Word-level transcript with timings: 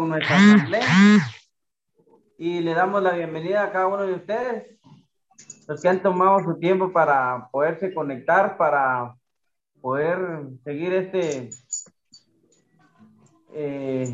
con 0.00 0.10
nuestra 0.10 0.36
asamblea 0.36 0.86
y 2.36 2.60
le 2.60 2.74
damos 2.74 3.02
la 3.02 3.12
bienvenida 3.12 3.64
a 3.64 3.72
cada 3.72 3.86
uno 3.86 4.02
de 4.02 4.14
ustedes, 4.14 4.78
los 5.66 5.80
que 5.80 5.88
han 5.88 6.02
tomado 6.02 6.40
su 6.40 6.58
tiempo 6.58 6.92
para 6.92 7.48
poderse 7.50 7.94
conectar, 7.94 8.58
para 8.58 9.16
poder 9.80 10.18
seguir 10.64 10.92
este, 10.92 11.48
eh, 13.54 14.12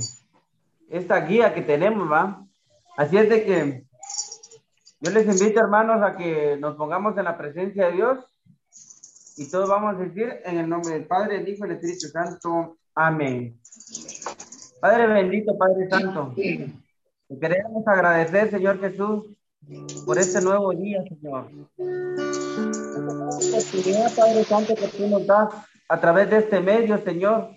esta 0.89 1.21
guía 1.27 1.53
que 1.53 1.63
tenemos, 1.63 2.11
¿va? 2.11 2.47
Así 2.97 3.17
es 3.17 3.29
de 3.29 3.45
que 3.45 3.85
yo 5.01 5.11
les 5.11 5.27
invito, 5.27 5.59
hermanos, 5.59 6.01
a 6.01 6.17
que 6.17 6.57
nos 6.61 6.77
pongamos 6.77 7.19
en 7.19 7.25
la 7.25 7.37
presencia 7.37 7.87
de 7.87 7.93
Dios 7.93 8.25
y 9.37 9.51
todos 9.51 9.69
vamos 9.69 9.97
a 9.97 9.99
decir 9.99 10.33
en 10.45 10.59
el 10.59 10.69
nombre 10.69 10.95
del 10.95 11.09
Padre, 11.09 11.39
del 11.39 11.49
Hijo 11.49 11.67
y 11.67 11.71
del 11.71 11.79
Espíritu 11.79 12.07
Santo. 12.07 12.79
Amén. 12.95 13.59
Padre 14.83 15.07
bendito, 15.07 15.57
Padre 15.57 15.89
Santo, 15.89 16.35
queremos 17.41 17.87
agradecer, 17.87 18.51
Señor 18.51 18.81
Jesús, 18.81 19.27
por 20.05 20.19
este 20.19 20.41
nuevo 20.41 20.73
día, 20.73 21.05
Señor. 21.05 21.47
Oportunidad, 23.37 24.13
Padre 24.17 24.43
Santo, 24.43 24.75
que 24.75 24.89
tú 24.89 25.07
nos 25.07 25.25
das 25.25 25.51
a 25.89 26.01
través 26.01 26.31
de 26.31 26.39
este 26.39 26.59
medio, 26.59 26.99
Señor, 26.99 27.51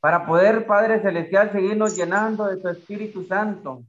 para 0.00 0.24
poder, 0.24 0.66
Padre 0.66 1.02
Celestial, 1.02 1.52
seguirnos 1.52 1.94
llenando 1.94 2.46
de 2.46 2.56
tu 2.56 2.68
Espíritu 2.68 3.26
Santo. 3.26 3.82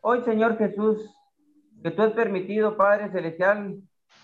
Hoy, 0.00 0.22
Señor 0.24 0.56
Jesús, 0.56 1.14
que 1.82 1.90
tú 1.90 2.00
has 2.00 2.12
permitido, 2.12 2.74
Padre 2.74 3.10
Celestial, 3.10 3.82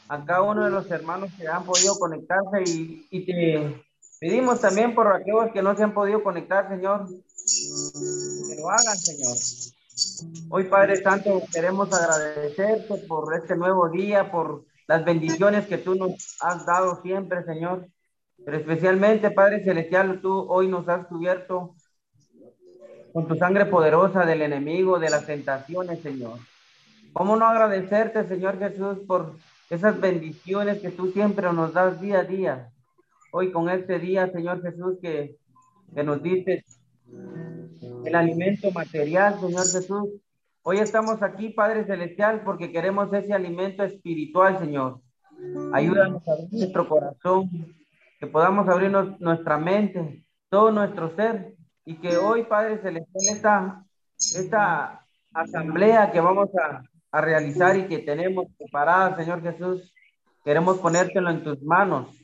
a 0.08 0.24
cada 0.24 0.40
uno 0.40 0.64
de 0.64 0.70
los 0.70 0.90
hermanos 0.90 1.30
que 1.38 1.46
han 1.46 1.64
podido 1.64 1.98
conectarse 1.98 2.62
y, 2.64 3.06
y 3.10 3.26
te 3.26 3.87
pedimos 4.20 4.60
también 4.60 4.94
por 4.94 5.08
aquellos 5.08 5.52
que 5.52 5.62
no 5.62 5.76
se 5.76 5.82
han 5.82 5.94
podido 5.94 6.22
conectar, 6.22 6.68
Señor, 6.68 7.06
que 7.08 8.56
lo 8.60 8.70
hagan, 8.70 8.96
Señor. 8.96 9.36
Hoy, 10.50 10.64
Padre 10.64 10.96
Santo, 11.02 11.42
queremos 11.52 11.92
agradecerte 11.92 12.98
por 13.08 13.34
este 13.34 13.56
nuevo 13.56 13.88
día, 13.88 14.30
por 14.30 14.64
las 14.86 15.04
bendiciones 15.04 15.66
que 15.66 15.78
tú 15.78 15.94
nos 15.94 16.36
has 16.40 16.64
dado 16.64 17.00
siempre, 17.02 17.44
Señor. 17.44 17.88
Pero 18.44 18.56
especialmente, 18.56 19.30
Padre 19.30 19.64
Celestial, 19.64 20.20
tú 20.20 20.46
hoy 20.48 20.68
nos 20.68 20.88
has 20.88 21.06
cubierto 21.06 21.74
con 23.12 23.26
tu 23.26 23.34
sangre 23.36 23.66
poderosa 23.66 24.24
del 24.24 24.42
enemigo, 24.42 24.98
de 24.98 25.10
las 25.10 25.26
tentaciones, 25.26 26.00
Señor. 26.00 26.38
¿Cómo 27.12 27.36
no 27.36 27.46
agradecerte, 27.46 28.28
Señor 28.28 28.58
Jesús, 28.58 28.98
por 29.06 29.34
esas 29.70 30.00
bendiciones 30.00 30.80
que 30.80 30.90
tú 30.90 31.10
siempre 31.10 31.52
nos 31.52 31.72
das 31.72 32.00
día 32.00 32.20
a 32.20 32.24
día? 32.24 32.72
Hoy 33.30 33.52
con 33.52 33.68
este 33.68 33.98
día, 33.98 34.30
Señor 34.32 34.62
Jesús, 34.62 34.96
que, 35.02 35.36
que 35.94 36.02
nos 36.02 36.22
dices 36.22 36.64
el 38.04 38.14
alimento 38.14 38.70
material, 38.70 39.38
Señor 39.38 39.66
Jesús. 39.66 40.08
Hoy 40.62 40.78
estamos 40.78 41.22
aquí, 41.22 41.50
Padre 41.50 41.84
Celestial, 41.84 42.42
porque 42.42 42.72
queremos 42.72 43.12
ese 43.12 43.34
alimento 43.34 43.84
espiritual, 43.84 44.58
Señor. 44.58 45.00
Ayúdanos 45.74 46.26
a 46.26 46.32
abrir 46.32 46.48
nuestro 46.52 46.88
corazón, 46.88 47.50
que 48.18 48.26
podamos 48.26 48.66
abrirnos 48.66 49.20
nuestra 49.20 49.58
mente, 49.58 50.24
todo 50.48 50.70
nuestro 50.70 51.14
ser, 51.14 51.54
y 51.84 51.96
que 51.96 52.16
hoy, 52.16 52.44
Padre 52.44 52.78
Celestial, 52.78 53.36
esta, 53.36 53.84
esta 54.16 55.04
asamblea 55.34 56.10
que 56.12 56.20
vamos 56.20 56.48
a, 56.56 56.82
a 57.12 57.20
realizar 57.20 57.76
y 57.76 57.88
que 57.88 57.98
tenemos 57.98 58.46
preparada, 58.56 59.16
Señor 59.18 59.42
Jesús, 59.42 59.92
queremos 60.44 60.78
ponértelo 60.78 61.28
en 61.28 61.44
tus 61.44 61.62
manos 61.62 62.17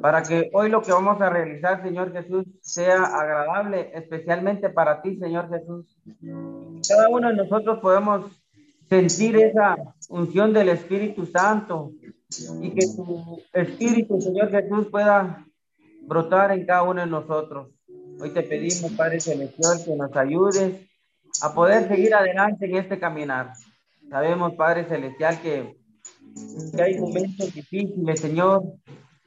para 0.00 0.22
que 0.22 0.50
hoy 0.52 0.70
lo 0.70 0.82
que 0.82 0.92
vamos 0.92 1.20
a 1.20 1.30
realizar, 1.30 1.82
Señor 1.82 2.12
Jesús, 2.12 2.46
sea 2.60 3.02
agradable, 3.04 3.90
especialmente 3.94 4.70
para 4.70 5.02
ti, 5.02 5.16
Señor 5.16 5.48
Jesús. 5.50 5.86
Cada 6.88 7.08
uno 7.08 7.28
de 7.28 7.36
nosotros 7.36 7.78
podemos 7.80 8.30
sentir 8.88 9.36
esa 9.36 9.76
unción 10.08 10.52
del 10.52 10.70
Espíritu 10.70 11.26
Santo 11.26 11.92
y 12.60 12.70
que 12.70 12.86
tu 12.96 13.42
Espíritu, 13.52 14.20
Señor 14.20 14.50
Jesús, 14.50 14.88
pueda 14.90 15.44
brotar 16.02 16.52
en 16.52 16.66
cada 16.66 16.82
uno 16.82 17.00
de 17.00 17.06
nosotros. 17.06 17.68
Hoy 18.20 18.30
te 18.30 18.42
pedimos, 18.42 18.92
Padre 18.92 19.20
Celestial, 19.20 19.78
que 19.84 19.96
nos 19.96 20.16
ayudes 20.16 20.88
a 21.42 21.54
poder 21.54 21.88
seguir 21.88 22.14
adelante 22.14 22.66
en 22.66 22.76
este 22.76 22.98
caminar. 22.98 23.52
Sabemos, 24.08 24.54
Padre 24.54 24.84
Celestial, 24.84 25.40
que, 25.40 25.76
que 26.74 26.82
hay 26.82 26.98
momentos 26.98 27.52
difíciles, 27.52 28.20
Señor, 28.20 28.62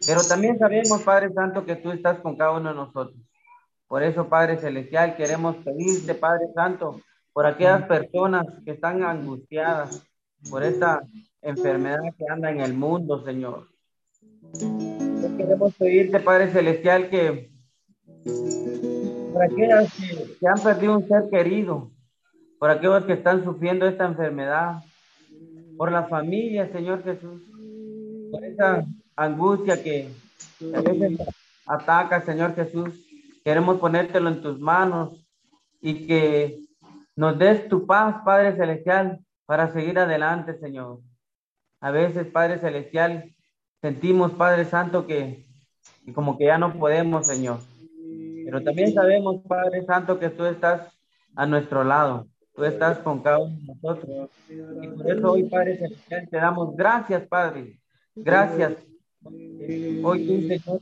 pero 0.05 0.21
también 0.21 0.59
sabemos, 0.59 1.01
Padre 1.01 1.33
Santo, 1.33 1.65
que 1.65 1.75
tú 1.75 1.91
estás 1.91 2.19
con 2.19 2.35
cada 2.35 2.51
uno 2.51 2.69
de 2.69 2.75
nosotros. 2.75 3.17
Por 3.87 4.03
eso, 4.03 4.27
Padre 4.27 4.57
Celestial, 4.57 5.15
queremos 5.15 5.55
pedirte, 5.57 6.13
Padre 6.13 6.47
Santo, 6.53 7.01
por 7.33 7.45
aquellas 7.45 7.83
personas 7.83 8.45
que 8.65 8.71
están 8.71 9.03
angustiadas 9.03 10.03
por 10.49 10.63
esta 10.63 11.01
enfermedad 11.41 12.01
que 12.17 12.25
anda 12.29 12.51
en 12.51 12.61
el 12.61 12.73
mundo, 12.73 13.23
Señor. 13.23 13.67
Queremos 15.37 15.73
pedirte, 15.75 16.19
Padre 16.19 16.51
Celestial, 16.51 17.09
que 17.09 17.49
por 19.33 19.43
aquellas 19.43 19.93
que, 19.93 20.37
que 20.39 20.47
han 20.47 20.61
perdido 20.61 20.97
un 20.97 21.07
ser 21.07 21.29
querido, 21.29 21.91
por 22.59 22.69
aquellos 22.69 23.05
que 23.05 23.13
están 23.13 23.43
sufriendo 23.43 23.87
esta 23.87 24.05
enfermedad, 24.05 24.83
por 25.77 25.91
la 25.91 26.03
familia, 26.07 26.71
Señor 26.71 27.03
Jesús, 27.03 27.41
por 28.31 28.43
esa 28.43 28.83
angustia 29.17 29.83
que 29.83 30.09
a 30.73 30.81
veces 30.81 31.19
ataca, 31.65 32.21
Señor 32.21 32.55
Jesús. 32.55 32.89
Queremos 33.43 33.79
ponértelo 33.79 34.29
en 34.29 34.41
tus 34.41 34.59
manos 34.59 35.25
y 35.81 36.05
que 36.05 36.59
nos 37.15 37.37
des 37.37 37.67
tu 37.67 37.85
paz, 37.85 38.17
Padre 38.23 38.55
Celestial, 38.55 39.19
para 39.45 39.71
seguir 39.73 39.97
adelante, 39.99 40.57
Señor. 40.59 40.99
A 41.81 41.91
veces, 41.91 42.27
Padre 42.27 42.59
Celestial, 42.59 43.33
sentimos, 43.81 44.31
Padre 44.33 44.65
Santo, 44.65 45.07
que, 45.07 45.45
como 46.13 46.37
que 46.37 46.45
ya 46.45 46.57
no 46.57 46.77
podemos, 46.77 47.27
Señor. 47.27 47.59
Pero 48.45 48.63
también 48.63 48.93
sabemos, 48.93 49.41
Padre 49.47 49.85
Santo, 49.85 50.19
que 50.19 50.29
tú 50.29 50.45
estás 50.45 50.81
a 51.35 51.45
nuestro 51.45 51.83
lado. 51.83 52.27
Tú 52.53 52.63
estás 52.63 52.97
con 52.99 53.21
cada 53.21 53.39
uno 53.39 53.55
de 53.55 53.65
nosotros. 53.67 54.29
Y 54.49 54.87
por 54.87 55.11
eso 55.11 55.31
hoy, 55.31 55.43
Padre 55.43 55.77
Celestial, 55.77 56.27
te 56.29 56.37
damos 56.37 56.75
gracias, 56.75 57.27
Padre. 57.27 57.79
Gracias 58.15 58.73
Hoy 60.03 60.27
tú, 60.27 60.47
Señor, 60.47 60.81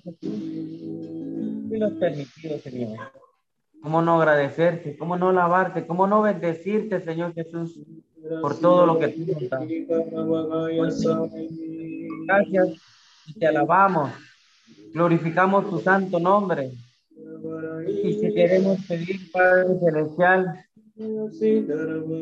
tú 1.69 1.77
nos 1.77 1.93
permitido, 1.93 2.59
Señor. 2.59 2.97
¿Cómo 3.81 4.01
no 4.01 4.19
agradecerte? 4.19 4.97
¿Cómo 4.97 5.15
no 5.15 5.31
lavarte? 5.31 5.85
¿Cómo 5.85 6.07
no 6.07 6.21
bendecirte, 6.21 7.01
Señor 7.01 7.33
Jesús, 7.33 7.79
por 8.41 8.59
todo 8.59 8.85
lo 8.85 8.97
que 8.97 9.09
tú 9.09 9.25
nos 9.31 9.49
das? 9.49 9.63
Gracias 12.25 12.69
y 13.27 13.33
te 13.33 13.47
alabamos. 13.47 14.11
Glorificamos 14.93 15.69
tu 15.69 15.79
santo 15.79 16.19
nombre. 16.19 16.71
Y 17.87 18.19
te 18.19 18.33
queremos 18.33 18.79
pedir, 18.87 19.31
Padre 19.31 19.77
Celestial, 19.79 20.65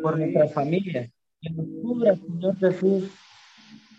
por 0.01 0.17
nuestra 0.17 0.47
familia, 0.49 1.09
que 1.41 1.49
nos 1.51 1.65
cubra, 1.81 2.15
Señor 2.15 2.57
Jesús, 2.57 3.03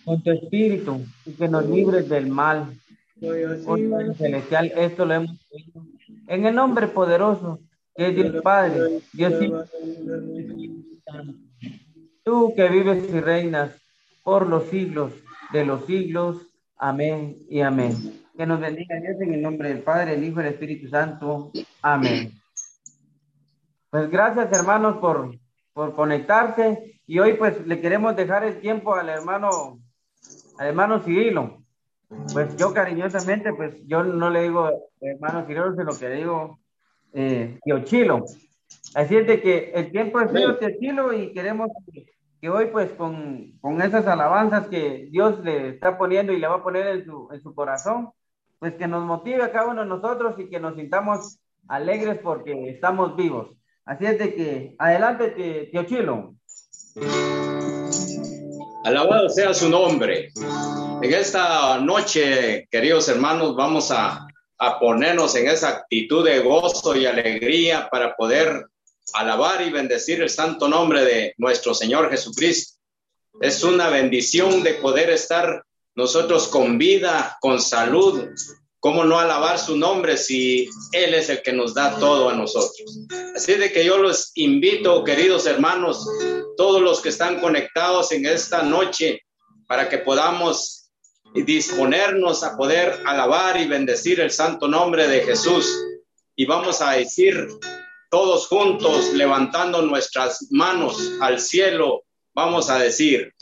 con 0.05 0.23
tu 0.23 0.31
espíritu 0.31 1.01
y 1.25 1.33
que 1.33 1.49
nos 1.49 1.67
libres 1.69 2.09
del 2.09 2.29
mal. 2.29 2.73
Celestial, 4.19 4.73
esto 4.77 5.07
lo 5.07 5.15
hemos 5.15 5.45
en 6.27 6.47
el 6.47 6.55
nombre 6.55 6.89
poderoso 6.89 7.61
que 7.95 8.09
es 8.09 8.17
Dios 8.17 8.43
Padre, 8.43 9.01
Dios. 9.13 9.35
Tú 12.25 12.53
que 12.57 12.69
vives 12.69 13.09
y 13.09 13.21
reinas 13.21 13.71
por 14.23 14.49
los 14.49 14.65
siglos 14.65 15.13
de 15.53 15.65
los 15.65 15.87
siglos. 15.87 16.47
Amén 16.77 17.39
y 17.49 17.61
amén. 17.61 17.95
Que 18.37 18.47
nos 18.47 18.61
bendiga 18.61 18.97
Dios 18.97 19.21
en 19.21 19.35
el 19.35 19.43
nombre 19.43 19.69
del 19.69 19.83
Padre, 19.83 20.15
el 20.15 20.25
Hijo 20.25 20.41
y 20.41 20.47
el 20.47 20.53
Espíritu 20.53 20.89
Santo. 20.89 21.53
Amén. 21.83 22.33
Pues 23.91 24.11
gracias 24.11 24.51
hermanos 24.51 24.97
por, 24.97 25.39
por 25.73 25.95
conectarse 25.95 27.01
y 27.07 27.21
hoy 27.21 27.35
pues 27.35 27.65
le 27.65 27.81
queremos 27.81 28.17
dejar 28.17 28.43
el 28.43 28.61
tiempo 28.61 28.95
al 28.95 29.09
hermano 29.09 29.79
hermano 30.59 31.01
Cirilo. 31.01 31.63
Pues 32.33 32.57
yo 32.57 32.73
cariñosamente, 32.73 33.53
pues 33.53 33.75
yo 33.87 34.05
no 34.05 34.31
le 34.31 34.43
digo 34.43 34.71
hermano 35.01 35.47
Cirilo, 35.47 35.75
sino 35.75 35.99
que 35.99 36.09
le 36.09 36.17
digo 36.17 36.59
eh, 37.15 37.59
tío 37.65 37.85
Chilo. 37.85 38.25
Así 38.95 39.17
es 39.17 39.27
de 39.27 39.41
que 39.41 39.71
el 39.75 39.91
tiempo 39.91 40.21
es 40.21 40.33
mío, 40.33 40.59
tío 40.59 40.69
Chilo, 40.81 41.13
y 41.13 41.33
queremos 41.33 41.71
que, 42.41 42.51
hoy, 42.51 42.67
pues 42.67 42.91
con, 42.93 43.53
con, 43.61 43.81
esas 43.81 44.07
alabanzas 44.07 44.69
que 44.69 45.09
Dios 45.11 45.43
le 45.43 45.71
está 45.71 45.97
poniendo 45.97 46.33
y 46.33 46.39
le 46.39 46.49
va 46.49 46.57
a 46.57 46.63
poner 46.63 46.87
en 46.89 47.05
su, 47.05 47.29
en 47.33 47.41
su 47.41 47.55
corazón, 47.55 48.11
pues 48.59 48.75
que 48.75 48.87
nos 48.87 49.05
motive 49.05 49.43
a 49.43 49.53
cada 49.53 49.69
uno 49.69 49.83
de 49.83 49.89
nosotros 49.89 50.39
y 50.39 50.51
que 50.51 50.61
nos 50.61 50.75
sintamos 50.77 51.39
alegres 51.69 52.19
porque 52.23 52.69
estamos 52.69 53.17
vivos. 53.17 53.57
Así 53.85 54.07
es 54.07 54.19
de 54.19 54.35
que, 54.35 54.75
adelante, 54.79 55.69
tío 55.71 55.85
Chilo. 55.85 56.35
Alabado 58.85 59.29
sea 59.29 59.53
su 59.55 59.69
nombre. 59.69 60.31
En 61.03 61.13
esta 61.13 61.79
noche, 61.79 62.69
queridos 62.71 63.09
hermanos, 63.09 63.57
vamos 63.57 63.91
a 63.91 64.27
a 64.59 64.79
ponernos 64.79 65.35
en 65.35 65.49
esa 65.49 65.69
actitud 65.71 66.25
de 66.25 66.41
gozo 66.41 66.95
y 66.97 67.07
alegría 67.07 67.89
para 67.91 68.15
poder 68.17 68.67
alabar 69.13 69.63
y 69.63 69.71
bendecir 69.71 70.23
el 70.23 70.31
santo 70.31 70.69
nombre 70.69 71.05
de 71.05 71.35
nuestro 71.39 71.75
Señor 71.75 72.11
Jesucristo. 72.11 72.79
Es 73.41 73.63
una 73.65 73.89
bendición 73.89 74.63
de 74.63 74.75
poder 74.75 75.11
estar 75.11 75.65
nosotros 75.95 76.49
con 76.49 76.79
vida, 76.79 77.37
con 77.41 77.61
salud. 77.61 78.29
¿Cómo 78.85 79.03
no 79.03 79.19
alabar 79.19 79.59
su 79.59 79.79
nombre 79.79 80.19
si 80.19 80.69
Él 80.93 81.15
es 81.15 81.31
el 81.31 81.41
que 81.41 81.55
nos 81.55 81.73
da 81.73 81.99
todo 81.99 82.29
a 82.29 82.35
nosotros? 82.35 82.99
Así 83.35 83.55
de 83.55 83.73
que 83.73 83.83
yo 83.83 83.97
los 83.97 84.33
invito, 84.35 85.03
queridos 85.05 85.47
hermanos, 85.47 86.07
todos 86.59 86.83
los 86.83 87.01
que 87.01 87.09
están 87.09 87.41
conectados 87.41 88.13
en 88.13 88.27
esta 88.27 88.63
noche, 88.63 89.23
para 89.67 89.89
que 89.89 89.97
podamos 89.97 90.91
disponernos 91.33 92.45
a 92.45 92.59
poder 92.59 93.01
alabar 93.07 93.59
y 93.59 93.67
bendecir 93.67 94.21
el 94.21 94.31
santo 94.31 94.69
nombre 94.69 95.09
de 95.09 95.23
Jesús. 95.23 95.67
Y 96.37 96.45
vamos 96.45 96.83
a 96.83 96.91
decir 96.91 97.49
todos 98.11 98.49
juntos, 98.49 99.15
levantando 99.15 99.81
nuestras 99.81 100.49
manos 100.51 101.13
al 101.23 101.41
cielo, 101.41 102.03
vamos 102.35 102.69
a 102.69 102.79
decir, 102.79 103.33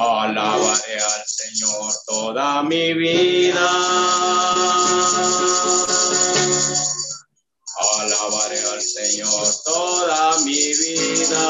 alabaré 0.00 1.00
al 1.00 1.24
Señor 1.26 1.92
toda 2.06 2.62
mi 2.62 2.94
vida. 2.94 3.70
Alabaré 7.98 8.60
al 8.72 8.80
Señor 8.82 9.46
toda 9.64 10.38
mi 10.38 10.74
vida 10.74 11.46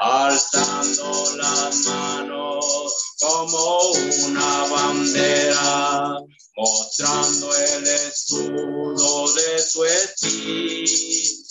alzando 0.00 1.36
las 1.36 1.76
manos 1.86 2.94
como 3.20 3.90
una 3.90 4.64
bandera, 4.68 6.18
mostrando 6.56 7.54
el 7.54 7.86
escudo 7.86 9.32
de 9.32 9.58
su 9.58 9.84
espíritu. 9.84 11.47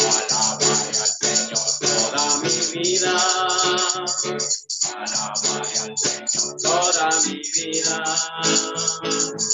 Alabaré 0.00 0.88
al 0.98 1.06
Señor 1.06 1.66
toda 1.78 2.24
mi 2.42 2.50
vida. 2.72 3.14
Alabaré 4.96 5.76
al 5.78 5.94
Señor 5.96 6.50
toda 6.60 7.06
mi 7.26 7.38
vida. 7.54 7.98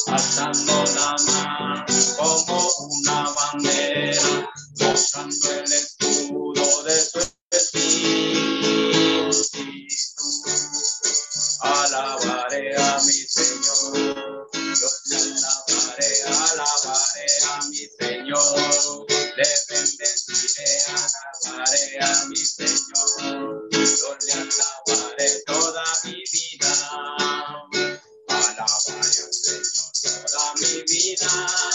Alzando 0.07 0.77
la 0.95 1.11
mano 1.27 1.85
como 2.17 2.59
una 2.79 3.19
bandera, 3.35 4.29
mostrando 4.81 5.47
el 5.53 5.73
escudo 5.73 6.67
de 6.85 6.97
su 7.05 7.19
espíritu. 7.51 8.97
Alabaré 11.61 12.77
a 12.77 12.99
mi 13.05 13.13
Señor, 13.13 14.49
mi 14.55 14.75
Señor, 18.41 19.07
le 19.09 19.45
bendeciré, 19.69 20.69
alabaré 21.45 21.99
a 22.01 22.25
mi 22.27 22.37
Señor, 22.37 23.69
yo 23.71 24.17
le 24.27 24.33
alabaré 24.33 25.43
toda 25.47 25.85
mi 26.05 26.23
vida. 26.33 26.73
Alabaré 28.29 28.61
al 28.61 29.33
Señor 29.33 29.93
toda 30.27 30.55
mi 30.61 30.83
vida. 30.83 31.66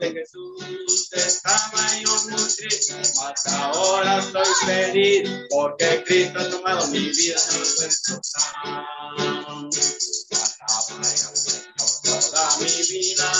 De 0.00 0.12
Jesús. 0.12 1.08
Estaba 1.12 1.98
yo 2.00 2.10
muy 2.30 2.42
triste, 2.56 2.94
mas 3.16 3.46
ahora 3.46 4.18
estoy 4.18 4.54
feliz. 4.66 5.30
Porque 5.50 6.02
Cristo 6.04 6.40
ha 6.40 6.50
tomado 6.50 6.86
mi 6.88 7.10
vida. 7.10 7.40
Alabaré 10.68 11.08
al 11.08 11.36
Señor 11.36 11.90
toda 12.02 12.56
mi 12.58 12.82
vida. 12.88 13.32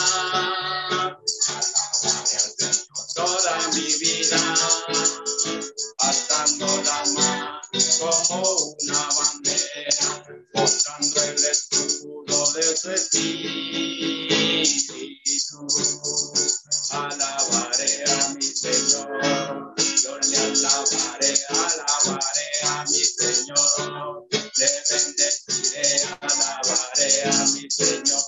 Toda 3.14 3.68
mi 3.74 3.94
vida. 3.98 4.54
Alzando 5.98 6.66
las 6.82 7.08
manos 7.12 7.98
como 7.98 8.74
una 8.80 9.08
bandera, 9.18 10.48
mostrando 10.54 11.22
el 11.22 11.44
escudo 11.44 12.19
de 12.30 12.62
su 12.76 12.90
espíritu. 12.92 14.30
Alabaré 16.90 18.04
a 18.04 18.28
mi 18.34 18.42
Señor, 18.42 19.74
yo 20.02 20.18
le 20.18 20.36
alabaré, 20.38 21.34
alabaré 21.48 22.48
a 22.68 22.84
mi 22.84 23.04
Señor, 23.04 24.26
le 24.30 24.70
bendeciré, 24.90 26.02
alabaré 26.20 27.10
a 27.24 27.46
mi 27.46 27.70
Señor, 27.70 28.24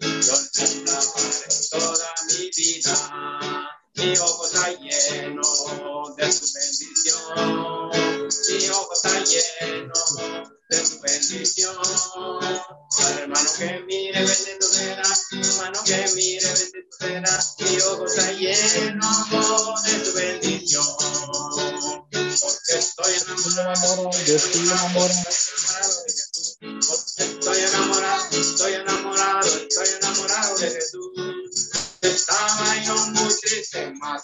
yo 0.00 0.36
le 0.54 0.64
alabaré 0.90 1.48
toda 1.70 2.14
mi 2.28 2.50
vida. 2.56 3.81
Mi 3.94 4.16
ojo 4.16 4.46
está 4.46 4.70
lleno 4.70 5.42
de 6.16 6.32
su 6.32 6.46
bendición. 6.54 7.20
Mi 8.48 8.68
ojo 8.70 8.92
está 8.94 9.20
lleno 9.20 9.92
de 10.70 10.86
su 10.86 11.00
bendición. 11.00 11.76
Al 12.98 13.18
hermano 13.18 13.50
que 13.58 13.84
mire, 13.86 14.24
bendito 14.24 14.66
será. 14.66 15.02
Hermano 15.32 15.84
que 15.84 16.10
mire, 16.14 16.46
bendito 16.46 16.96
será. 16.98 17.44
Mi 17.58 17.80
ojo 17.80 18.06
está 18.06 18.32
lleno 18.32 19.10
de 19.82 20.04
su 20.04 20.12
bendición. 20.14 20.86
Porque 22.40 22.78
estoy 22.78 23.12
enamorado, 23.14 24.10
enamorado, 24.10 24.28
estoy 24.32 24.68
enamorado 24.68 26.02
de 26.06 26.12
Jesús. 26.12 26.56
Porque 26.60 27.22
estoy 27.24 27.60
enamorado, 27.60 28.40
estoy 28.40 28.72
enamorado, 28.74 29.48
estoy 29.48 29.88
enamorado 30.00 30.58
de 30.58 30.70
Jesús. 30.70 30.91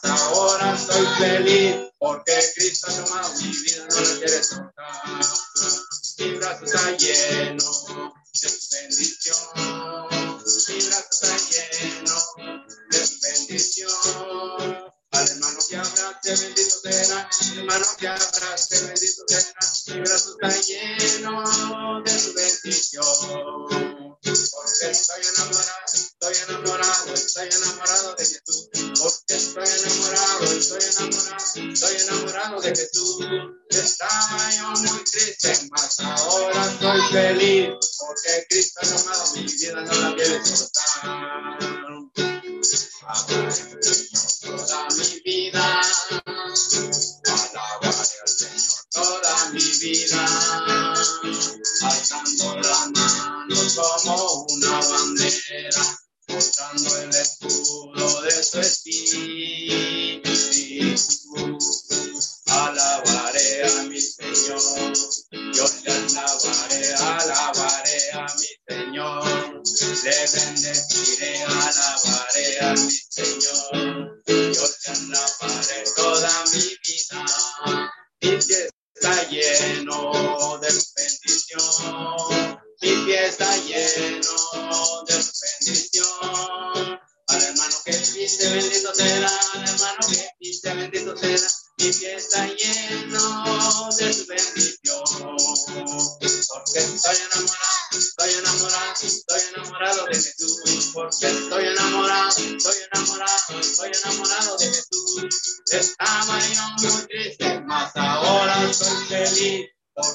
Mas 0.03 0.21
ahora 0.23 0.75
estoy 0.75 1.07
feliz, 1.19 1.77
porque 1.99 2.53
Cristo 2.55 2.87
ha 2.89 3.05
tomado 3.05 3.35
mi 3.35 3.49
vida, 3.49 3.87
no 3.89 4.01
la 4.01 4.19
quiere 4.19 4.43
soltar. 4.43 5.03
Mi 6.19 6.31
brazo 6.35 6.65
está 6.65 6.91
lleno 6.97 7.65
de 8.43 8.49
bendición, 8.73 9.37
mi 10.69 10.87
brazo 10.87 11.09
está 11.11 11.37
lleno 11.51 12.15
de 12.91 13.09
bendición. 13.23 14.93
Al 15.11 15.27
hermano 15.27 15.59
que 15.69 15.77
abrace, 15.77 16.37
bendito 16.37 16.81
será, 16.83 17.31
hermano 17.57 17.87
que 17.99 18.09
abrace, 18.09 18.85
bendito 18.85 18.98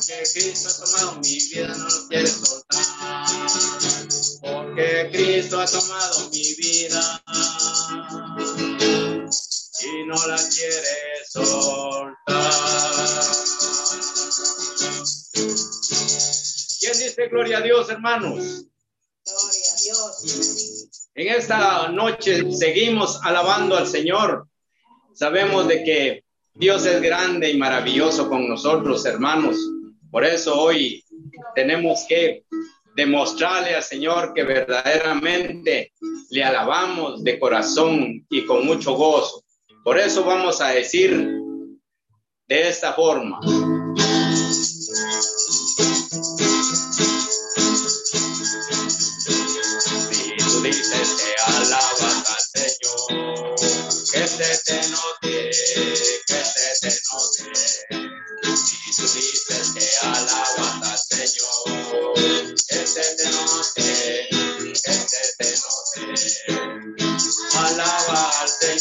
Porque 0.06 0.24
Cristo 0.34 0.68
ha 0.68 0.86
tomado 0.86 1.22
mi 1.22 1.40
vida, 1.50 1.68
no 1.78 1.88
lo 1.88 2.08
quiere 2.10 2.28
soltar. 2.28 3.26
Porque 4.42 5.10
Cristo 5.14 5.62
ha 5.62 5.66
tomado 5.66 6.30
mi 6.30 6.54
vida 6.56 7.24
y 9.82 10.06
no 10.06 10.28
la 10.28 10.36
quiere 10.36 11.26
soltar. 11.30 12.16
¿Quién 16.80 16.94
dice 17.00 17.28
gloria 17.30 17.60
a 17.60 17.62
Dios, 17.62 17.90
hermanos? 17.90 18.40
Gloria 18.40 19.72
a 19.72 19.82
Dios. 19.84 20.90
En 21.16 21.28
esta 21.30 21.88
noche 21.88 22.52
seguimos 22.52 23.22
alabando 23.24 23.78
al 23.78 23.88
Señor. 23.88 24.50
Sabemos 25.14 25.70
de 25.70 25.84
que 25.86 26.26
Dios 26.56 26.86
es 26.86 27.02
grande 27.02 27.50
y 27.50 27.58
maravilloso 27.58 28.28
con 28.28 28.50
nosotros, 28.50 29.06
hermanos. 29.06 29.56
Por 30.13 30.24
eso 30.24 30.62
hoy 30.62 31.03
tenemos 31.55 32.05
que 32.08 32.43
demostrarle 32.96 33.74
al 33.74 33.82
Señor 33.82 34.32
que 34.36 34.43
verdaderamente 34.43 35.91
le 36.29 36.43
alabamos 36.43 37.24
de 37.24 37.39
corazón 37.39 38.24
y 38.29 38.46
con 38.46 38.63
mucho 38.63 38.93
gozo. 38.93 39.43
Por 39.84 39.98
eso 39.98 40.24
vamos 40.24 40.62
a 40.62 40.67
decir 40.67 41.39
de 42.48 42.70
esta 42.70 42.93
forma. 42.93 43.39
Si 43.41 43.50
tú 50.38 50.62
dices 50.62 51.24
que 51.24 51.34
alabas 51.53 52.24
al 52.29 52.43
Señor, 52.62 53.55
que 54.12 54.27
se 54.27 54.63
te 54.63 54.77
note, 54.89 55.23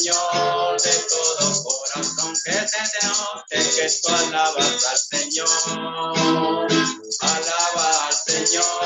Señor 0.03 0.83
de 0.83 0.91
todo 1.09 1.63
corazón, 1.63 2.35
que 2.45 2.51
te 2.51 3.07
note 3.07 3.57
que 3.77 3.87
tú 4.03 4.09
alabas 4.09 4.85
al 4.91 4.99
Señor. 4.99 5.49
Alaba 7.21 8.07
al 8.09 8.15
Señor 8.27 8.83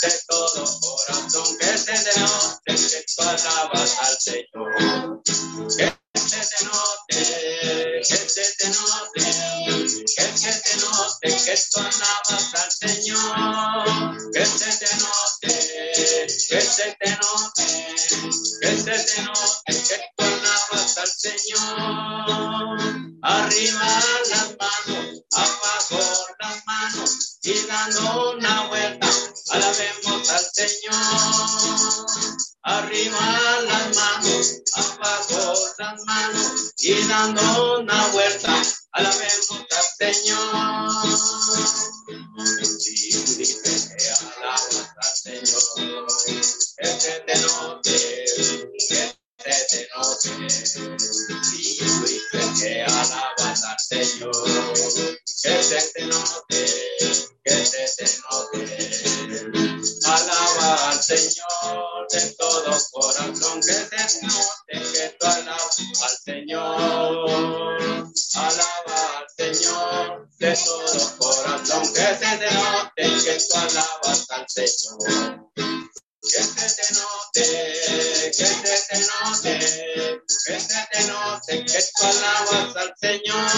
de 0.00 0.10
todo 0.28 0.80
corazón, 0.80 1.58
que 1.58 1.76
se 1.76 1.92
te 1.92 2.20
note 2.20 2.76
que 2.76 3.04
tú 3.16 3.22
alabas 3.22 3.98
al 3.98 4.16
Señor. 4.20 5.22
Que 5.76 5.90
se 6.20 6.38
te 6.38 6.64
note, 6.64 8.00
que 8.06 8.16
se 8.28 8.44
te 8.58 8.68
note, 8.68 9.24
que 10.06 10.38
se 10.38 10.52
te 10.52 10.76
note 10.76 11.28
que 11.44 11.54
tú 11.72 11.80
alabas 11.80 12.54
al 12.54 12.70
Señor. 12.70 14.32
Que 14.32 14.46
se 14.46 14.70
te 14.78 14.96
note, 14.98 16.26
que 16.48 16.60
se 16.60 16.96
te 17.00 17.10
note, 17.10 17.64
que 18.60 18.70
te 18.84 19.22
note 19.22 19.70
que 19.88 20.19
Señor. 21.20 22.80
Arriba 23.20 23.84
las 24.30 24.56
manos, 24.58 25.20
abajo 25.36 26.00
las 26.38 26.64
manos 26.64 27.38
y 27.42 27.52
dando 27.66 28.32
una 28.32 28.68
vuelta, 28.68 29.06
alabemos 29.50 30.30
al 30.30 30.46
Señor. 30.54 30.94
Arriba 32.62 33.20
las 33.66 33.96
manos, 33.96 34.62
abajo 34.72 35.58
las 35.76 36.02
manos 36.06 36.72
y 36.78 37.06
dando 37.06 37.80
una 37.80 38.06
vuelta, 38.12 38.62
alabemos 38.92 39.50
al 39.50 39.84
Señor. 39.98 40.40
Que 42.82 44.08
alabas 44.08 44.88
al 44.96 45.12
Señor, 45.22 46.08
se 46.80 47.20
te 47.20 47.34
note, 49.40 50.36
que 50.38 50.50
se 50.50 50.80
te 50.80 50.88
note. 50.88 51.04
Si 51.44 51.78
tú 51.78 52.04
dices 52.06 52.60
que 52.60 52.82
alabas 52.82 53.64
al 53.64 53.78
Señor, 53.78 54.32
que 55.42 55.62
se 55.62 55.80
te 55.92 56.06
note, 56.06 56.60
que 57.44 57.66
se 57.66 57.84
te 57.96 58.04
note. 58.30 58.60
Alaba 60.04 60.90
al 60.90 61.02
Señor 61.02 62.06
de 62.10 62.20
todo 62.38 62.78
corazón, 62.92 63.60
que 63.60 63.72
se 63.72 63.86
te 63.86 64.26
note, 64.26 64.92
que 64.92 65.16
tú 65.18 65.26
alabas 65.26 65.78
al 66.02 66.16
Señor. 66.24 67.30
Alaba 68.34 69.18
al 69.18 69.26
Señor 69.36 70.28
de 70.38 70.56
todo 70.56 71.16
corazón, 71.18 71.92
que 71.92 72.00
se 72.00 72.36
te 72.38 72.50
note, 72.52 73.24
que 73.24 73.38
tú 73.48 73.54
alabas 73.56 74.30
al 74.30 74.46
Señor. 74.48 75.50
Te 76.80 76.94
note, 76.94 77.42
que 78.24 78.32
se 78.32 78.46
te 78.88 78.98
note, 79.00 79.58
que 79.58 80.60
se 80.60 80.88
te 80.90 81.04
note, 81.08 81.64
que 81.66 81.78
tú 81.94 82.06
alabas 82.06 82.76
al 82.76 82.94
Señor. 82.98 83.50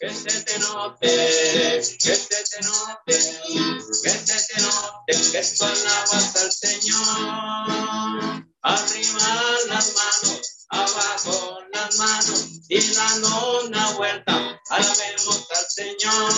Que 0.00 0.10
se 0.12 0.42
te 0.42 0.58
note, 0.58 1.06
que 1.06 1.82
se 1.82 2.16
te 2.16 2.62
note, 2.62 3.14
que 4.02 4.10
se 4.10 4.36
te 4.46 4.60
note, 4.60 5.12
que 5.30 5.42
tú 5.56 5.64
alabas 5.64 6.36
al 6.36 6.52
Señor. 6.52 7.04
Arriba 8.62 9.28
las 9.68 9.94
manos, 9.94 10.66
abajo 10.70 11.58
las 11.72 11.96
manos 11.96 12.44
y 12.68 12.80
dando 12.92 13.60
una 13.66 13.92
vuelta, 13.92 14.60
alabemos 14.70 15.46
al 15.50 15.66
Señor. 15.68 16.32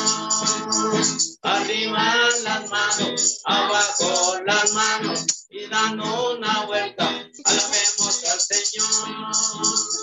Arriba 1.43 2.29
las 2.43 2.69
manos, 2.69 3.41
abajo 3.47 4.39
las 4.45 4.73
manos 4.73 5.38
y 5.51 5.67
dando 5.69 6.37
una 6.37 6.67
vuelta, 6.67 7.09
alabemos 7.45 8.25
al 8.25 8.41
Señor. 8.41 9.33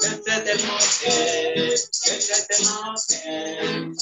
Que 0.01 0.09
se 0.09 0.41
te 0.41 0.55
note, 0.63 1.11
que 2.03 2.21
se 2.21 2.41
te 2.43 2.63
note, 2.63 3.15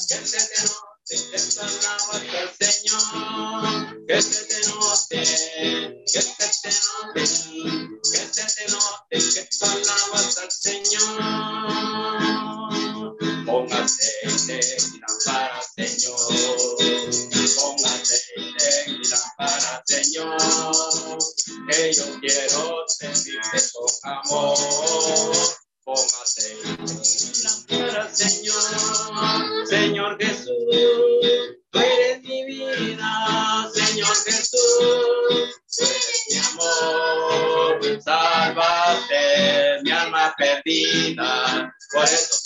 que 0.08 0.16
se 0.26 0.40
te 0.48 0.62
note. 0.62 0.84
Que 1.06 1.38
tú 1.38 1.60
alabas 1.60 2.22
al 2.34 2.50
Señor, 2.58 4.06
que 4.06 4.22
se 4.22 4.44
te 4.46 4.58
note, 4.68 5.20
que 6.10 6.22
se 6.22 6.46
te 6.62 6.70
note, 6.70 7.20
que 7.20 7.26
se 7.26 8.44
te 8.54 8.64
note, 8.72 9.16
que 9.34 9.42
tú 9.44 9.64
alabas 9.66 10.38
al 10.38 10.50
Señor. 10.50 11.54
Aceite 13.74 14.60
y 14.60 15.00
lámpara, 15.00 15.60
Señor. 15.76 16.16
Pon 17.56 17.84
aceite 17.84 19.03
y 19.38 19.42
lámpara, 19.42 19.82
Señor. 19.86 20.36
Que 21.68 21.92
yo 21.92 22.04
quiero 22.20 22.84
servirte 22.88 23.58
con 23.72 24.12
amor. 24.12 24.58
Y 26.38 27.42
lámpara, 27.42 28.14
Señor. 28.14 29.66
Señor 29.68 30.18
Jesús, 30.20 30.46
tú 31.70 31.78
eres 31.78 32.22
mi 32.22 32.44
vida, 32.44 33.70
Señor 33.74 34.16
Jesús. 34.24 35.60
Mi 36.30 36.38
amor, 36.38 38.02
salvaste 38.02 39.82
mi 39.82 39.90
alma 39.90 40.34
perdida. 40.38 41.74
Por 41.94 42.02
eso 42.02 42.40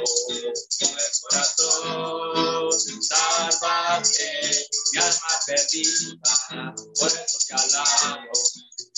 el 0.00 1.10
corazón. 1.20 2.72
salvaste 3.02 4.68
mi 4.92 4.98
alma 4.98 5.28
perdida, 5.46 6.74
por 6.98 7.08
eso 7.08 7.38
te 7.46 7.54
alabo 7.54 8.32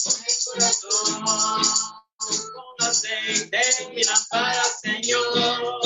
con 0.05 0.15
el 0.15 0.37
corazón. 0.45 2.04
Con 2.19 2.89
aceite 2.89 3.61
en 3.81 3.95
mi 3.95 4.05
lámpara, 4.05 4.65
Señor. 4.83 5.81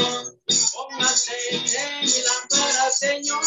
Con 0.46 1.02
aceite 1.02 1.78
en 1.78 2.00
mi 2.00 2.12
lámpara, 2.22 2.90
Señor. 2.90 3.40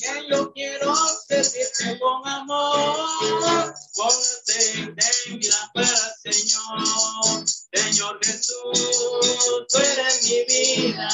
Que 0.00 0.26
yo 0.30 0.52
quiero 0.52 0.94
servirte 1.28 1.98
con 1.98 2.26
amor. 2.26 3.74
Con 3.94 4.08
aceite 4.08 5.04
en 5.26 5.38
mi 5.38 5.46
lámpara, 5.46 6.14
Señor. 6.22 7.44
Señor 7.72 8.18
Jesús, 8.22 9.66
tú 9.68 9.78
eres 9.78 10.22
mi 10.24 10.44
vida. 10.44 11.08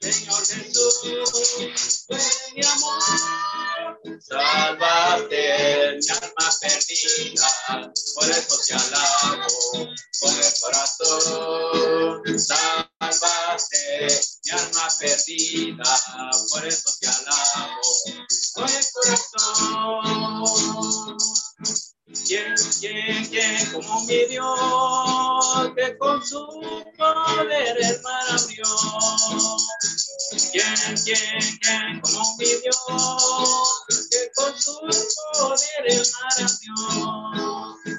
Señor 0.00 0.46
Jesús, 0.46 2.06
eres 2.08 2.52
mi 2.54 2.62
amor. 2.64 3.02
Salvaste 4.20 5.98
mi 5.98 6.08
alma 6.10 6.46
perdida, 6.60 7.48
por 8.14 8.30
eso 8.30 8.54
te 8.66 8.74
alabo 8.74 9.48
con 10.20 10.34
el 10.34 10.52
corazón. 10.60 12.38
Salvaste 12.38 13.82
mi 14.44 14.50
alma 14.52 14.88
perdida, 15.00 15.88
por 16.50 16.66
eso 16.66 16.90
te 17.00 17.06
alabo 17.08 17.92
con 18.54 18.68
el 18.68 18.84
corazón. 18.92 20.16
¿Quién, 22.26 22.54
quién, 22.80 23.26
quién 23.26 23.72
como 23.72 24.00
mi 24.04 24.24
Dios 24.26 25.72
que 25.76 25.96
con 25.98 26.24
su 26.24 26.84
poder 27.14 27.76
el 27.78 28.02
mar 28.02 28.24
abrió? 28.30 28.64
¿Quién, 30.52 30.96
quién, 31.04 31.58
quién 31.60 32.00
como 32.00 32.36
mi 32.36 32.46
Dios 32.46 32.76
que 34.10 34.30
con 34.34 34.60
su 34.60 34.74
poder 35.34 36.06
mar 36.12 36.36
abrió? 36.40 36.74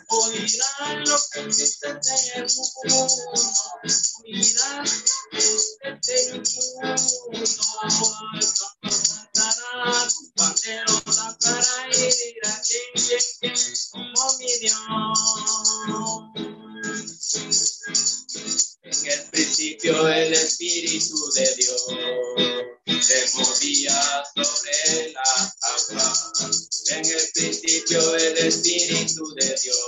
Oirán 0.09 1.03
lo 1.05 1.17
que 1.31 1.45
dice 1.45 1.87
en 1.87 1.99
el 2.35 2.47
mundo, 2.55 3.13
oirán 4.23 4.83
lo 4.83 4.89
que 5.31 5.37
dice 5.37 5.77
en 5.83 5.99
el 6.23 6.39
mundo. 7.31 7.61
Cantará, 9.33 10.07
tu 10.07 10.23
pandero 10.35 10.95
cantará 11.05 11.77
y 11.91 11.97
dirá 11.97 12.53
quién, 12.65 12.87
quién, 12.95 13.23
quién 13.39 13.55
como 13.91 14.37
mi 14.37 14.51
Dios. 14.59 14.77
En 19.03 19.11
el 19.11 19.23
principio 19.29 20.07
el 20.07 20.33
Espíritu 20.33 21.31
de 21.33 21.55
Dios 21.55 21.85
se 23.01 23.37
movía 23.37 24.23
sobre 24.35 25.13
las 25.13 25.55
aguas. 25.61 26.31
En 26.89 27.05
el 27.05 27.29
principio 27.33 28.15
el 28.15 28.37
Espíritu 28.37 29.35
de 29.35 29.55
Dios 29.61 29.87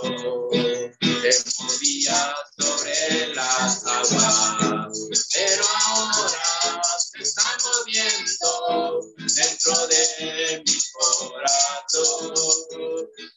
se 1.21 1.63
movía 1.63 2.35
sobre 2.57 3.33
las 3.33 3.83
aguas. 3.85 4.99
Pero 5.33 5.65
ahora 5.85 6.83
se 6.99 7.23
está 7.23 7.57
moviendo 7.63 9.13
dentro 9.17 9.87
de 9.87 10.63
mi 10.65 10.77
corazón. 10.93 12.33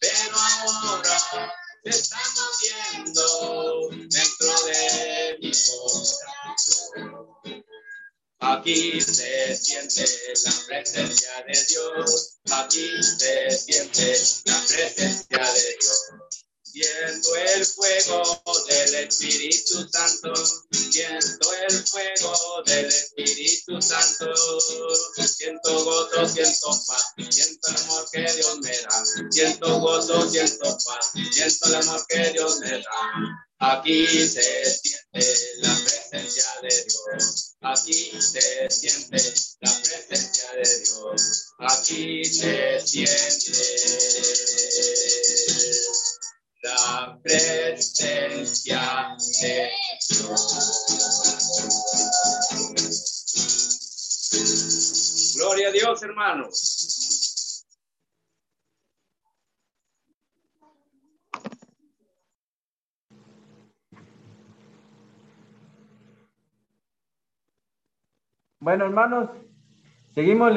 Pero 0.01 0.37
ahora 0.37 1.62
se 1.83 1.91
está 1.91 2.19
moviendo 2.37 3.89
dentro 4.09 4.63
de 4.67 5.39
mi 5.41 5.51
corazón. 5.51 7.27
Aquí 8.39 9.01
se 9.01 9.57
siente 9.57 10.05
la 10.45 10.53
presencia 10.67 11.45
de 11.47 11.65
Dios. 11.65 12.39
Aquí 12.51 13.03
se 13.03 13.51
siente 13.51 14.17
la 14.47 14.65
presencia 14.67 15.39
de 15.39 15.79
Dios. 15.81 16.42
Siento 16.73 17.37
el 17.37 17.67
fuego 17.67 18.41
del 18.67 18.95
Espíritu 18.95 19.87
Santo, 19.93 20.33
siento 20.91 21.53
el 21.69 21.87
fuego 21.87 22.63
del 22.65 22.87
Espíritu 22.87 23.83
Santo, 23.83 24.35
siento 25.19 25.85
gozo, 25.85 26.27
siento 26.27 26.69
paz, 26.87 27.13
siento 27.29 27.69
el 27.69 27.77
amor 27.77 28.09
que 28.11 28.21
Dios 28.21 28.59
me 28.63 28.71
da, 28.71 29.05
siento 29.31 29.81
gozo, 29.81 30.31
siento 30.31 30.79
paz, 30.87 31.13
siento 31.31 31.67
el 31.67 31.75
amor 31.75 32.07
que 32.09 32.31
Dios 32.31 32.59
me 32.61 32.71
da. 32.71 32.83
Aquí 33.59 34.07
se 34.27 34.65
siente 34.65 35.59
la 35.59 35.75
presencia 35.75 36.45
de 36.63 36.69
Dios, 36.69 37.55
aquí 37.61 38.13
se 38.19 38.71
siente 38.71 39.35
la 39.61 39.83
presencia 39.83 40.53
de 40.55 40.79
Dios, 40.81 41.53
aquí 41.59 42.25
se 42.25 42.81
siente 42.81 43.63
la 46.63 47.19
presencia 47.23 49.17
de 49.41 49.71
Dios. 50.09 50.95
Gloria 55.37 55.69
a 55.69 55.73
Dios, 55.73 56.03
hermanos. 56.03 57.67
Bueno, 68.61 68.85
hermanos, 68.85 69.31
seguimos, 70.15 70.53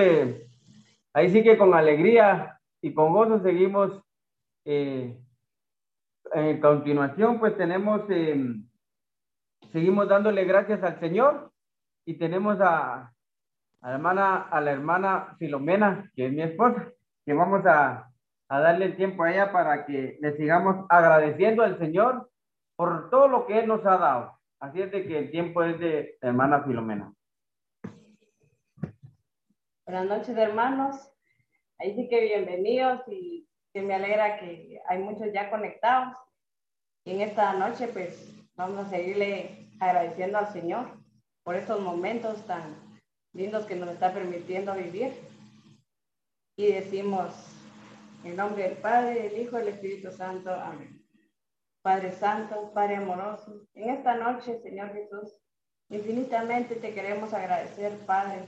ahí 1.14 1.32
sí 1.32 1.42
que 1.42 1.58
con 1.58 1.74
alegría 1.74 2.62
y 2.80 2.94
con 2.94 3.12
gozo 3.12 3.42
seguimos. 3.42 4.00
eh, 4.66 5.25
en 6.36 6.60
continuación, 6.60 7.40
pues 7.40 7.56
tenemos, 7.58 8.02
eh, 8.10 8.36
seguimos 9.72 10.10
dándole 10.10 10.44
gracias 10.44 10.84
al 10.84 11.00
Señor 11.00 11.52
y 12.06 12.18
tenemos 12.18 12.60
a, 12.60 13.14
la 13.82 13.92
hermana, 13.94 14.42
a 14.42 14.60
la 14.60 14.72
hermana 14.72 15.36
Filomena, 15.40 16.12
que 16.14 16.26
es 16.26 16.34
mi 16.34 16.42
esposa, 16.42 16.92
que 17.26 17.34
vamos 17.34 17.66
a, 17.66 18.12
a 18.50 18.60
darle 18.60 18.88
el 18.88 18.98
tiempo 18.98 19.24
a 19.24 19.32
ella 19.32 19.52
para 19.54 19.86
que 19.86 20.18
le 20.20 20.36
sigamos 20.36 20.86
agradeciendo 20.90 21.64
al 21.64 21.80
Señor 21.80 22.30
por 22.76 23.10
todo 23.10 23.30
lo 23.30 23.48
que 23.48 23.60
Él 23.60 23.68
nos 23.68 23.86
ha 23.86 23.98
dado. 23.98 24.38
Así 24.60 24.82
es 24.82 24.92
de 24.92 25.08
que 25.08 25.18
el 25.18 25.32
tiempo 25.32 25.64
es 25.64 25.80
de 25.80 26.18
hermana 26.22 26.64
Filomena. 26.64 27.14
Buenas 29.86 30.06
noches, 30.06 30.36
hermanos. 30.36 31.12
Ahí 31.78 31.96
sí 31.96 32.10
que 32.10 32.20
bienvenidos 32.20 33.02
y 33.08 33.48
que 33.76 33.82
me 33.82 33.94
alegra 33.94 34.40
que 34.40 34.82
hay 34.88 35.00
muchos 35.00 35.34
ya 35.34 35.50
conectados. 35.50 36.16
Y 37.04 37.12
en 37.12 37.20
esta 37.20 37.52
noche, 37.56 37.90
pues, 37.90 38.34
vamos 38.56 38.86
a 38.86 38.90
seguirle 38.90 39.70
agradeciendo 39.82 40.38
al 40.38 40.54
Señor 40.54 40.98
por 41.44 41.56
estos 41.56 41.82
momentos 41.82 42.46
tan 42.48 43.02
lindos 43.34 43.66
que 43.66 43.76
nos 43.76 43.90
está 43.90 44.14
permitiendo 44.14 44.74
vivir. 44.76 45.14
Y 46.56 46.72
decimos, 46.72 47.34
en 48.24 48.38
nombre 48.38 48.64
del 48.64 48.78
Padre, 48.78 49.24
del 49.24 49.42
Hijo 49.42 49.58
y 49.58 49.66
del 49.66 49.74
Espíritu 49.74 50.10
Santo. 50.10 50.52
Amén. 50.54 51.06
Padre 51.82 52.14
Santo, 52.14 52.72
Padre 52.74 52.96
amoroso, 52.96 53.68
en 53.74 53.90
esta 53.90 54.16
noche, 54.16 54.62
Señor 54.62 54.94
Jesús, 54.94 55.36
infinitamente 55.90 56.76
te 56.76 56.94
queremos 56.94 57.34
agradecer, 57.34 57.92
Padre, 58.06 58.46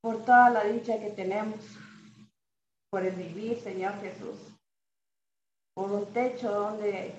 por 0.00 0.24
toda 0.24 0.50
la 0.50 0.64
dicha 0.64 0.98
que 0.98 1.10
tenemos, 1.10 1.60
por 2.94 3.04
el 3.04 3.16
vivir, 3.16 3.58
Señor 3.58 4.00
Jesús, 4.00 4.38
por 5.74 5.90
un 5.90 6.06
techo 6.12 6.48
donde 6.48 7.12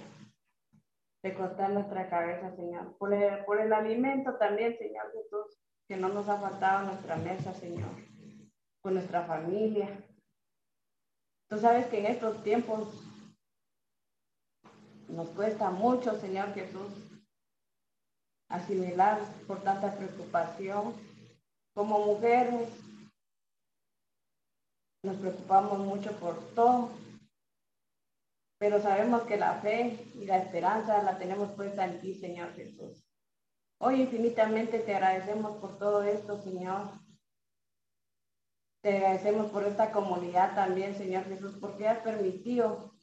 recostar 1.21 1.71
nuestra 1.71 2.09
cabeza, 2.09 2.55
Señor, 2.55 2.97
por 2.97 3.13
el, 3.13 3.43
por 3.43 3.59
el 3.59 3.73
alimento 3.73 4.37
también, 4.37 4.77
Señor 4.77 5.11
Jesús, 5.11 5.59
que 5.89 5.97
no 5.97 6.07
nos 6.07 6.29
ha 6.29 6.39
faltado 6.39 6.85
nuestra 6.85 7.17
mesa, 7.17 7.53
Señor, 7.55 7.89
por 8.81 8.93
nuestra 8.93 9.25
familia. 9.25 9.89
Tú 11.49 11.57
sabes 11.57 11.87
que 11.87 11.99
en 11.99 12.05
estos 12.05 12.41
tiempos 12.41 12.87
nos 15.09 15.27
cuesta 15.31 15.71
mucho, 15.71 16.17
Señor 16.21 16.53
Jesús, 16.53 17.19
asimilar 18.47 19.19
por 19.45 19.61
tanta 19.61 19.93
preocupación. 19.93 20.93
Como 21.73 21.99
mujeres 21.99 22.69
nos 25.05 25.17
preocupamos 25.17 25.79
mucho 25.79 26.11
por 26.19 26.39
todo, 26.55 26.89
pero 28.57 28.81
sabemos 28.81 29.23
que 29.23 29.37
la 29.37 29.55
fe 29.61 30.11
y 30.15 30.25
la 30.25 30.37
esperanza 30.37 31.03
la 31.03 31.17
tenemos 31.17 31.51
puesta 31.51 31.85
en 31.85 32.01
ti, 32.01 32.15
Señor 32.15 32.53
Jesús. 32.55 33.05
Hoy 33.79 34.01
infinitamente 34.01 34.79
te 34.79 34.95
agradecemos 34.95 35.57
por 35.57 35.77
todo 35.77 36.03
esto, 36.03 36.41
Señor. 36.41 36.89
Te 38.81 38.97
agradecemos 38.97 39.51
por 39.51 39.63
esta 39.63 39.91
comunidad 39.91 40.55
también, 40.55 40.95
Señor 40.95 41.25
Jesús, 41.25 41.55
porque 41.59 41.87
has 41.87 41.99
permitido 41.99 42.93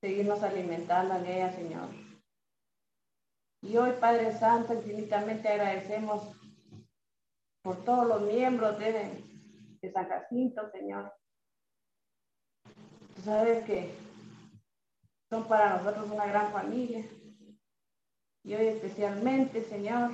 seguirnos 0.00 0.42
alimentando 0.42 1.16
en 1.16 1.26
ella, 1.26 1.52
Señor. 1.52 1.88
Y 3.62 3.76
hoy, 3.76 3.92
Padre 4.00 4.32
Santo, 4.38 4.74
infinitamente 4.74 5.48
agradecemos 5.48 6.22
por 7.62 7.84
todos 7.84 8.06
los 8.06 8.22
miembros 8.22 8.78
de, 8.78 9.24
de 9.82 9.92
San 9.92 10.08
Jacinto, 10.08 10.70
Señor. 10.70 11.17
Sabes 13.28 13.62
que 13.66 13.90
son 15.28 15.46
para 15.48 15.76
nosotros 15.76 16.10
una 16.10 16.24
gran 16.24 16.50
familia. 16.50 17.04
Y 18.42 18.54
hoy 18.54 18.68
especialmente, 18.68 19.62
Señor, 19.64 20.12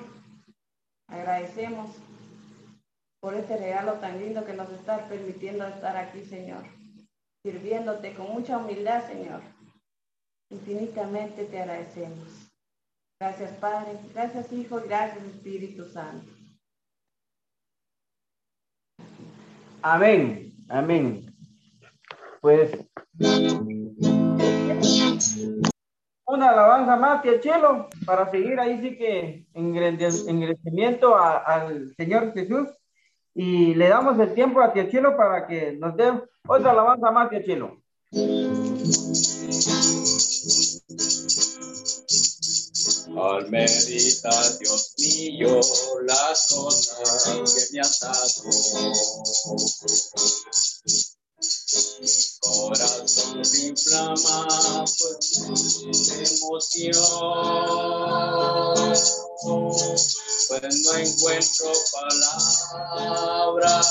agradecemos 1.06 1.90
por 3.20 3.34
este 3.34 3.56
regalo 3.56 3.92
tan 4.00 4.18
lindo 4.18 4.44
que 4.44 4.54
nos 4.54 4.68
estás 4.70 5.02
permitiendo 5.08 5.64
estar 5.64 5.96
aquí, 5.96 6.24
Señor, 6.24 6.64
sirviéndote 7.44 8.14
con 8.14 8.32
mucha 8.32 8.58
humildad, 8.58 9.06
Señor. 9.06 9.42
Infinitamente 10.50 11.44
te 11.44 11.62
agradecemos. 11.62 12.50
Gracias, 13.20 13.52
Padre. 13.58 13.96
Gracias, 14.12 14.52
Hijo. 14.52 14.82
Gracias, 14.84 15.22
Espíritu 15.22 15.84
Santo. 15.84 16.32
Amén. 19.82 20.52
Amén. 20.68 21.23
Pues 22.44 22.72
una 26.26 26.50
alabanza 26.50 26.96
más, 26.96 27.22
tía 27.22 27.40
Chelo, 27.40 27.88
para 28.04 28.30
seguir 28.30 28.60
ahí 28.60 28.82
sí 28.82 28.98
que 28.98 29.46
en 29.54 29.74
agradecimiento 29.74 31.16
al 31.16 31.94
Señor 31.96 32.34
Jesús. 32.34 32.68
Y 33.34 33.74
le 33.74 33.88
damos 33.88 34.18
el 34.18 34.34
tiempo 34.34 34.60
a 34.60 34.74
tía 34.74 34.90
Chelo 34.90 35.16
para 35.16 35.46
que 35.46 35.72
nos 35.72 35.96
dé 35.96 36.12
otra 36.46 36.72
alabanza 36.72 37.10
más, 37.12 37.30
tía 37.30 37.42
Chelo. 37.42 37.80
Al 43.16 43.50
meditar, 43.50 44.58
Dios 44.60 44.94
mío, 44.98 45.60
las 46.06 46.48
cosas 46.54 47.54
que 47.54 47.72
me 47.72 47.80
has 47.80 48.00
dado. 48.00 48.42
Corazón 52.40 53.44
se 53.44 53.66
inflama 53.66 54.46
de 55.90 56.24
emoción, 56.24 57.04
pues 60.48 60.62
no 60.84 60.92
encuentro 60.96 61.72
palabras. 61.92 63.88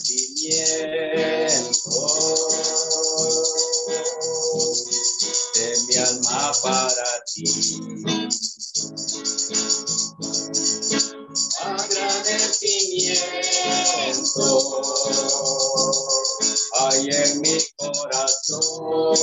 de 5.57 5.77
mi 5.89 5.97
alma 5.97 6.53
para 6.63 7.25
ti. 7.33 7.45
Agradecimiento 11.63 13.37
hay 16.79 17.09
en 17.09 17.41
mi 17.41 17.59
corazón. 17.77 19.17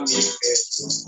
Mi 0.00 0.22
Jesús 0.22 1.04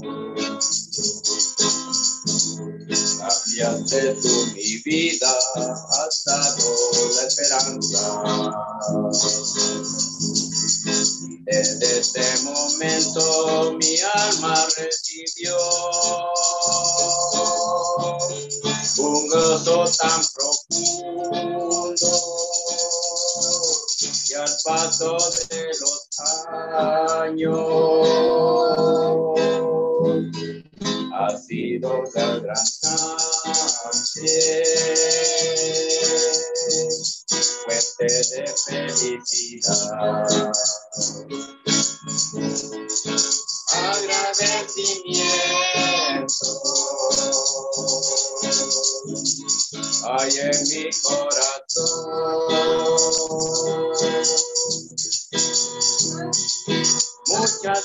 cambiaste 3.20 4.14
tú 4.22 4.46
mi 4.54 4.76
vida 4.84 5.32
hasta 6.04 6.36
la 6.36 7.22
esperanza. 7.26 8.22
Desde 11.44 12.00
este 12.00 12.42
momento 12.44 13.39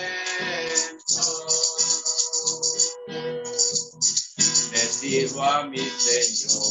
sirvo 5.01 5.41
a 5.41 5.65
mi 5.67 5.79
Señor. 5.79 6.61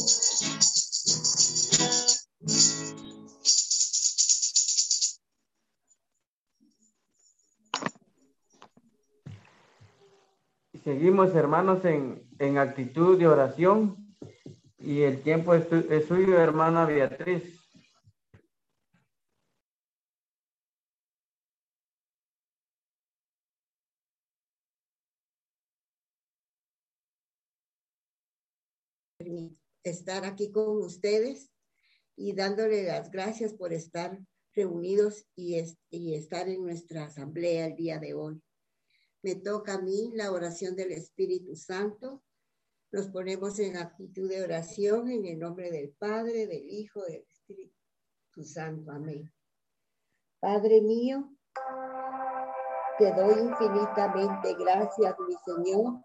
Seguimos, 10.83 11.35
hermanos, 11.35 11.85
en, 11.85 12.23
en 12.39 12.57
actitud 12.57 13.17
de 13.17 13.27
oración 13.27 14.15
y 14.79 15.01
el 15.01 15.21
tiempo 15.21 15.53
es, 15.53 15.69
tu- 15.69 15.85
es 15.89 16.07
suyo, 16.07 16.39
hermana 16.39 16.85
Beatriz. 16.85 17.60
Estar 29.83 30.25
aquí 30.25 30.51
con 30.51 30.77
ustedes 30.81 31.51
y 32.15 32.33
dándole 32.33 32.83
las 32.83 33.09
gracias 33.11 33.53
por 33.53 33.73
estar 33.73 34.19
reunidos 34.53 35.25
y, 35.35 35.55
es- 35.55 35.77
y 35.89 36.13
estar 36.15 36.47
en 36.49 36.61
nuestra 36.63 37.05
asamblea 37.05 37.67
el 37.67 37.75
día 37.75 37.99
de 37.99 38.13
hoy. 38.13 38.41
Me 39.23 39.35
toca 39.35 39.75
a 39.75 39.81
mí 39.81 40.11
la 40.15 40.31
oración 40.31 40.75
del 40.75 40.91
Espíritu 40.91 41.55
Santo. 41.55 42.23
Nos 42.91 43.07
ponemos 43.09 43.57
en 43.59 43.77
actitud 43.77 44.27
de 44.29 44.43
oración 44.43 45.09
en 45.09 45.25
el 45.25 45.39
nombre 45.39 45.71
del 45.71 45.91
Padre, 45.91 46.47
del 46.47 46.69
Hijo, 46.69 47.01
del 47.03 47.23
Espíritu 47.29 47.73
Santo. 48.43 48.91
Amén. 48.91 49.31
Padre 50.39 50.81
mío, 50.81 51.35
te 52.97 53.11
doy 53.13 53.39
infinitamente 53.47 54.55
gracias, 54.55 55.15
mi 55.27 55.35
Señor, 55.45 56.03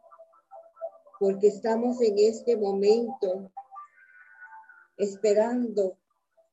porque 1.19 1.49
estamos 1.49 2.01
en 2.01 2.19
este 2.19 2.57
momento 2.57 3.51
esperando 4.97 5.97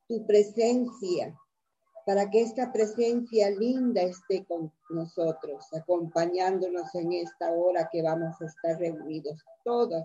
tu 0.08 0.26
presencia 0.26 1.38
para 2.06 2.30
que 2.30 2.42
esta 2.42 2.72
presencia 2.72 3.50
linda 3.50 4.02
esté 4.02 4.44
con 4.46 4.72
nosotros, 4.90 5.66
acompañándonos 5.74 6.94
en 6.96 7.14
esta 7.14 7.52
hora 7.52 7.90
que 7.92 8.02
vamos 8.02 8.42
a 8.42 8.46
estar 8.46 8.78
reunidos 8.78 9.40
todos. 9.64 10.04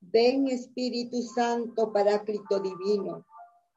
Ven 0.00 0.48
Espíritu 0.48 1.22
Santo, 1.22 1.92
Paráclito 1.92 2.60
Divino, 2.60 3.26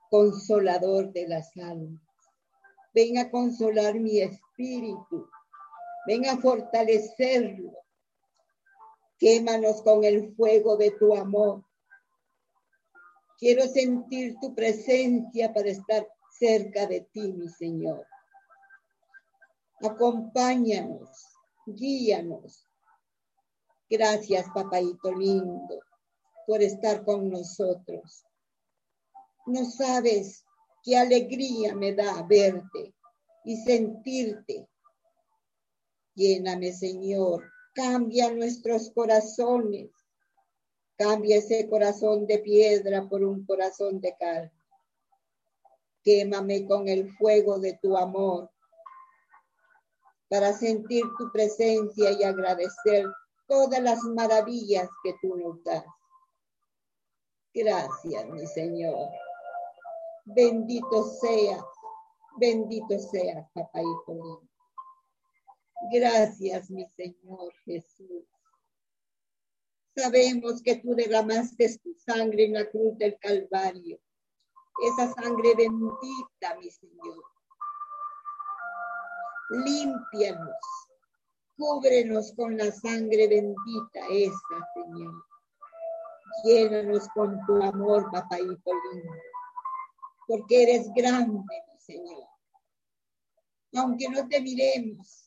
consolador 0.10 1.12
de 1.12 1.28
las 1.28 1.56
almas. 1.58 2.02
Ven 2.94 3.18
a 3.18 3.30
consolar 3.30 3.96
mi 4.00 4.20
espíritu. 4.22 5.30
Ven 6.08 6.28
a 6.28 6.38
fortalecerlo. 6.38 7.74
Quémanos 9.17 9.82
con 9.82 10.03
el 10.03 10.36
fuego 10.36 10.77
de 10.77 10.91
tu 10.91 11.15
amor. 11.15 11.63
Quiero 13.39 13.67
sentir 13.67 14.36
tu 14.41 14.53
presencia 14.53 15.53
para 15.53 15.69
estar 15.69 16.08
cerca 16.39 16.86
de 16.86 17.01
ti, 17.01 17.34
mi 17.34 17.49
Señor. 17.49 18.06
Acompáñanos, 19.82 21.10
guíanos. 21.65 22.63
Gracias, 23.89 24.45
papaito 24.53 25.12
lindo, 25.13 25.80
por 26.45 26.62
estar 26.62 27.03
con 27.06 27.30
nosotros. 27.30 28.23
No 29.45 29.65
sabes 29.65 30.43
qué 30.84 30.97
alegría 30.97 31.75
me 31.75 31.93
da 31.93 32.21
verte 32.23 32.93
y 33.45 33.58
sentirte. 33.58 34.67
Lléname, 36.15 36.73
Señor. 36.73 37.57
Cambia 37.78 38.34
nuestros 38.34 38.90
corazones 38.90 39.92
Cambia 40.98 41.38
ese 41.38 41.70
corazón 41.70 42.26
de 42.26 42.40
piedra 42.40 43.08
por 43.08 43.24
un 43.24 43.46
corazón 43.46 44.02
de 44.02 44.16
carne. 44.18 44.52
Quémame 46.04 46.66
con 46.66 46.88
el 46.88 47.13
fuego 47.18 47.60
de 47.60 47.78
tu 47.80 47.96
amor 47.96 48.50
para 50.28 50.54
sentir 50.54 51.04
tu 51.20 51.32
presencia 51.32 52.12
y 52.13 52.24
agradecer 52.24 53.06
todas 53.48 53.80
las 53.80 54.02
maravillas 54.06 54.90
que 55.04 55.13
tú 55.22 55.38
nos 55.38 55.63
das. 55.63 55.86
Gracias, 57.54 58.28
mi 58.30 58.48
Señor. 58.48 59.10
Bendito 60.26 61.04
seas, 61.22 61.63
bendito 62.40 62.98
seas, 62.98 63.48
papá 63.54 63.82
y 63.82 64.47
Gracias, 65.82 66.70
mi 66.70 66.86
Señor 66.86 67.54
Jesús. 67.66 68.26
Sabemos 69.96 70.62
que 70.62 70.76
tú 70.76 70.96
derramaste 70.96 71.78
tu 71.80 71.94
sangre 71.94 72.46
en 72.46 72.54
la 72.54 72.70
cruz 72.70 72.98
del 72.98 73.18
Calvario. 73.20 74.00
Esa 74.84 75.13
sangre 75.13 75.56
bendita, 75.56 76.56
mi 76.60 76.70
Señor. 76.70 77.24
Límpianos. 79.50 80.56
Cúbrenos 81.56 82.34
con 82.34 82.58
la 82.58 82.72
sangre 82.72 83.28
bendita 83.28 84.08
esa, 84.10 84.68
Señor. 84.74 85.26
Llénanos 86.44 87.08
con 87.16 87.44
tu 87.46 87.62
amor, 87.63 88.12
papaito 88.12 88.72
lindo. 88.94 89.13
Porque 90.28 90.63
eres 90.63 90.92
grande, 90.94 91.63
mi 91.74 91.80
Señor. 91.80 92.28
Aunque 93.74 94.10
no 94.10 94.28
te 94.28 94.42
miremos, 94.42 95.27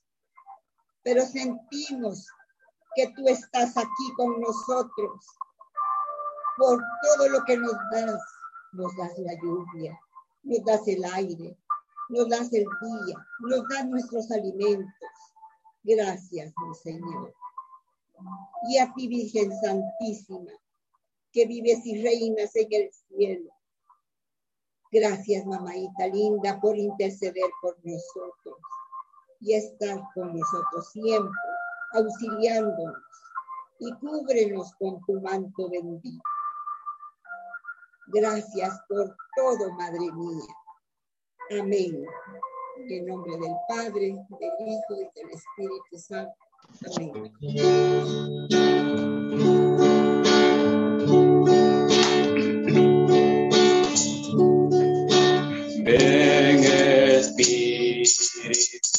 pero 1.03 1.25
sentimos 1.25 2.27
que 2.95 3.09
tú 3.17 3.29
estás 3.29 3.77
aquí 3.77 4.13
con 4.17 4.41
nosotros. 4.41 5.25
Por 6.59 6.83
todo 7.03 7.29
lo 7.29 7.45
que 7.45 7.57
nos 7.57 7.75
das, 7.91 8.21
nos 8.73 8.97
das 8.97 9.19
la 9.19 9.35
lluvia, 9.41 9.99
nos 10.43 10.65
das 10.65 10.87
el 10.89 11.05
aire, 11.05 11.57
nos 12.11 12.29
das 12.29 12.53
el 12.53 12.65
día, 12.65 13.27
nos 13.41 13.69
das 13.69 13.87
nuestros 13.87 14.31
alimentos. 14.31 14.93
Gracias, 15.83 16.53
mi 16.59 16.75
Señor. 16.75 17.35
Y 18.69 18.79
a 18.79 18.93
ti, 18.93 19.09
Virgen 19.09 19.51
Santísima, 19.63 20.53
que 21.33 21.47
vives 21.47 21.87
y 21.87 22.03
reinas 22.03 22.55
en 22.57 22.69
el 22.71 22.93
cielo. 22.93 23.51
Gracias, 24.93 25.47
mamaita 25.47 26.09
linda, 26.09 26.61
por 26.61 26.77
interceder 26.77 27.51
por 27.63 27.79
nosotros 27.83 28.59
y 29.41 29.55
estar 29.55 30.01
con 30.15 30.37
nosotros 30.37 30.91
siempre 30.93 31.31
auxiliándonos 31.93 33.03
y 33.79 33.93
cúbrenos 33.95 34.73
con 34.79 35.01
tu 35.07 35.21
manto 35.21 35.69
bendito. 35.71 36.23
Gracias 38.09 38.81
por 38.89 39.17
todo, 39.37 39.73
Madre 39.73 40.13
mía. 40.13 40.45
Amén. 41.59 42.05
En 42.89 43.07
nombre 43.07 43.33
del 43.39 43.55
Padre, 43.69 44.17
del 44.41 44.69
Hijo 44.69 44.95
y 44.95 45.09
del 45.15 45.31
Espíritu 45.31 45.99
Santo. 45.99 46.35
Amén. 46.87 47.33
Ven 55.85 56.20
Espíritu 58.01 58.91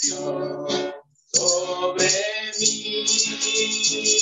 Dios 0.00 0.94
sobre 1.32 2.10
mí. 2.58 4.13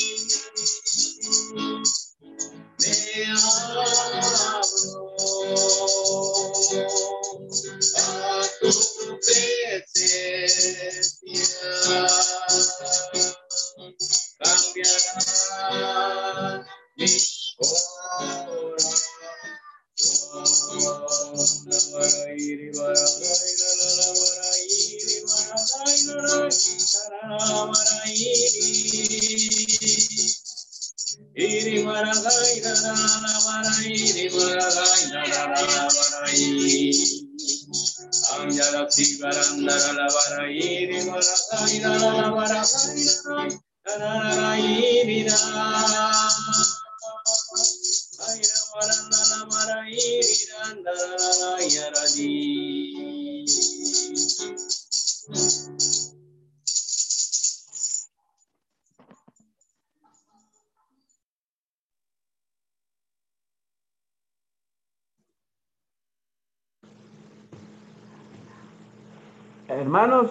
Hermanos, 69.94 70.30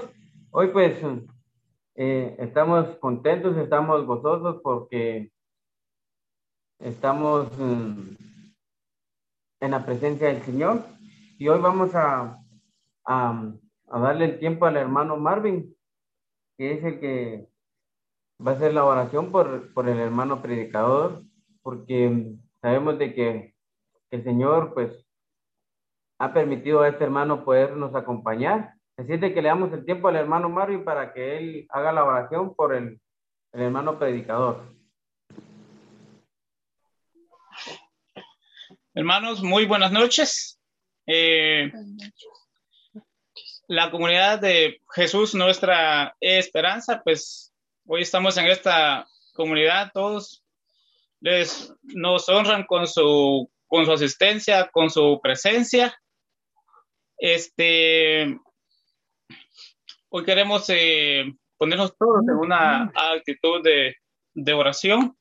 hoy 0.50 0.70
pues 0.70 0.98
eh, 1.94 2.36
estamos 2.40 2.98
contentos, 2.98 3.56
estamos 3.58 4.08
gozosos 4.08 4.60
porque 4.64 5.32
estamos 6.80 7.56
mm, 7.60 8.16
en 9.60 9.72
la 9.72 9.86
presencia 9.86 10.30
del 10.30 10.42
Señor 10.42 10.84
y 11.38 11.48
hoy 11.48 11.60
vamos 11.62 11.92
a, 11.94 12.40
darle 13.06 14.26
el 14.26 14.40
tiempo 14.40 14.66
al 14.66 14.78
hermano 14.78 15.18
Marvin, 15.18 15.78
que 16.58 16.74
es 16.74 16.84
el 16.84 17.00
que 17.00 17.48
va 18.44 18.54
a 18.54 18.56
hacer 18.56 18.74
la 18.74 18.84
oración 18.84 19.32
por, 19.32 19.70
el 19.88 20.00
hermano 20.00 20.42
predicador, 20.42 21.22
porque 21.62 22.34
sabemos 22.64 22.98
de 22.98 23.14
que 23.14 23.56
el 24.10 24.24
Señor 24.24 24.74
pues 24.74 25.06
ha 26.18 26.34
permitido 26.34 26.82
a 26.82 26.88
este 26.88 27.04
hermano 27.04 27.46
podernos 27.46 27.94
acompañar. 27.94 28.81
Es 28.98 29.08
de 29.08 29.34
que 29.34 29.42
le 29.42 29.48
damos 29.48 29.74
el 29.74 29.86
tiempo 29.86 30.08
al 30.08 30.16
hermano 30.16 30.50
Marvin 30.50 30.84
para 30.84 31.14
que 31.14 31.38
él 31.38 31.68
haga 31.70 31.92
la 31.92 32.04
oración 32.04 32.54
por 32.54 32.76
el, 32.76 33.00
el 33.54 33.62
hermano 33.62 33.98
predicador. 33.98 34.76
Hermanos, 38.94 39.42
muy 39.42 39.66
buenas 39.66 39.92
noches. 39.92 40.60
Eh, 41.08 41.72
la 43.68 43.90
comunidad 43.90 44.40
de 44.40 44.82
Jesús, 44.94 45.34
nuestra 45.34 46.16
esperanza, 46.20 47.02
pues 47.02 47.54
hoy 47.86 48.02
estamos 48.02 48.38
en 48.38 48.48
esta 48.48 49.08
comunidad, 49.34 49.92
todos 49.94 50.44
les, 51.22 51.74
nos 51.84 52.28
honran 52.28 52.66
con 52.66 52.86
su, 52.86 53.50
con 53.68 53.86
su 53.86 53.94
asistencia, 53.94 54.70
con 54.72 54.90
su 54.90 55.20
presencia. 55.24 55.98
Este, 57.18 58.38
hoy 60.14 60.26
queremos 60.26 60.66
eh, 60.70 61.24
ponernos 61.58 61.96
todos 61.98 62.22
en 62.24 62.36
una 62.36 62.92
actitud 62.94 63.64
de, 63.64 63.96
de 64.34 64.54
oración. 64.54 65.18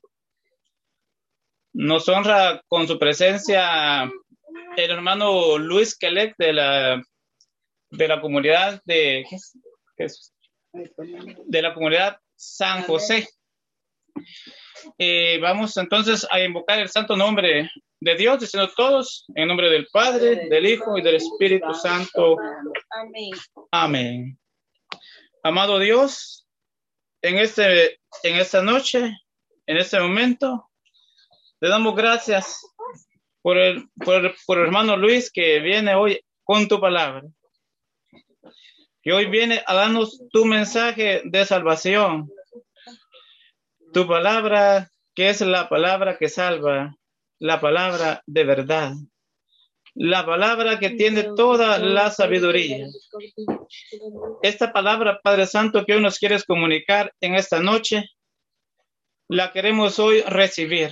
Nos 1.72 2.08
honra 2.08 2.62
con 2.66 2.88
su 2.88 2.98
presencia 2.98 4.10
el 4.76 4.90
hermano 4.90 5.58
Luis 5.58 5.96
Kelec 5.96 6.34
de 6.38 6.52
la, 6.52 7.02
de 7.90 8.08
la 8.08 8.20
comunidad 8.20 8.82
de, 8.84 9.24
de 10.72 11.62
la 11.62 11.72
comunidad 11.72 12.18
San 12.34 12.82
José. 12.82 13.28
Eh, 14.98 15.38
vamos 15.40 15.76
entonces 15.76 16.26
a 16.30 16.40
invocar 16.40 16.80
el 16.80 16.88
santo 16.88 17.16
nombre 17.16 17.70
de 18.00 18.14
Dios, 18.16 18.40
diciendo 18.40 18.72
todos, 18.76 19.26
en 19.36 19.46
nombre 19.46 19.70
del 19.70 19.86
Padre, 19.92 20.48
del 20.48 20.66
Hijo 20.66 20.98
y 20.98 21.02
del 21.02 21.16
Espíritu 21.16 21.72
Santo. 21.74 22.36
Amén. 22.90 23.30
Amén. 23.70 24.40
Amado 25.42 25.78
Dios, 25.78 26.46
en, 27.22 27.38
este, 27.38 28.00
en 28.22 28.36
esta 28.36 28.62
noche, 28.62 28.98
en 29.66 29.76
este 29.76 29.98
momento, 30.00 30.68
le 31.60 31.68
damos 31.68 31.94
gracias 31.94 32.60
por 33.42 33.56
el, 33.58 33.88
por, 34.04 34.24
el- 34.24 34.34
por 34.46 34.58
el 34.58 34.64
hermano 34.66 34.96
Luis 34.96 35.30
que 35.32 35.60
viene 35.60 35.94
hoy 35.94 36.20
con 36.44 36.68
tu 36.68 36.80
palabra. 36.80 37.22
Que 39.02 39.12
hoy 39.12 39.26
viene 39.26 39.62
a 39.66 39.74
darnos 39.74 40.20
tu 40.30 40.44
mensaje 40.44 41.22
de 41.24 41.46
salvación. 41.46 42.30
Tu 43.94 44.06
palabra, 44.06 44.90
que 45.14 45.30
es 45.30 45.40
la 45.40 45.68
palabra 45.70 46.18
que 46.18 46.28
salva, 46.28 46.94
la 47.38 47.60
palabra 47.60 48.22
de 48.26 48.44
verdad. 48.44 48.92
La 50.02 50.24
palabra 50.24 50.78
que 50.78 50.88
tiene 50.88 51.24
toda 51.36 51.78
la 51.78 52.10
sabiduría. 52.10 52.86
Esta 54.42 54.72
palabra, 54.72 55.20
Padre 55.22 55.46
Santo, 55.46 55.84
que 55.84 55.92
hoy 55.92 56.00
nos 56.00 56.18
quieres 56.18 56.46
comunicar 56.46 57.12
en 57.20 57.34
esta 57.34 57.60
noche, 57.60 58.08
la 59.28 59.52
queremos 59.52 59.98
hoy 59.98 60.22
recibir. 60.22 60.90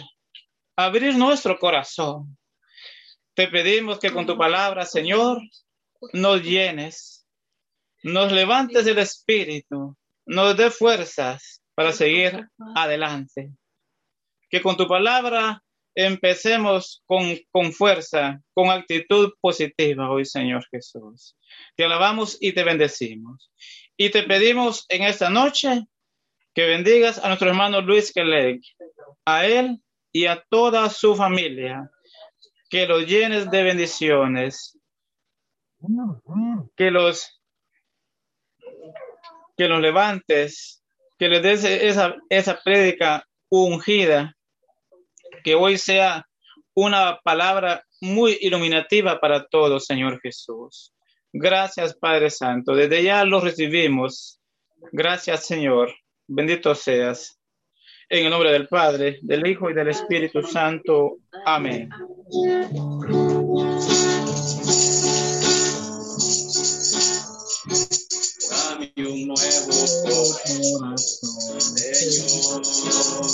Abrir 0.76 1.16
nuestro 1.16 1.58
corazón. 1.58 2.36
Te 3.32 3.48
pedimos 3.48 3.98
que 3.98 4.12
con 4.12 4.26
tu 4.26 4.36
palabra, 4.36 4.84
Señor, 4.84 5.40
nos 6.12 6.42
llenes, 6.42 7.26
nos 8.02 8.30
levantes 8.30 8.86
el 8.86 8.98
espíritu, 8.98 9.96
nos 10.26 10.54
dé 10.54 10.70
fuerzas 10.70 11.62
para 11.74 11.92
seguir 11.92 12.46
adelante. 12.74 13.54
Que 14.50 14.60
con 14.60 14.76
tu 14.76 14.86
palabra 14.86 15.62
empecemos 15.98 17.02
con, 17.06 17.36
con 17.50 17.72
fuerza, 17.72 18.40
con 18.54 18.70
actitud 18.70 19.32
positiva 19.40 20.08
hoy, 20.08 20.24
Señor 20.24 20.64
Jesús. 20.70 21.36
Te 21.76 21.84
alabamos 21.84 22.38
y 22.40 22.52
te 22.52 22.62
bendecimos. 22.62 23.50
Y 23.96 24.10
te 24.10 24.22
pedimos 24.22 24.86
en 24.90 25.02
esta 25.02 25.28
noche 25.28 25.86
que 26.54 26.66
bendigas 26.66 27.18
a 27.18 27.26
nuestro 27.26 27.48
hermano 27.48 27.80
Luis 27.80 28.12
Kelec, 28.12 28.62
a 29.24 29.44
él 29.46 29.82
y 30.12 30.26
a 30.26 30.40
toda 30.48 30.88
su 30.88 31.16
familia, 31.16 31.90
que 32.70 32.86
los 32.86 33.04
llenes 33.04 33.50
de 33.50 33.64
bendiciones, 33.64 34.78
que 36.76 36.92
los 36.92 37.42
que 39.56 39.66
los 39.66 39.80
levantes, 39.80 40.84
que 41.18 41.28
les 41.28 41.42
des 41.42 41.64
esa, 41.64 42.14
esa 42.30 42.60
ungida, 43.48 44.37
que 45.42 45.54
hoy 45.54 45.78
sea 45.78 46.26
una 46.74 47.18
palabra 47.24 47.84
muy 48.00 48.38
iluminativa 48.40 49.18
para 49.20 49.46
todos, 49.46 49.86
Señor 49.86 50.20
Jesús. 50.20 50.92
Gracias, 51.32 51.94
Padre 51.94 52.30
Santo. 52.30 52.74
Desde 52.74 53.02
ya 53.02 53.24
lo 53.24 53.40
recibimos. 53.40 54.40
Gracias, 54.92 55.46
Señor. 55.46 55.92
Bendito 56.26 56.74
seas. 56.74 57.38
En 58.08 58.24
el 58.24 58.30
nombre 58.30 58.52
del 58.52 58.68
Padre, 58.68 59.18
del 59.22 59.46
Hijo 59.46 59.68
y 59.70 59.74
del 59.74 59.88
Espíritu 59.88 60.42
Santo. 60.42 61.18
Amén. 61.44 61.90
Dame 68.50 68.92
un 68.96 69.26
nuevo 69.26 69.36
corazón, 70.04 70.96
Señor. 71.76 73.27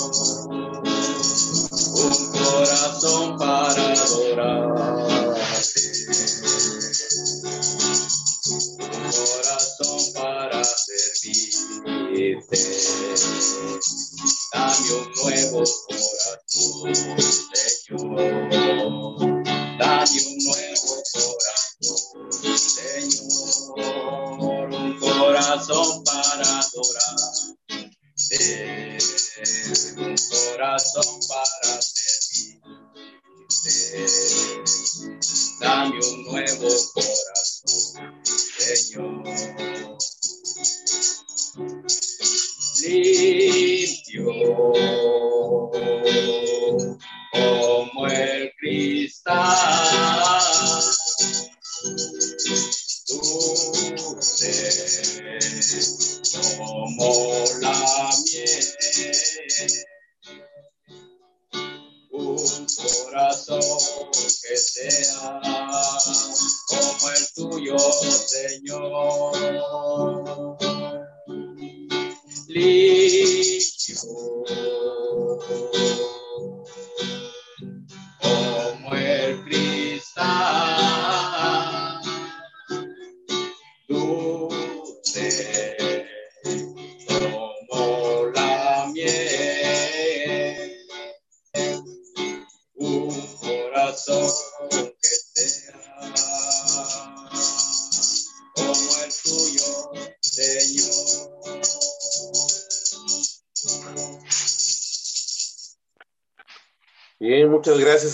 see 42.85 43.14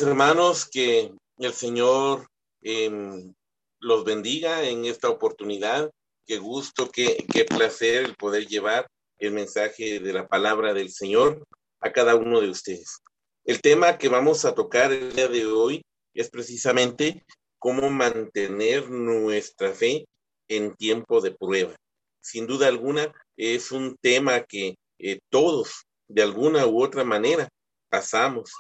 hermanos, 0.01 0.67
que 0.69 1.11
el 1.37 1.53
Señor 1.53 2.27
em, 2.61 3.33
los 3.79 4.03
bendiga 4.03 4.63
en 4.63 4.85
esta 4.85 5.09
oportunidad. 5.09 5.91
Qué 6.25 6.37
gusto, 6.37 6.89
qué, 6.91 7.25
qué 7.31 7.45
placer 7.45 8.05
el 8.05 8.15
poder 8.15 8.47
llevar 8.47 8.87
el 9.19 9.31
mensaje 9.31 9.99
de 9.99 10.13
la 10.13 10.27
palabra 10.27 10.73
del 10.73 10.91
Señor 10.91 11.45
a 11.79 11.91
cada 11.91 12.15
uno 12.15 12.41
de 12.41 12.49
ustedes. 12.49 12.99
El 13.43 13.61
tema 13.61 13.97
que 13.97 14.09
vamos 14.09 14.45
a 14.45 14.53
tocar 14.53 14.91
el 14.91 15.13
día 15.13 15.27
de 15.27 15.45
hoy 15.45 15.83
es 16.13 16.29
precisamente 16.29 17.23
cómo 17.59 17.89
mantener 17.89 18.89
nuestra 18.89 19.71
fe 19.73 20.05
en 20.47 20.75
tiempo 20.75 21.21
de 21.21 21.31
prueba. 21.31 21.75
Sin 22.21 22.45
duda 22.45 22.67
alguna, 22.67 23.11
es 23.35 23.71
un 23.71 23.97
tema 24.01 24.41
que 24.41 24.75
eh, 24.99 25.19
todos, 25.29 25.85
de 26.07 26.21
alguna 26.21 26.67
u 26.67 26.83
otra 26.83 27.03
manera, 27.03 27.47
pasamos. 27.89 28.51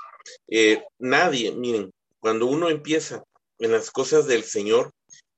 Eh, 0.47 0.83
nadie, 0.99 1.51
miren, 1.51 1.91
cuando 2.19 2.45
uno 2.45 2.69
empieza 2.69 3.23
en 3.59 3.71
las 3.71 3.91
cosas 3.91 4.27
del 4.27 4.43
Señor 4.43 4.91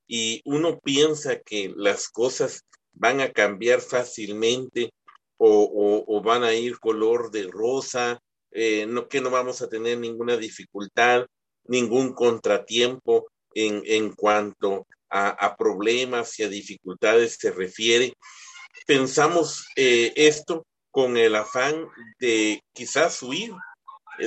y 0.08 0.42
uno 0.46 0.80
piensa 0.80 1.40
que 1.40 1.74
las 1.76 2.10
cosas 2.10 2.64
van 2.94 3.22
a 3.22 3.32
cambiar 3.32 3.82
fácilmente 3.82 4.92
o, 5.38 6.22
van 6.24 6.44
a 6.44 6.54
ir 6.54 6.80
color 6.80 7.32
de 7.32 7.44
rosa, 7.44 8.22
eh, 8.52 8.86
no, 8.88 9.10
que 9.10 9.20
no 9.20 9.30
vamos 9.30 9.62
a 9.62 9.68
tener 9.68 9.98
ninguna 9.98 10.38
dificultad, 10.38 11.26
ningún 11.66 12.14
contratiempo 12.14 13.28
en, 13.54 13.82
en 13.86 14.14
cuanto 14.14 14.88
a, 15.10 15.30
a 15.30 15.58
problemas 15.58 16.40
y 16.40 16.44
a 16.44 16.50
dificultades 16.50 17.38
se 17.40 17.52
refiere. 17.52 18.14
Pensamos 18.86 19.68
eh, 19.76 20.14
esto 20.16 20.66
con 20.92 21.18
el 21.18 21.36
afán 21.36 21.88
de 22.20 22.62
quizás 22.74 23.22
huir, 23.24 23.54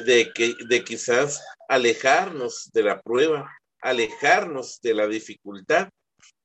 de, 0.02 0.32
que, 0.32 0.54
de 0.68 0.84
quizás 0.84 1.42
alejarnos 1.68 2.70
de 2.72 2.82
la 2.82 3.00
prueba, 3.00 3.50
alejarnos 3.80 4.80
de 4.82 4.94
la 4.94 5.06
dificultad. 5.06 5.88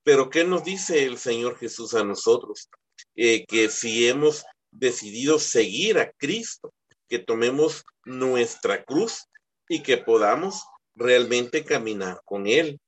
Pero 0.03 0.29
¿qué 0.29 0.43
nos 0.43 0.63
dice 0.63 1.05
el 1.05 1.17
Señor 1.17 1.57
Jesús 1.57 1.93
a 1.93 2.03
nosotros? 2.03 2.69
Eh, 3.15 3.45
que 3.47 3.69
si 3.69 4.07
hemos 4.07 4.43
decidido 4.71 5.39
seguir 5.39 5.99
a 5.99 6.11
Cristo, 6.17 6.71
que 7.07 7.19
tomemos 7.19 7.83
nuestra 8.05 8.83
cruz 8.83 9.25
y 9.67 9.83
que 9.83 9.97
podamos 9.97 10.63
realmente 10.95 11.63
caminar 11.63 12.21
con 12.25 12.47
Él, 12.47 12.79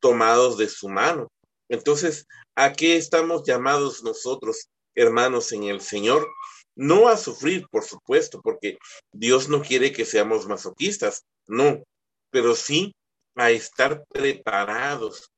tomados 0.00 0.56
de 0.58 0.68
su 0.68 0.88
mano. 0.88 1.28
Entonces, 1.68 2.26
¿a 2.54 2.72
qué 2.72 2.96
estamos 2.96 3.44
llamados 3.44 4.02
nosotros, 4.02 4.68
hermanos, 4.94 5.52
en 5.52 5.64
el 5.64 5.80
Señor? 5.80 6.26
No 6.74 7.08
a 7.08 7.16
sufrir, 7.16 7.66
por 7.70 7.84
supuesto, 7.84 8.40
porque 8.42 8.78
Dios 9.12 9.48
no 9.48 9.62
quiere 9.62 9.92
que 9.92 10.04
seamos 10.04 10.46
masoquistas, 10.46 11.24
no, 11.46 11.82
pero 12.30 12.54
sí 12.54 12.94
a 13.36 13.50
estar 13.50 14.04
preparados 14.06 15.30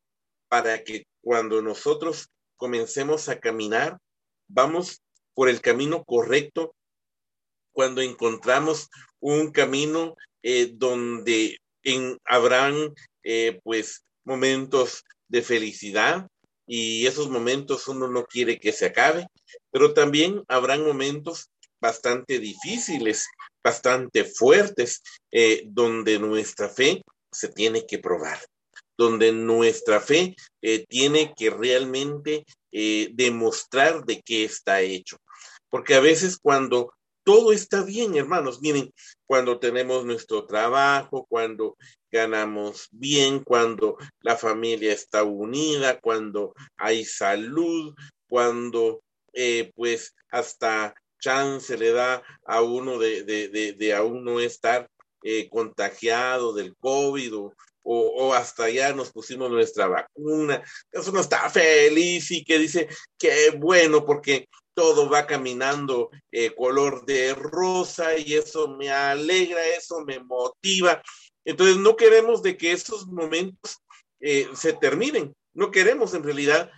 para 0.49 0.85
que 0.85 1.07
cuando 1.22 1.62
nosotros 1.62 2.28
comencemos 2.57 3.28
a 3.28 3.41
caminar, 3.41 3.99
vamos 4.49 5.01
por 5.35 5.49
el 5.49 5.61
camino 5.61 6.05
correcto, 6.05 6.74
cuando 7.72 8.01
encontramos 8.01 8.89
un 9.18 9.51
camino 9.51 10.14
eh, 10.43 10.70
donde 10.72 11.59
en, 11.82 12.18
habrán 12.24 12.95
eh, 13.24 13.61
pues 13.64 14.05
momentos 14.24 15.05
de 15.28 15.43
felicidad 15.43 16.28
y 16.67 17.07
esos 17.07 17.29
momentos 17.29 17.89
uno 17.89 18.09
no 18.09 18.25
quiere 18.25 18.59
que 18.59 18.73
se 18.73 18.87
acabe, 18.87 19.27
pero 19.71 19.95
también 19.95 20.43
habrán 20.49 20.85
momentos 20.85 21.51
bastante 21.81 22.39
difíciles, 22.39 23.27
bastante 23.62 24.25
fuertes, 24.25 25.03
eh, 25.31 25.65
donde 25.67 26.19
nuestra 26.19 26.69
fe 26.69 27.03
se 27.31 27.49
tiene 27.49 27.87
que 27.87 27.99
probar, 27.99 28.39
donde 28.97 29.33
nuestra 29.33 30.01
fe 30.01 30.35
eh, 30.62 30.87
tiene 30.89 31.35
que 31.37 31.51
realmente 31.51 32.45
eh, 32.73 33.11
demostrar 33.12 34.05
de 34.05 34.23
qué 34.23 34.45
está 34.45 34.81
hecho. 34.81 35.19
Porque 35.69 35.95
a 35.95 36.01
veces 36.01 36.39
cuando 36.41 36.95
todo 37.25 37.53
está 37.53 37.83
bien, 37.83 38.17
hermanos, 38.17 38.61
miren, 38.61 38.91
cuando 39.27 39.59
tenemos 39.59 40.05
nuestro 40.05 40.47
trabajo, 40.47 41.27
cuando 41.29 41.77
ganamos 42.11 42.89
bien, 42.91 43.43
cuando 43.43 43.97
la 44.20 44.37
familia 44.37 44.93
está 44.93 45.25
unida, 45.25 45.99
cuando 46.01 46.55
hay 46.77 47.05
salud, 47.05 47.95
cuando 48.29 49.03
eh, 49.33 49.72
pues 49.75 50.14
hasta 50.31 50.95
chance 51.18 51.77
le 51.77 51.93
da 51.93 52.22
a 52.45 52.61
uno 52.61 52.99
de, 52.99 53.25
de, 53.25 53.72
de, 53.72 53.95
aún 53.95 54.25
no 54.25 54.41
estar 54.41 54.89
eh, 55.22 55.49
contagiado 55.49 56.53
del 56.53 56.77
COVID 56.77 57.37
o, 57.37 57.55
o, 57.83 58.35
hasta 58.35 58.68
ya 58.70 58.93
nos 58.93 59.11
pusimos 59.11 59.51
nuestra 59.51 59.87
vacuna. 59.87 60.62
Eso 60.93 61.12
no 61.12 61.20
está 61.20 61.49
feliz 61.51 62.31
y 62.31 62.45
que 62.45 62.59
dice, 62.59 62.89
qué 63.18 63.51
bueno, 63.57 64.05
porque 64.05 64.49
todo 64.75 65.09
va 65.09 65.27
caminando 65.27 66.11
eh, 66.31 66.55
color 66.55 67.07
de 67.07 67.35
rosa 67.35 68.18
y 68.18 68.35
eso 68.35 68.68
me 68.68 68.91
alegra, 68.91 69.64
eso 69.68 70.05
me 70.05 70.18
motiva. 70.18 71.03
Entonces 71.45 71.77
no 71.77 71.97
queremos 71.97 72.43
de 72.43 72.57
que 72.57 72.72
esos 72.72 73.07
momentos 73.07 73.79
eh, 74.20 74.49
se 74.55 74.72
terminen, 74.72 75.35
no 75.55 75.70
queremos 75.70 76.14
en 76.14 76.25
realidad, 76.25 76.70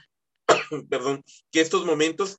perdón, 0.90 1.24
que 1.50 1.60
estos 1.60 1.84
momentos 1.84 2.38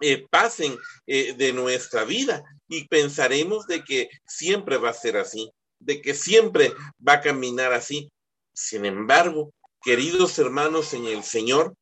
eh, 0.00 0.26
pasen 0.28 0.76
de 1.06 1.52
nuestra 1.54 2.04
vida 2.04 2.42
y 2.68 2.86
pensaremos 2.86 3.66
de 3.66 3.82
que 3.82 4.10
siempre 4.26 4.76
va 4.76 4.90
a 4.90 4.94
ser 4.94 5.16
así, 5.16 5.50
de 5.78 6.02
que 6.02 6.12
siempre 6.12 6.74
va 7.06 7.14
a 7.14 7.20
caminar 7.20 7.72
así. 7.72 8.10
Sin 8.52 8.84
embargo, 8.84 9.52
queridos 9.82 10.38
hermanos 10.38 10.92
en 10.92 11.06
el 11.06 11.22
Señor, 11.22 11.74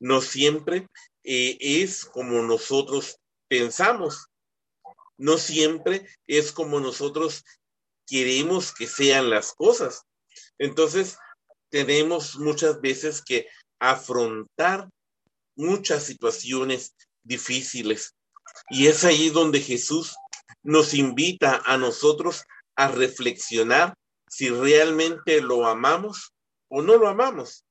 no 0.00 0.20
siempre 0.20 0.86
eh, 1.24 1.56
es 1.60 2.04
como 2.04 2.42
nosotros 2.42 3.18
pensamos. 3.48 4.26
No 5.16 5.36
siempre 5.38 6.08
es 6.26 6.52
como 6.52 6.80
nosotros 6.80 7.44
queremos 8.06 8.72
que 8.72 8.86
sean 8.86 9.30
las 9.30 9.52
cosas. 9.52 10.02
Entonces, 10.58 11.16
tenemos 11.70 12.36
muchas 12.36 12.80
veces 12.80 13.22
que 13.22 13.46
afrontar 13.78 14.88
muchas 15.56 16.04
situaciones 16.04 16.94
difíciles. 17.22 18.14
Y 18.68 18.88
es 18.88 19.04
ahí 19.04 19.30
donde 19.30 19.60
Jesús 19.60 20.14
nos 20.62 20.94
invita 20.94 21.62
a 21.64 21.76
nosotros 21.78 22.44
a 22.76 22.88
reflexionar 22.88 23.94
si 24.28 24.48
realmente 24.50 25.40
lo 25.40 25.66
amamos 25.66 26.32
o 26.68 26.82
no 26.82 26.96
lo 26.96 27.08
amamos. 27.08 27.64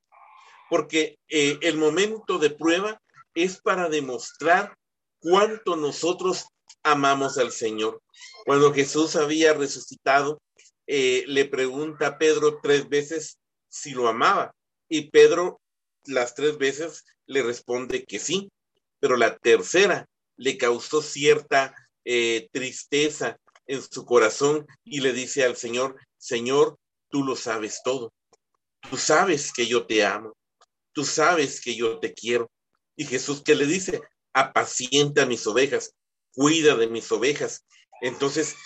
Porque 0.70 1.18
eh, 1.28 1.58
el 1.62 1.78
momento 1.78 2.38
de 2.38 2.52
prueba 2.52 3.02
es 3.34 3.62
para 3.62 3.90
demostrar 3.90 4.76
cuánto 5.20 5.76
nosotros 5.76 6.46
amamos 6.84 7.38
al 7.38 7.52
Señor. 7.52 8.02
Cuando 8.46 8.74
Jesús 8.74 9.16
había 9.16 9.54
resucitado, 9.54 10.42
eh, 10.88 11.24
le 11.28 11.46
pregunta 11.46 12.08
a 12.08 12.18
Pedro 12.18 12.60
tres 12.62 12.90
veces 12.90 13.38
si 13.68 13.92
lo 13.92 14.08
amaba 14.08 14.56
y 14.88 15.12
Pedro 15.12 15.62
las 16.06 16.34
tres 16.34 16.58
veces 16.58 17.06
le 17.28 17.44
responde 17.44 18.06
que 18.06 18.20
sí, 18.20 18.52
pero 19.00 19.16
la 19.16 19.38
tercera 19.38 20.08
le 20.38 20.58
causó 20.58 21.02
cierta 21.02 21.76
eh, 22.06 22.50
tristeza 22.52 23.38
en 23.68 23.82
su 23.84 24.06
corazón 24.06 24.66
y 24.84 25.02
le 25.02 25.14
dice 25.14 25.44
al 25.44 25.56
Señor, 25.56 25.96
Señor, 26.18 26.78
tú 27.10 27.24
lo 27.24 27.36
sabes 27.36 27.82
todo, 27.84 28.12
tú 28.90 28.98
sabes 28.98 29.54
que 29.54 29.68
yo 29.68 29.86
te 29.86 30.04
amo, 30.04 30.36
tú 30.92 31.06
sabes 31.06 31.62
que 31.62 31.76
yo 31.76 32.00
te 32.00 32.14
quiero, 32.14 32.50
y 33.00 33.06
Jesús, 33.06 33.42
¿qué 33.46 33.56
le 33.56 33.66
dice? 33.66 34.02
Apacienta 34.34 35.26
mis 35.26 35.48
ovejas, 35.48 35.96
cuida 36.34 36.76
de 36.76 36.88
mis 36.88 37.10
ovejas. 37.14 37.64
Entonces, 38.02 38.58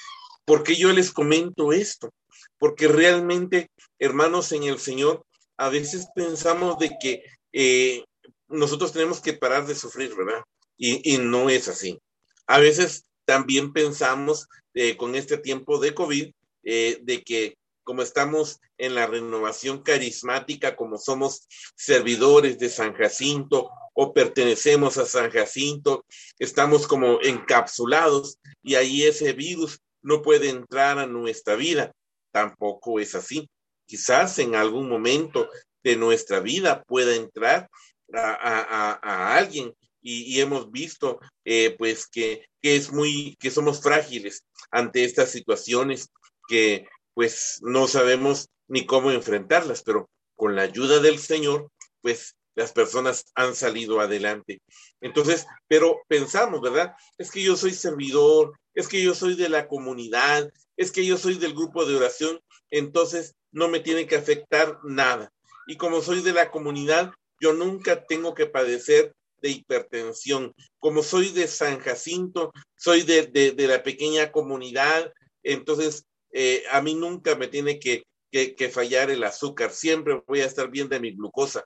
¿por 0.44 0.64
qué 0.64 0.76
yo 0.76 0.92
les 0.92 1.12
comento 1.12 1.72
esto? 1.72 2.12
Porque 2.58 2.88
realmente, 2.88 3.70
hermanos 4.00 4.52
en 4.52 4.64
el 4.64 4.80
Señor, 4.80 5.24
a 5.56 5.70
veces 5.70 6.08
pensamos 6.16 6.80
de 6.80 6.98
que 7.00 7.24
eh, 7.52 8.06
nosotros 8.48 8.92
tenemos 8.92 9.22
que 9.22 9.34
parar 9.34 9.68
de 9.68 9.76
sufrir, 9.76 10.16
¿verdad? 10.16 10.44
Y, 10.78 11.20
no 11.20 11.52
es 11.52 11.68
así. 11.68 12.00
A 12.48 12.58
veces 12.58 13.06
también 13.26 13.72
pensamos 13.72 14.48
eh, 14.74 14.98
con 14.98 15.14
este 15.14 15.38
tiempo 15.38 15.78
de 15.78 15.94
COVID 15.94 16.32
eh, 16.64 16.98
de 17.04 17.22
que 17.22 17.56
como 17.84 18.02
estamos 18.02 18.60
en 18.78 18.96
la 18.96 19.08
renovación 19.08 19.84
carismática, 19.84 20.76
como 20.76 20.98
somos 20.98 21.48
servidores 21.76 22.58
de 22.60 22.70
San 22.70 22.94
Jacinto 22.94 23.70
o 23.94 24.14
pertenecemos 24.14 24.98
a 24.98 25.06
San 25.06 25.30
Jacinto, 25.30 26.06
estamos 26.40 26.88
como 26.88 27.20
encapsulados 27.22 28.40
y 28.62 28.76
ahí 28.76 29.04
ese 29.04 29.34
virus 29.34 29.80
no 30.02 30.22
puede 30.22 30.50
entrar 30.50 31.00
a 31.00 31.08
nuestra 31.08 31.56
vida. 31.56 31.94
Tampoco 32.32 33.00
es 33.00 33.16
así. 33.16 33.50
Quizás 33.86 34.40
en 34.40 34.56
algún 34.56 34.90
momento 34.90 35.50
de 35.84 35.96
nuestra 35.96 36.40
vida 36.40 36.84
pueda 36.84 37.16
entrar 37.16 37.70
a, 38.14 39.36
alguien 39.36 39.74
y, 40.02 40.40
hemos 40.40 40.70
visto 40.72 41.20
eh, 41.46 41.76
pues 41.78 42.08
que, 42.08 42.46
que 42.62 42.76
es 42.76 42.92
muy, 42.92 43.38
que 43.40 43.52
somos 43.52 43.82
frágiles 43.82 44.44
ante 44.72 45.04
estas 45.04 45.32
situaciones 45.32 46.10
que 46.48 46.88
pues 47.14 47.60
no 47.62 47.88
sabemos 47.88 48.50
ni 48.68 48.86
cómo 48.86 49.12
enfrentarlas, 49.12 49.84
pero 49.84 50.10
con 50.36 50.56
la 50.56 50.64
ayuda 50.64 51.00
del 51.00 51.20
Señor, 51.20 51.70
pues 52.02 52.36
las 52.56 52.72
personas 52.72 53.26
han 53.36 53.56
salido 53.56 54.00
adelante. 54.00 54.62
Entonces, 55.02 55.46
pero 55.68 56.02
pensamos, 56.08 56.62
¿verdad? 56.62 56.94
Es 57.18 57.32
que 57.32 57.42
yo 57.42 57.56
soy 57.56 57.74
servidor, 57.74 58.54
es 58.74 58.88
que 58.88 59.02
yo 59.02 59.16
soy 59.16 59.36
de 59.36 59.50
la 59.50 59.68
comunidad, 59.68 60.52
es 60.78 60.92
que 60.92 61.06
yo 61.06 61.18
soy 61.18 61.36
del 61.36 61.54
grupo 61.54 61.86
de 61.86 61.96
oración, 61.96 62.40
entonces 62.70 63.36
no 63.52 63.68
me 63.68 63.80
tiene 63.80 64.08
que 64.08 64.16
afectar 64.16 64.80
nada. 64.84 65.32
Y 65.68 65.78
como 65.78 66.02
soy 66.02 66.22
de 66.22 66.34
la 66.34 66.52
comunidad, 66.52 67.12
yo 67.40 67.54
nunca 67.54 68.06
tengo 68.06 68.34
que 68.34 68.46
padecer 68.46 69.14
de 69.42 69.50
hipertensión. 69.50 70.54
Como 70.80 71.04
soy 71.04 71.30
de 71.30 71.48
San 71.48 71.80
Jacinto, 71.80 72.52
soy 72.76 73.04
de, 73.04 73.28
de 73.28 73.68
la 73.68 73.84
pequeña 73.84 74.32
comunidad, 74.32 75.12
entonces 75.44 76.06
eh, 76.34 76.64
a 76.72 76.82
mí 76.82 76.96
nunca 76.96 77.36
me 77.36 77.48
tiene 77.48 77.80
que, 77.80 78.04
que, 78.32 78.70
fallar 78.70 79.12
el 79.12 79.24
azúcar, 79.24 79.72
siempre 79.72 80.22
voy 80.28 80.42
a 80.42 80.46
estar 80.46 80.70
bien 80.70 80.90
de 80.90 81.00
mi 81.00 81.12
glucosa. 81.12 81.64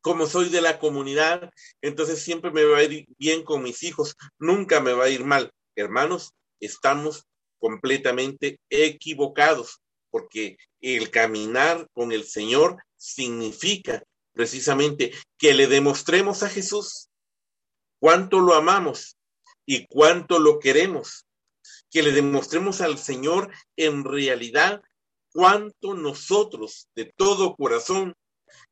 Como 0.00 0.26
soy 0.26 0.48
de 0.48 0.60
la 0.60 0.78
comunidad, 0.78 1.50
entonces 1.82 2.22
siempre 2.22 2.52
me 2.52 2.64
va 2.64 2.78
a 2.78 2.84
ir 2.84 3.06
bien 3.18 3.42
con 3.42 3.62
mis 3.62 3.82
hijos, 3.82 4.16
nunca 4.38 4.80
me 4.80 4.92
va 4.92 5.04
a 5.04 5.10
ir 5.10 5.24
mal. 5.24 5.50
Hermanos, 5.74 6.32
estamos 6.60 7.26
completamente 7.58 8.60
equivocados, 8.70 9.80
porque 10.10 10.56
el 10.80 11.10
caminar 11.10 11.88
con 11.92 12.12
el 12.12 12.24
Señor 12.24 12.78
significa 12.96 14.02
precisamente 14.32 15.12
que 15.36 15.54
le 15.54 15.66
demostremos 15.66 16.44
a 16.44 16.48
Jesús 16.48 17.08
cuánto 17.98 18.38
lo 18.38 18.54
amamos 18.54 19.16
y 19.66 19.86
cuánto 19.86 20.38
lo 20.38 20.60
queremos 20.60 21.26
que 21.90 22.02
le 22.02 22.12
demostremos 22.12 22.80
al 22.80 22.98
Señor 22.98 23.52
en 23.76 24.04
realidad 24.04 24.82
cuánto 25.32 25.94
nosotros 25.94 26.88
de 26.94 27.12
todo 27.16 27.56
corazón 27.56 28.14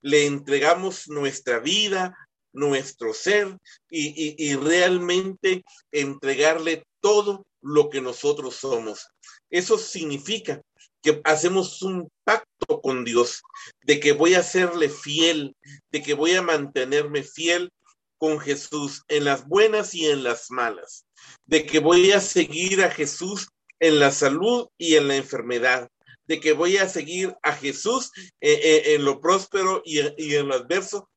le 0.01 0.27
entregamos 0.27 1.09
nuestra 1.09 1.59
vida, 1.59 2.17
nuestro 2.53 3.15
ser 3.15 3.57
y, 3.91 4.55
realmente 4.57 5.65
entregarle 5.93 6.85
todo 7.01 7.47
lo 7.61 7.91
que 7.91 8.01
nosotros 8.01 8.57
somos. 8.57 9.09
Eso 9.51 9.79
significa 9.79 10.61
que 11.03 11.21
hacemos 11.25 11.83
un 11.83 12.11
pacto 12.25 12.81
con 12.81 13.05
Dios, 13.05 13.43
de 13.83 14.01
que 14.01 14.13
voy 14.13 14.35
a 14.35 14.43
serle 14.43 14.89
fiel, 14.89 15.55
de 15.93 16.03
que 16.03 16.15
voy 16.15 16.33
a 16.33 16.43
mantenerme 16.43 17.23
fiel 17.23 17.71
con 18.19 18.39
Jesús 18.41 19.05
en 19.09 19.25
las 19.25 19.47
buenas 19.47 19.95
y 19.95 20.07
en 20.07 20.23
las 20.23 20.51
malas, 20.51 21.07
de 21.47 21.65
que 21.65 21.79
voy 21.79 22.13
a 22.13 22.21
seguir 22.21 22.83
a 22.83 22.91
Jesús 22.91 23.49
en 23.81 23.99
la 23.99 24.11
salud 24.11 24.69
y 24.77 24.97
en 24.97 25.09
la 25.09 25.17
enfermedad, 25.17 25.89
de 26.27 26.41
que 26.41 26.53
voy 26.53 26.77
a 26.77 26.89
seguir 26.89 27.35
a 27.43 27.55
Jesús 27.55 28.11
eh, 28.41 28.61
eh, 28.63 28.95
en, 28.95 29.05
lo 29.05 29.21
próspero 29.21 29.83
y, 29.85 30.01
y 30.23 30.35
en 30.35 30.49
lo 30.49 30.55
adverso 30.55 31.09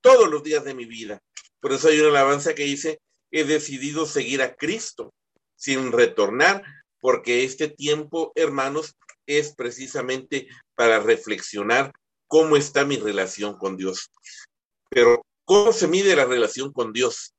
todos 0.00 0.30
los 0.30 0.42
días 0.42 0.64
de 0.64 0.74
mi 0.74 0.84
vida. 0.84 1.20
Por 1.60 1.72
eso 1.72 1.88
hay 1.88 1.98
una 2.00 2.10
alabanza 2.10 2.54
que 2.54 2.64
dice, 2.64 3.00
he 3.30 3.44
decidido 3.44 4.06
seguir 4.06 4.42
a 4.42 4.54
Cristo 4.54 5.12
sin 5.56 5.92
retornar, 5.92 6.62
porque 7.00 7.44
este 7.44 7.68
tiempo, 7.68 8.32
hermanos, 8.34 8.96
es 9.26 9.54
precisamente 9.54 10.48
para 10.74 11.00
reflexionar 11.00 11.92
cómo 12.26 12.56
está 12.56 12.84
mi 12.84 12.96
relación 12.96 13.58
con 13.58 13.76
Dios. 13.76 14.10
Pero 14.88 15.22
¿Cómo 15.50 15.72
se 15.72 15.88
mide 15.88 16.14
la 16.14 16.26
relación 16.26 16.72
con 16.72 16.92
Dios? 16.92 17.34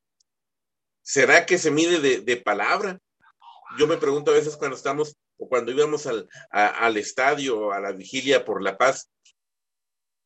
¿Será 1.00 1.46
que 1.46 1.56
se 1.56 1.70
mide 1.70 2.20
de, 2.20 2.36
palabra? 2.36 2.98
Yo 3.78 3.86
me 3.86 3.96
pregunto 3.96 4.30
a 4.30 4.34
veces 4.34 4.54
cuando 4.58 4.76
estamos 4.76 5.16
o 5.38 5.48
cuando 5.48 5.72
íbamos 5.72 6.06
al, 6.06 6.28
al 6.50 6.98
estadio, 6.98 7.72
a 7.72 7.80
la 7.80 7.92
vigilia 7.92 8.44
por 8.44 8.62
la 8.62 8.76
paz, 8.76 9.08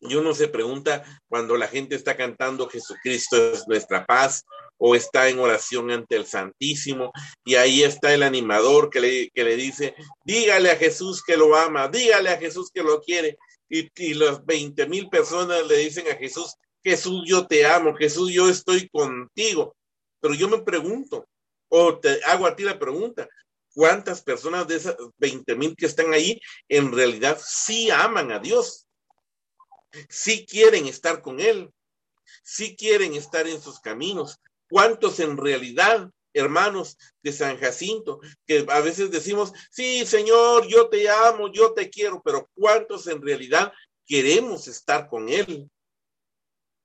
y 0.01 0.16
uno 0.16 0.34
se 0.34 0.49
pregunta 0.49 1.05
cuando 1.28 1.57
la 1.57 1.68
gente 1.68 1.95
está 1.95 2.16
cantando 2.16 2.68
Jesucristo 2.68 3.53
es 3.53 3.68
nuestra 3.68 4.05
paz 4.05 4.45
o 4.78 4.97
está 4.97 5.28
en 5.28 5.39
oración 5.39 5.93
ante 5.93 6.16
el 6.16 6.26
Santísimo 6.26 7.12
y 7.45 7.55
ahí 7.55 7.84
está 7.84 8.12
el 8.12 8.24
animador 8.24 8.91
que 8.91 8.99
le, 8.99 9.30
que 9.30 9.45
le 9.45 9.55
dice, 9.55 9.95
dígale 10.24 10.72
a 10.72 10.76
Jesús 10.76 11.22
que 11.24 11.37
lo 11.37 11.55
ama, 11.55 11.87
dígale 11.87 12.30
a 12.30 12.37
Jesús 12.37 12.68
que 12.74 12.82
lo 12.82 13.01
quiere 13.01 13.39
y, 13.68 13.89
y 13.95 14.14
las 14.14 14.45
20 14.45 14.89
mil 14.89 15.09
personas 15.09 15.64
le 15.68 15.76
dicen 15.76 16.09
a 16.09 16.16
Jesús, 16.16 16.57
Jesús 16.87 17.24
yo 17.26 17.47
te 17.49 17.66
amo, 17.66 17.97
Jesús 17.97 18.32
yo 18.32 18.49
estoy 18.49 18.89
contigo. 18.89 19.74
Pero 20.20 20.34
yo 20.34 20.49
me 20.49 20.59
pregunto, 20.59 21.26
o 21.68 21.99
te 21.99 22.22
hago 22.24 22.47
a 22.47 22.55
ti 22.55 22.62
la 22.62 22.78
pregunta, 22.78 23.28
¿cuántas 23.74 24.22
personas 24.22 24.68
de 24.68 24.76
esas 24.76 24.95
20 25.18 25.57
mil 25.57 25.74
que 25.74 25.87
están 25.87 26.14
ahí 26.14 26.41
en 26.68 26.93
realidad 26.93 27.41
sí 27.45 27.91
aman 27.91 28.30
a 28.30 28.39
Dios? 28.39 28.87
si 30.09 30.45
quieren 30.47 30.87
estar 30.87 31.22
con 31.22 31.41
Él, 31.41 31.72
si 32.43 32.76
quieren 32.76 33.14
estar 33.14 33.47
en 33.47 33.61
sus 33.61 33.80
caminos. 33.80 34.39
¿Cuántos 34.68 35.20
en 35.20 35.37
realidad, 35.37 36.11
hermanos 36.32 36.99
de 37.22 37.32
San 37.32 37.59
Jacinto, 37.59 38.20
que 38.47 38.66
a 38.68 38.80
veces 38.80 39.11
decimos, 39.11 39.53
sí, 39.70 40.05
Señor, 40.05 40.66
yo 40.66 40.89
te 40.89 41.09
amo, 41.09 41.51
yo 41.53 41.72
te 41.72 41.89
quiero, 41.89 42.20
pero 42.22 42.49
¿cuántos 42.55 43.07
en 43.07 43.22
realidad 43.22 43.72
queremos 44.07 44.68
estar 44.68 45.09
con 45.09 45.28
Él? 45.28 45.70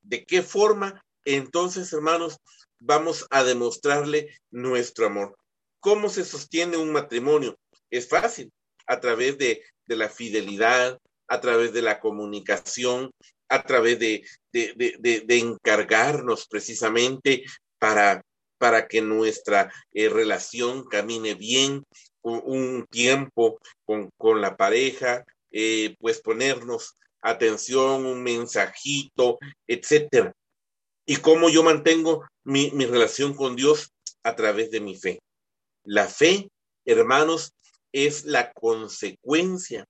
¿De 0.01 0.23
qué 0.25 0.41
forma? 0.41 1.03
Entonces, 1.25 1.91
hermanos, 1.93 2.37
vamos 2.79 3.27
a 3.29 3.43
demostrarle 3.43 4.35
nuestro 4.49 5.05
amor. 5.05 5.37
¿Cómo 5.79 6.09
se 6.09 6.25
sostiene 6.25 6.77
un 6.77 6.91
matrimonio? 6.91 7.57
Es 7.89 8.07
fácil, 8.07 8.51
a 8.87 8.99
través 8.99 9.37
de, 9.37 9.63
de 9.85 9.95
la 9.95 10.09
fidelidad, 10.09 10.99
a 11.27 11.39
través 11.39 11.73
de 11.73 11.81
la 11.81 11.99
comunicación, 11.99 13.11
a 13.47 13.63
través 13.63 13.99
de, 13.99 14.25
de, 14.51 15.37
encargarnos 15.37 16.47
precisamente 16.47 17.43
para, 17.79 18.21
para 18.57 18.87
que 18.87 19.01
nuestra 19.01 19.71
eh, 19.93 20.09
relación 20.09 20.85
camine 20.85 21.33
bien, 21.33 21.83
un, 22.21 22.85
tiempo 22.89 23.59
con, 23.85 24.41
la 24.41 24.55
pareja, 24.55 25.25
eh, 25.51 25.95
pues 25.99 26.21
ponernos 26.21 26.95
atención, 27.21 28.05
un 28.05 28.23
mensajito, 28.23 29.39
etcétera. 29.67 30.33
Y 31.05 31.17
cómo 31.17 31.49
yo 31.49 31.63
mantengo 31.63 32.25
mi, 32.43 32.71
mi 32.71 32.85
relación 32.85 33.33
con 33.33 33.55
Dios 33.55 33.91
a 34.23 34.35
través 34.35 34.71
de 34.71 34.79
mi 34.79 34.95
fe. 34.95 35.19
La 35.83 36.07
fe, 36.07 36.49
hermanos, 36.85 37.53
es 37.91 38.25
la 38.25 38.51
consecuencia 38.53 39.85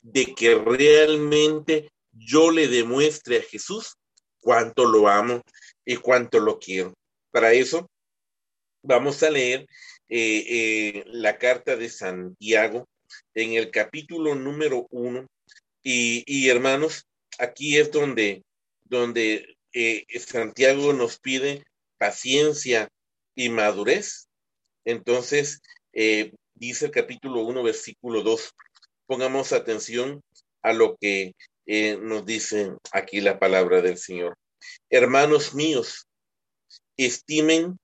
de 0.00 0.34
que 0.34 0.54
realmente 0.56 1.90
yo 2.12 2.50
le 2.50 2.68
demuestre 2.68 3.38
a 3.38 3.42
Jesús 3.42 3.96
cuánto 4.40 4.84
lo 4.84 5.08
amo 5.08 5.40
y 5.84 5.96
cuánto 5.96 6.40
lo 6.40 6.58
quiero. 6.58 6.94
Para 7.30 7.52
eso 7.52 7.88
vamos 8.82 9.22
a 9.22 9.30
leer 9.30 9.66
eh, 10.08 10.44
eh, 10.48 11.04
la 11.06 11.38
carta 11.38 11.76
de 11.76 11.88
Santiago 11.88 12.86
en 13.34 13.54
el 13.54 13.70
capítulo 13.70 14.34
número 14.34 14.86
uno. 14.90 15.26
Y, 15.82 16.48
hermanos, 16.48 17.06
aquí 17.38 17.76
es 17.76 17.90
donde, 17.90 18.44
donde 18.84 19.56
eh, 19.72 20.04
Santiago 20.18 20.92
nos 20.92 21.18
pide 21.18 21.64
paciencia 21.98 22.88
y 23.34 23.48
madurez. 23.48 24.28
Entonces, 24.84 25.60
dice 26.54 26.86
el 26.86 26.90
capítulo 26.90 27.40
uno, 27.40 27.62
versículo 27.62 28.22
dos, 28.22 28.54
pongamos 29.06 29.52
atención 29.52 30.22
a 30.62 30.72
lo 30.72 30.96
que 30.96 31.34
eh, 31.66 31.96
nos 32.00 32.24
dice 32.24 32.72
aquí 32.92 33.20
la 33.20 33.38
palabra 33.38 33.82
del 33.82 33.98
Señor. 33.98 34.36
Hermanos 34.90 35.54
míos, 35.54 36.06
estimen 36.96 37.78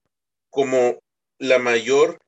como 0.51 1.01
la 1.39 1.59
mayor 1.59 2.19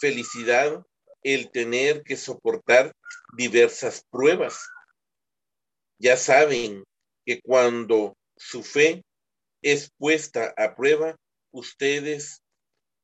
felicidad 0.00 0.84
el 1.22 1.50
tener 1.50 2.02
que 2.02 2.16
soportar 2.16 2.92
diversas 3.36 4.04
pruebas. 4.10 4.68
Ya 6.00 6.16
saben 6.16 6.82
que 7.26 7.40
cuando 7.42 8.16
su 8.36 8.62
fe 8.62 9.02
es 9.62 9.90
puesta 9.98 10.54
a 10.56 10.74
prueba, 10.74 11.14
ustedes 11.52 12.40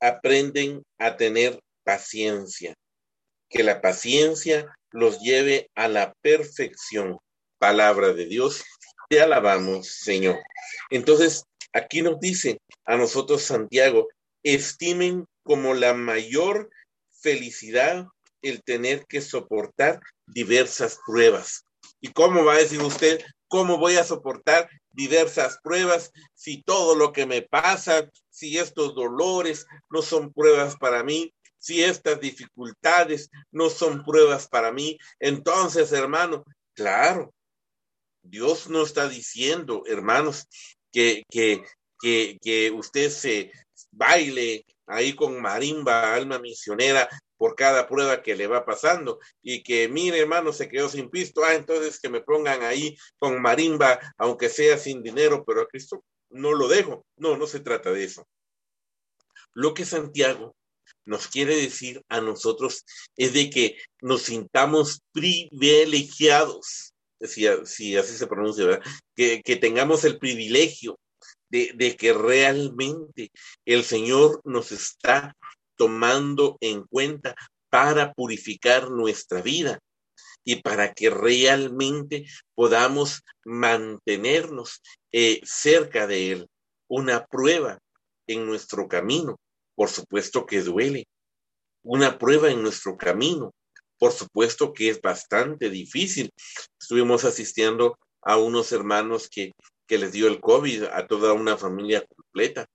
aprenden 0.00 0.82
a 0.98 1.16
tener 1.18 1.60
paciencia. 1.84 2.72
Que 3.50 3.62
la 3.62 3.82
paciencia 3.82 4.74
los 4.90 5.20
lleve 5.20 5.68
a 5.74 5.88
la 5.88 6.14
perfección. 6.22 7.18
Palabra 7.58 8.14
de 8.14 8.24
Dios, 8.26 8.64
te 9.10 9.20
alabamos, 9.20 9.88
Señor. 9.88 10.38
Entonces, 10.88 11.44
aquí 11.74 12.00
nos 12.00 12.18
dice 12.18 12.56
a 12.86 12.96
nosotros 12.96 13.42
Santiago, 13.42 14.08
estimen 14.42 15.26
como 15.42 15.74
la 15.74 15.92
mayor 15.92 16.70
felicidad 17.20 18.06
el 18.40 18.62
tener 18.62 19.04
que 19.06 19.20
soportar 19.20 20.00
diversas 20.26 20.98
pruebas. 21.06 21.65
¿Y 22.00 22.12
cómo 22.12 22.44
va 22.44 22.54
a 22.54 22.58
decir 22.58 22.80
usted, 22.80 23.20
cómo 23.48 23.78
voy 23.78 23.96
a 23.96 24.04
soportar 24.04 24.68
diversas 24.90 25.58
pruebas 25.62 26.12
si 26.34 26.62
todo 26.62 26.94
lo 26.94 27.12
que 27.12 27.26
me 27.26 27.42
pasa, 27.42 28.10
si 28.30 28.58
estos 28.58 28.94
dolores 28.94 29.66
no 29.90 30.02
son 30.02 30.32
pruebas 30.32 30.76
para 30.76 31.02
mí, 31.02 31.32
si 31.58 31.82
estas 31.82 32.20
dificultades 32.20 33.30
no 33.50 33.70
son 33.70 34.04
pruebas 34.04 34.48
para 34.48 34.72
mí, 34.72 34.98
entonces, 35.18 35.92
hermano, 35.92 36.44
claro, 36.74 37.32
Dios 38.22 38.68
no 38.68 38.82
está 38.82 39.08
diciendo, 39.08 39.82
hermanos, 39.86 40.46
que, 40.92 41.22
que, 41.30 41.62
que, 42.00 42.38
que 42.42 42.70
usted 42.70 43.10
se 43.10 43.52
baile 43.90 44.64
ahí 44.86 45.14
con 45.14 45.40
marimba, 45.40 46.14
alma 46.14 46.38
misionera, 46.38 47.08
por 47.36 47.54
cada 47.54 47.86
prueba 47.86 48.22
que 48.22 48.34
le 48.34 48.46
va 48.46 48.64
pasando 48.64 49.18
y 49.42 49.62
que 49.62 49.88
mire 49.88 50.20
hermano 50.20 50.52
se 50.52 50.68
quedó 50.68 50.88
sin 50.88 51.10
pisto, 51.10 51.44
ah, 51.44 51.54
entonces 51.54 52.00
que 52.00 52.08
me 52.08 52.20
pongan 52.20 52.62
ahí 52.62 52.96
con 53.18 53.40
marimba, 53.40 54.00
aunque 54.16 54.48
sea 54.48 54.78
sin 54.78 55.02
dinero, 55.02 55.44
pero 55.46 55.62
a 55.62 55.68
Cristo 55.68 56.02
no 56.30 56.54
lo 56.54 56.68
dejo. 56.68 57.06
No, 57.16 57.36
no 57.36 57.46
se 57.46 57.60
trata 57.60 57.92
de 57.92 58.04
eso. 58.04 58.26
Lo 59.52 59.74
que 59.74 59.84
Santiago 59.84 60.56
nos 61.04 61.28
quiere 61.28 61.56
decir 61.56 62.02
a 62.08 62.20
nosotros 62.20 62.84
es 63.16 63.32
de 63.32 63.48
que 63.48 63.78
nos 64.00 64.22
sintamos 64.22 65.02
privilegiados, 65.12 66.92
si, 67.20 67.46
así 67.46 68.16
se 68.16 68.26
pronuncia, 68.26 68.66
¿verdad? 68.66 68.84
Que 69.14 69.56
tengamos 69.56 70.04
el 70.04 70.18
privilegio 70.18 70.98
de, 71.48 71.96
que 71.96 72.12
realmente 72.12 73.30
el 73.64 73.84
Señor 73.84 74.40
nos 74.44 74.72
está 74.72 75.36
tomando 75.76 76.56
en 76.60 76.84
cuenta 76.84 77.34
para 77.70 78.12
purificar 78.12 78.90
nuestra 78.90 79.42
vida 79.42 79.78
y 80.44 80.62
para 80.62 80.94
que 80.94 81.10
realmente 81.10 82.26
podamos 82.54 83.22
mantenernos 83.44 84.80
eh, 85.12 85.40
cerca 85.44 86.06
de 86.06 86.32
Él. 86.32 86.48
Una 86.88 87.26
prueba 87.26 87.78
en 88.26 88.46
nuestro 88.46 88.88
camino 88.88 89.36
por 89.76 89.90
supuesto 89.90 90.46
que 90.46 90.62
duele. 90.62 91.06
Una 91.84 92.18
prueba 92.18 92.50
en 92.50 92.62
nuestro 92.62 92.96
camino, 92.96 93.52
por 93.98 94.10
supuesto 94.10 94.72
que 94.72 94.88
es 94.88 95.00
bastante 95.00 95.70
difícil. 95.70 96.30
Estuvimos 96.80 97.24
asistiendo 97.24 97.96
a 98.22 98.38
unos 98.38 98.72
hermanos 98.72 99.28
que, 99.28 99.52
que 99.86 99.98
les 99.98 100.12
dio 100.12 100.28
el 100.28 100.40
COVID, 100.40 100.84
a 100.84 101.06
toda 101.06 101.32
una 101.32 101.56
familia 101.56 102.04
completa, 102.06 102.66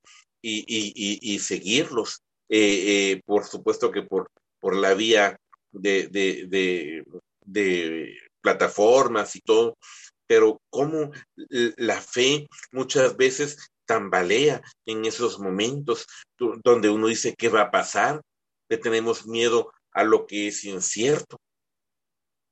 y, 0.42 0.66
y, 0.68 1.34
y, 1.34 1.40
seguirlos, 1.40 2.24
eh, 2.50 3.12
eh, 3.12 3.22
por 3.26 3.46
supuesto 3.46 3.92
que 3.92 4.02
por, 4.02 4.32
por 4.60 4.76
la 4.76 4.96
vía 4.96 5.38
de, 5.72 6.08
de, 6.08 6.48
de, 6.48 7.06
de 7.46 8.18
plataformas 8.42 9.36
y 9.36 9.42
todo, 9.42 9.78
pero 10.26 10.60
como 10.70 11.12
la 11.36 12.02
fe 12.02 12.48
muchas 12.72 13.18
veces 13.18 13.72
tambalea 13.86 14.62
en 14.86 15.06
esos 15.06 15.40
momentos 15.40 16.08
donde 16.64 16.90
uno 16.90 17.08
dice, 17.08 17.36
¿qué 17.38 17.50
va 17.50 17.64
a 17.64 17.72
pasar? 17.72 18.22
Le 18.70 18.78
tenemos 18.78 19.28
miedo 19.28 19.74
a 19.92 20.04
lo 20.04 20.26
que 20.26 20.48
es 20.48 20.64
incierto. 20.64 21.38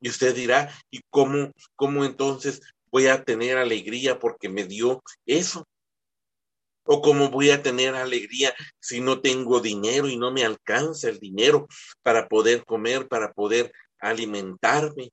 Y 0.01 0.10
usted 0.10 0.36
dirá, 0.36 0.70
¿y 0.91 1.01
cómo, 1.10 1.51
cómo 1.76 2.03
entonces 2.03 2.62
voy 2.92 3.08
a 3.08 3.24
tener 3.24 3.58
alegría 3.58 4.20
porque 4.20 4.50
me 4.50 4.66
dio 4.66 5.04
eso? 5.26 5.68
¿O 6.84 7.02
cómo 7.02 7.30
voy 7.30 7.52
a 7.52 7.62
tener 7.62 7.96
alegría 7.96 8.54
si 8.80 9.00
no 9.00 9.22
tengo 9.22 9.60
dinero 9.60 10.08
y 10.08 10.18
no 10.18 10.32
me 10.32 10.44
alcanza 10.44 11.10
el 11.10 11.20
dinero 11.20 11.68
para 12.02 12.28
poder 12.28 12.66
comer, 12.66 13.08
para 13.08 13.32
poder 13.32 13.72
alimentarme? 14.00 15.12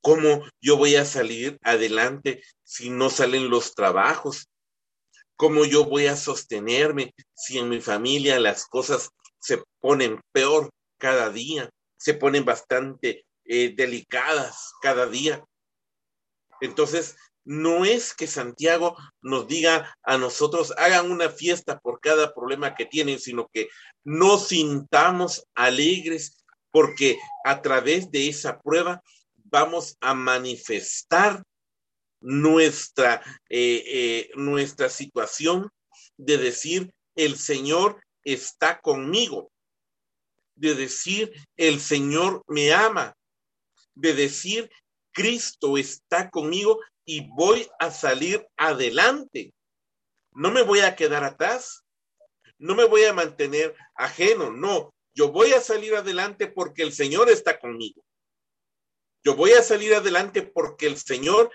¿Cómo 0.00 0.44
yo 0.60 0.76
voy 0.76 0.96
a 0.96 1.04
salir 1.04 1.58
adelante 1.62 2.42
si 2.62 2.90
no 2.90 3.10
salen 3.10 3.50
los 3.50 3.74
trabajos? 3.74 4.48
¿Cómo 5.36 5.64
yo 5.64 5.84
voy 5.84 6.06
a 6.06 6.16
sostenerme 6.16 7.14
si 7.34 7.58
en 7.58 7.68
mi 7.68 7.80
familia 7.80 8.38
las 8.38 8.66
cosas 8.66 9.10
se 9.40 9.62
ponen 9.80 10.20
peor 10.32 10.70
cada 10.98 11.30
día? 11.30 11.70
se 12.04 12.12
ponen 12.12 12.44
bastante 12.44 13.24
eh, 13.46 13.74
delicadas 13.74 14.74
cada 14.82 15.06
día. 15.06 15.42
Entonces, 16.60 17.16
no 17.44 17.84
es 17.84 18.14
que 18.14 18.26
Santiago 18.26 18.96
nos 19.20 19.46
diga 19.46 19.96
a 20.02 20.16
nosotros, 20.16 20.72
hagan 20.78 21.10
una 21.10 21.28
fiesta 21.28 21.78
por 21.78 22.00
cada 22.00 22.34
problema 22.34 22.74
que 22.74 22.86
tienen, 22.86 23.18
sino 23.18 23.48
que 23.52 23.68
nos 24.02 24.48
sintamos 24.48 25.46
alegres 25.54 26.44
porque 26.70 27.18
a 27.44 27.60
través 27.62 28.10
de 28.10 28.28
esa 28.28 28.60
prueba 28.60 29.02
vamos 29.44 29.96
a 30.00 30.14
manifestar 30.14 31.44
nuestra, 32.20 33.22
eh, 33.50 33.84
eh, 33.86 34.30
nuestra 34.34 34.88
situación 34.88 35.70
de 36.16 36.38
decir, 36.38 36.92
el 37.14 37.36
Señor 37.36 38.02
está 38.24 38.80
conmigo, 38.80 39.52
de 40.56 40.74
decir, 40.74 41.32
el 41.56 41.80
Señor 41.80 42.42
me 42.48 42.72
ama, 42.72 43.14
de 43.94 44.14
decir, 44.14 44.70
Cristo 45.14 45.78
está 45.78 46.28
conmigo 46.28 46.80
y 47.06 47.26
voy 47.30 47.66
a 47.78 47.90
salir 47.90 48.46
adelante. 48.56 49.54
No 50.32 50.50
me 50.50 50.62
voy 50.62 50.80
a 50.80 50.96
quedar 50.96 51.22
atrás, 51.22 51.84
no 52.58 52.74
me 52.74 52.84
voy 52.84 53.04
a 53.04 53.12
mantener 53.12 53.74
ajeno, 53.94 54.50
no, 54.50 54.92
yo 55.14 55.30
voy 55.30 55.52
a 55.52 55.60
salir 55.60 55.94
adelante 55.94 56.48
porque 56.48 56.82
el 56.82 56.92
Señor 56.92 57.30
está 57.30 57.58
conmigo. 57.58 58.04
Yo 59.22 59.36
voy 59.36 59.52
a 59.52 59.62
salir 59.62 59.94
adelante 59.94 60.42
porque 60.42 60.86
el 60.86 60.98
Señor 60.98 61.50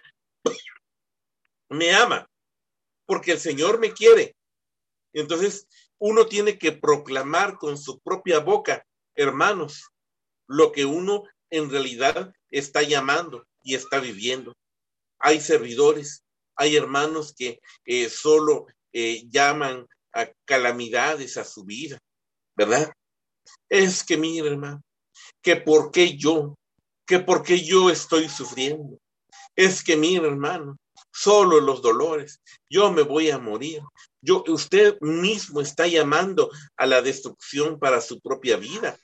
me 1.70 1.93
ama, 1.93 2.28
porque 3.05 3.34
el 3.34 3.39
Señor 3.39 3.80
me 3.80 3.91
quiere. 3.91 4.36
Entonces, 5.14 5.68
uno 5.97 6.26
tiene 6.28 6.57
que 6.57 6.72
proclamar 6.72 7.57
con 7.57 7.78
su 7.78 7.99
propia 7.99 8.39
boca, 8.39 8.88
hermanos, 9.16 9.89
lo 10.47 10.72
que 10.72 10.86
uno 10.86 11.24
en 11.49 11.70
realidad 11.70 12.34
está 12.49 12.82
llamando 12.82 13.45
y 13.64 13.76
está 13.76 13.99
viviendo. 13.99 14.53
Hay 15.20 15.41
servidores, 15.41 16.24
hay 16.55 16.76
hermanos 16.76 17.34
que 17.38 17.60
eh, 17.86 18.10
solo 18.10 18.68
eh, 18.93 19.28
llaman 19.30 19.86
a 20.14 20.30
calamidades 20.45 21.38
a 21.38 21.43
su 21.43 21.64
vida, 21.64 21.99
¿verdad? 22.55 22.91
Es 23.70 24.03
que 24.03 24.18
mira, 24.18 24.47
hermano, 24.47 24.82
que 25.41 25.55
por 25.55 25.91
qué 25.91 26.18
yo, 26.18 26.55
que 27.05 27.20
por 27.20 27.43
qué 27.43 27.64
yo 27.64 27.89
estoy 27.89 28.30
sufriendo. 28.30 28.97
Es 29.55 29.84
que 29.84 29.97
mira, 29.97 30.28
hermano, 30.28 30.78
solo 31.12 31.60
los 31.60 31.82
dolores. 31.82 32.41
Yo 32.70 32.91
me 32.91 33.01
voy 33.01 33.30
a 33.30 33.38
morir. 33.38 33.82
Yo, 34.22 34.43
usted 34.47 34.99
mismo 35.01 35.62
está 35.62 35.88
llamando 35.88 36.49
a 36.78 36.86
la 36.86 37.01
destrucción 37.01 37.80
para 37.80 38.01
su 38.01 38.20
propia 38.20 38.57
vida. 38.57 38.97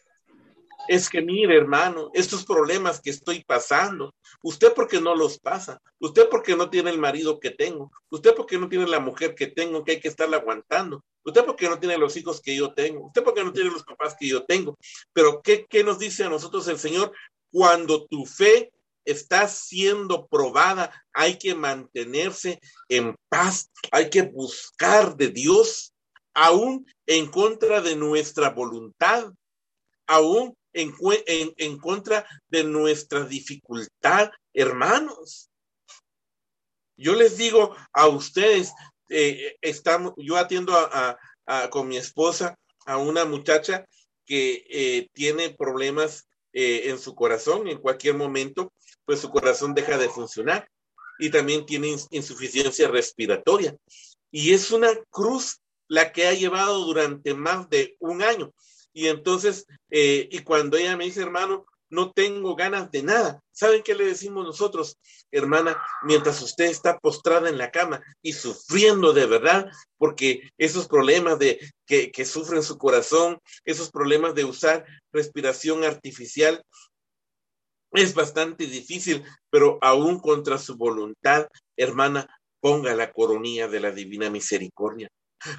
Es 0.87 1.09
que 1.09 1.21
mire, 1.21 1.57
hermano, 1.57 2.11
estos 2.13 2.45
problemas 2.45 3.01
que 3.01 3.09
estoy 3.09 3.43
pasando, 3.43 4.13
usted 4.43 4.73
porque 4.73 5.01
no 5.01 5.15
los 5.15 5.39
pasa, 5.39 5.81
usted 5.99 6.29
porque 6.29 6.55
no 6.55 6.69
tiene 6.69 6.91
el 6.91 6.99
marido 6.99 7.39
que 7.39 7.51
tengo, 7.51 7.91
usted 8.09 8.35
porque 8.35 8.57
no 8.57 8.69
tiene 8.69 8.87
la 8.87 8.99
mujer 8.99 9.33
que 9.33 9.47
tengo, 9.47 9.83
que 9.83 9.93
hay 9.93 9.99
que 9.99 10.07
estarla 10.07 10.37
aguantando, 10.37 11.03
usted 11.23 11.43
porque 11.43 11.67
no 11.67 11.79
tiene 11.79 11.97
los 11.97 12.15
hijos 12.17 12.41
que 12.41 12.55
yo 12.55 12.73
tengo, 12.73 13.07
usted 13.07 13.23
porque 13.23 13.43
no 13.43 13.51
tiene 13.51 13.71
los 13.71 13.83
papás 13.83 14.15
que 14.19 14.27
yo 14.27 14.45
tengo. 14.45 14.77
Pero 15.13 15.41
¿qué, 15.41 15.65
qué 15.67 15.83
nos 15.83 15.97
dice 15.97 16.23
a 16.23 16.29
nosotros 16.29 16.67
el 16.67 16.77
Señor? 16.77 17.11
Cuando 17.51 18.05
tu 18.05 18.25
fe 18.25 18.71
está 19.05 19.47
siendo 19.47 20.27
probada, 20.27 20.91
hay 21.13 21.37
que 21.37 21.55
mantenerse 21.55 22.59
en 22.89 23.15
paz, 23.29 23.71
hay 23.91 24.09
que 24.09 24.23
buscar 24.23 25.15
de 25.15 25.29
Dios, 25.29 25.93
aún 26.33 26.85
en 27.05 27.27
contra 27.27 27.81
de 27.81 27.95
nuestra 27.95 28.49
voluntad, 28.49 29.31
aún 30.07 30.55
en, 30.75 31.77
contra 31.79 32.25
de 32.49 32.63
nuestra 32.63 33.23
dificultad, 33.25 34.31
hermanos. 34.53 35.49
Yo 36.97 37.15
les 37.15 37.37
digo 37.37 37.75
a 37.91 38.07
ustedes, 38.07 38.71
eh, 39.09 39.57
estamos, 39.61 40.13
yo 40.17 40.37
atiendo 40.37 40.73
a, 40.75 41.17
con 41.69 41.87
mi 41.87 41.97
esposa 41.97 42.57
a 42.85 42.97
una 42.97 43.25
muchacha 43.25 43.85
que 44.25 44.65
eh, 44.69 45.09
tiene 45.13 45.51
problemas 45.51 46.27
eh, 46.53 46.89
en 46.89 46.97
su 46.97 47.13
corazón 47.13 47.67
en 47.67 47.79
cualquier 47.79 48.15
momento 48.15 48.71
pues 49.05 49.19
su 49.19 49.29
corazón 49.29 49.73
deja 49.73 49.97
de 49.97 50.09
funcionar 50.09 50.67
y 51.19 51.29
también 51.29 51.65
tiene 51.65 51.95
insuficiencia 52.09 52.89
respiratoria. 52.89 53.75
Y 54.31 54.53
es 54.53 54.71
una 54.71 54.89
cruz 55.09 55.61
la 55.87 56.11
que 56.11 56.27
ha 56.27 56.33
llevado 56.33 56.83
durante 56.83 57.33
más 57.33 57.69
de 57.69 57.95
un 57.99 58.21
año. 58.21 58.51
Y 58.95 59.09
entonces, 59.09 59.67
eh, 59.89 60.29
y 60.31 60.39
cuando 60.39 60.77
ella 60.77 60.95
me 60.95 61.03
dice, 61.03 61.21
hermano, 61.21 61.65
no 61.89 62.13
tengo 62.13 62.55
ganas 62.55 62.89
de 62.91 63.03
nada. 63.03 63.43
¿Saben 63.51 63.83
qué 63.83 63.93
le 63.93 64.05
decimos 64.05 64.45
nosotros, 64.45 64.97
hermana? 65.31 65.77
Mientras 66.03 66.41
usted 66.41 66.65
está 66.65 66.97
postrada 66.97 67.49
en 67.49 67.57
la 67.57 67.71
cama 67.71 68.01
y 68.21 68.31
sufriendo 68.31 69.11
de 69.11 69.25
verdad, 69.25 69.69
porque 69.97 70.49
esos 70.57 70.87
problemas 70.87 71.37
de 71.39 71.59
que, 71.85 72.09
que 72.09 72.23
sufre 72.23 72.61
su 72.61 72.77
corazón, 72.77 73.37
esos 73.65 73.91
problemas 73.91 74.33
de 74.33 74.45
usar 74.45 74.85
respiración 75.11 75.83
artificial, 75.83 76.63
es 77.91 78.13
bastante 78.13 78.65
difícil, 78.65 79.25
pero 79.49 79.77
aún 79.81 80.19
contra 80.19 80.57
su 80.57 80.77
voluntad, 80.77 81.47
hermana, 81.75 82.27
ponga 82.61 82.95
la 82.95 83.11
coronilla 83.11 83.67
de 83.67 83.81
la 83.81 83.91
divina 83.91 84.29
misericordia. 84.29 85.09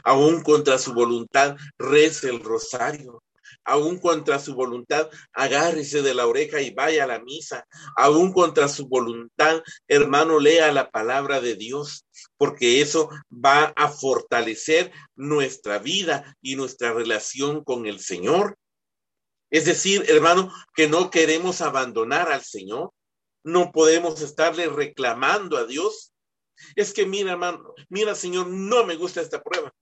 Aún 0.03 0.43
contra 0.43 0.79
su 0.79 0.93
voluntad, 0.93 1.57
rece 1.79 2.31
el 2.31 2.41
rosario. 2.43 3.23
Aún 3.65 3.99
contra 3.99 4.39
su 4.39 4.55
voluntad, 4.55 5.09
agárrese 5.33 6.03
de 6.03 6.15
la 6.15 6.27
oreja 6.27 6.61
y 6.61 6.71
vaya 6.71 7.05
a 7.05 7.07
la 7.07 7.21
misa. 7.21 7.67
Aún 7.97 8.33
contra 8.33 8.69
su 8.69 8.89
voluntad, 8.89 9.63
hermano, 9.89 10.39
lea 10.39 10.73
la 10.73 10.91
palabra 10.91 11.41
de 11.41 11.57
Dios, 11.57 12.07
porque 12.37 12.81
eso 12.81 13.11
va 13.31 13.73
a 13.77 13.89
fortalecer 13.89 14.93
nuestra 15.15 15.79
vida 15.79 16.37
y 16.41 16.57
nuestra 16.57 16.93
relación 16.93 17.65
con 17.65 17.87
el 17.87 18.01
Señor. 18.01 18.57
Es 19.51 19.65
decir, 19.65 20.05
hermano, 20.09 20.53
que 20.75 20.89
no 20.89 21.11
queremos 21.11 21.61
abandonar 21.61 22.31
al 22.31 22.43
Señor. 22.43 22.93
No 23.45 23.71
podemos 23.71 24.21
estarle 24.21 24.67
reclamando 24.69 25.57
a 25.57 25.67
Dios. 25.67 26.13
Es 26.75 26.93
que 26.93 27.07
mira, 27.07 27.33
hermano, 27.33 27.75
mira, 27.89 28.15
Señor, 28.15 28.49
no 28.49 28.85
me 28.85 28.97
gusta 28.97 29.21
esta 29.21 29.43
prueba. 29.43 29.73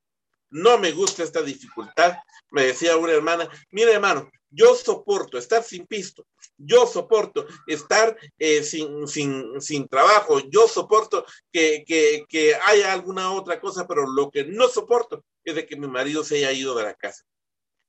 No 0.55 0.79
me 0.79 0.93
gusta 0.93 1.25
esta 1.25 1.43
dificultad. 1.43 2.17
Me 2.53 2.67
decía 2.67 2.97
una 2.97 3.13
hermana, 3.13 3.49
mira, 3.73 3.91
hermano, 3.91 4.31
yo 4.51 4.77
soporto 4.77 5.37
estar 5.37 5.65
sin 5.65 5.85
pisto. 5.85 6.29
Yo 6.57 6.87
soporto 6.87 7.45
estar 7.67 8.17
eh, 8.39 8.63
sin, 8.63 9.09
sin, 9.09 9.61
sin, 9.61 9.89
trabajo. 9.89 10.39
Yo 10.49 10.69
soporto 10.69 11.27
que, 11.51 11.83
que, 11.85 12.25
que 12.29 12.55
haya 12.55 12.93
alguna 12.93 13.33
otra 13.33 13.61
cosa, 13.61 13.89
pero 13.89 14.07
lo 14.07 14.31
que 14.31 14.45
no 14.45 14.69
soporto 14.69 15.25
es 15.43 15.57
de 15.57 15.67
que 15.67 15.75
mi 15.75 15.89
marido 15.89 16.23
se 16.23 16.37
haya 16.37 16.53
ido 16.53 16.77
de 16.77 16.85
la 16.85 16.95
casa. 16.95 17.25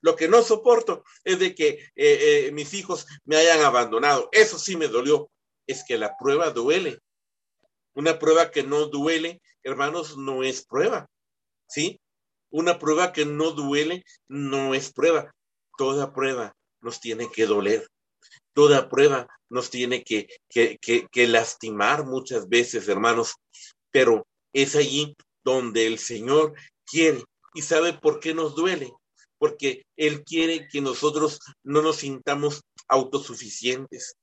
Lo 0.02 0.16
que 0.16 0.28
no 0.28 0.42
soporto 0.42 1.04
es 1.24 1.38
de 1.38 1.54
que 1.54 1.68
eh, 1.68 2.48
eh, 2.48 2.52
mis 2.52 2.74
hijos 2.74 3.06
me 3.26 3.36
hayan 3.36 3.62
abandonado. 3.62 4.28
Eso 4.32 4.58
sí 4.58 4.76
me 4.76 4.88
dolió. 4.88 5.30
Es 5.68 5.84
que 5.88 6.00
la 6.00 6.18
prueba 6.18 6.50
duele. 6.50 7.00
Una 7.94 8.18
prueba 8.18 8.50
que 8.50 8.64
no 8.64 8.88
duele, 8.88 9.40
hermanos, 9.62 10.18
no 10.18 10.44
es 10.44 10.66
prueba. 10.66 11.08
¿Sí? 11.68 12.02
Una 12.56 12.80
prueba 12.80 13.12
que 13.12 13.26
no 13.26 13.52
duele 13.52 14.06
no 14.30 14.74
es 14.74 14.94
prueba. 14.94 15.36
Toda 15.78 16.14
prueba 16.14 16.56
nos 16.80 17.02
tiene 17.02 17.30
que 17.30 17.46
doler. 17.46 17.86
Toda 18.54 18.88
prueba 18.88 19.28
nos 19.50 19.70
tiene 19.70 20.06
que, 20.06 20.30
que, 20.50 20.78
que 20.80 21.28
lastimar 21.28 22.06
muchas 22.06 22.48
veces, 22.48 22.88
hermanos. 22.88 23.34
Pero 23.92 24.26
es 24.54 24.78
allí 24.78 25.18
donde 25.44 25.86
el 25.86 26.00
Señor 26.00 26.54
quiere 26.86 27.26
y 27.54 27.62
sabe 27.62 27.92
por 27.92 28.22
qué 28.22 28.34
nos 28.34 28.56
duele 28.56 28.94
porque 29.38 29.86
Él 29.98 30.24
quiere 30.24 30.70
que 30.70 30.80
nosotros 30.80 31.40
no 31.62 31.82
nos 31.82 31.98
sintamos 31.98 32.62
autosuficientes. 32.88 34.16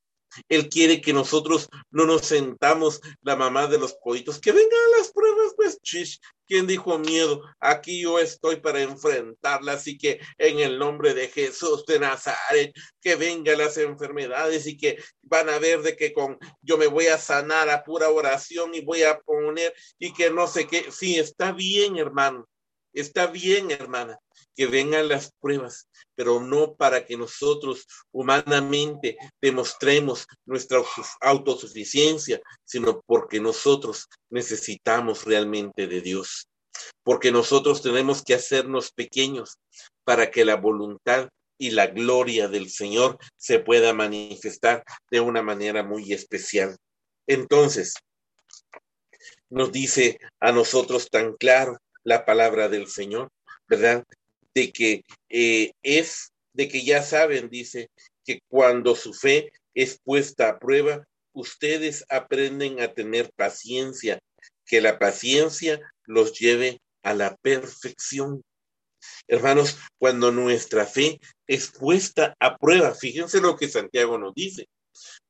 Él 0.49 0.69
quiere 0.69 1.01
que 1.01 1.13
nosotros 1.13 1.69
no 1.91 2.07
nos 2.07 2.27
sentamos 2.27 3.01
la 3.23 3.37
mamá 3.37 3.67
de 3.67 3.79
los 3.79 3.95
pollitos. 3.95 4.41
Que 4.41 4.53
vengan 4.53 4.91
las 4.99 5.13
pruebas, 5.13 5.53
pues, 5.57 5.81
chish. 5.83 6.21
¿Quién 6.47 6.67
dijo 6.67 6.99
miedo? 6.99 7.43
Aquí 7.61 8.03
yo 8.03 8.19
estoy 8.19 8.57
para 8.57 8.83
enfrentarlas 8.83 9.83
Así 9.83 9.99
que 9.99 10.21
en 10.39 10.61
el 10.61 10.79
nombre 10.79 11.13
de 11.13 11.27
Jesús 11.27 11.85
de 11.87 11.99
Nazaret, 11.99 12.73
que 13.01 13.17
vengan 13.17 13.59
las 13.59 13.77
enfermedades 13.79 14.65
y 14.69 14.77
que 14.77 15.03
van 15.23 15.49
a 15.49 15.59
ver 15.59 15.83
de 15.83 15.97
que 15.97 16.13
con 16.13 16.39
yo 16.61 16.79
me 16.79 16.87
voy 16.87 17.07
a 17.07 17.19
sanar 17.19 17.69
a 17.69 17.83
pura 17.83 18.09
oración 18.11 18.75
y 18.75 18.81
voy 18.81 19.03
a 19.03 19.19
poner 19.19 19.75
y 19.99 20.13
que 20.13 20.31
no 20.31 20.47
sé 20.47 20.69
qué. 20.69 20.93
Sí, 20.93 21.19
está 21.19 21.51
bien, 21.51 21.97
hermano. 21.97 22.49
Está 22.93 23.27
bien, 23.27 23.73
hermana, 23.73 24.21
que 24.55 24.67
vengan 24.67 25.09
las 25.09 25.33
pruebas, 25.41 25.89
pero 26.15 26.41
no 26.41 26.75
para 26.75 27.05
que 27.07 27.17
nosotros 27.17 27.87
humanamente 28.13 29.17
demostremos 29.41 30.27
nuestra 30.47 30.83
autosuficiencia, 31.21 32.41
sino 32.65 33.01
porque 33.07 33.41
nosotros 33.41 34.09
necesitamos 34.31 35.25
realmente 35.25 35.87
de 35.87 36.01
Dios, 36.01 36.49
porque 37.03 37.33
nosotros 37.33 37.83
tenemos 37.83 38.23
que 38.23 38.35
hacernos 38.35 38.93
pequeños 38.93 39.57
para 40.05 40.31
que 40.31 40.45
la 40.45 40.57
voluntad 40.57 41.29
y 41.59 41.71
la 41.71 41.87
gloria 41.87 42.49
del 42.49 42.71
Señor 42.71 43.19
se 43.37 43.61
pueda 43.61 43.93
manifestar 43.93 44.83
de 45.11 45.21
una 45.21 45.43
manera 45.43 45.83
muy 45.83 46.13
especial. 46.13 46.77
Entonces, 47.27 47.95
nos 49.49 49.71
dice 49.71 50.19
a 50.41 50.51
nosotros 50.51 51.09
tan 51.09 51.35
claro 51.35 51.79
la 52.03 52.25
palabra 52.25 52.69
del 52.69 52.89
Señor, 52.89 53.31
¿verdad? 53.69 54.05
De 54.55 54.73
que 54.73 55.05
eh, 55.29 55.73
es, 55.83 56.33
de 56.53 56.69
que 56.69 56.85
ya 56.85 57.03
saben, 57.03 57.49
dice, 57.49 57.89
que 58.25 58.41
cuando 58.49 58.95
su 58.95 59.13
fe 59.15 59.53
es 59.75 59.99
puesta 60.05 60.49
a 60.49 60.59
prueba, 60.59 61.05
ustedes 61.33 62.05
aprenden 62.09 62.81
a 62.81 62.93
tener 62.93 63.31
paciencia, 63.35 64.19
que 64.67 64.81
la 64.81 64.99
paciencia 64.99 65.81
los 66.05 66.39
lleve 66.39 66.81
a 67.03 67.15
la 67.15 67.37
perfección. 67.37 68.43
Hermanos, 69.27 69.79
cuando 69.99 70.31
nuestra 70.31 70.87
fe 70.87 71.21
es 71.47 71.71
puesta 71.71 72.37
a 72.39 72.57
prueba, 72.57 72.95
fíjense 72.95 73.41
lo 73.41 73.57
que 73.57 73.69
Santiago 73.69 74.19
nos 74.19 74.35
dice, 74.35 74.67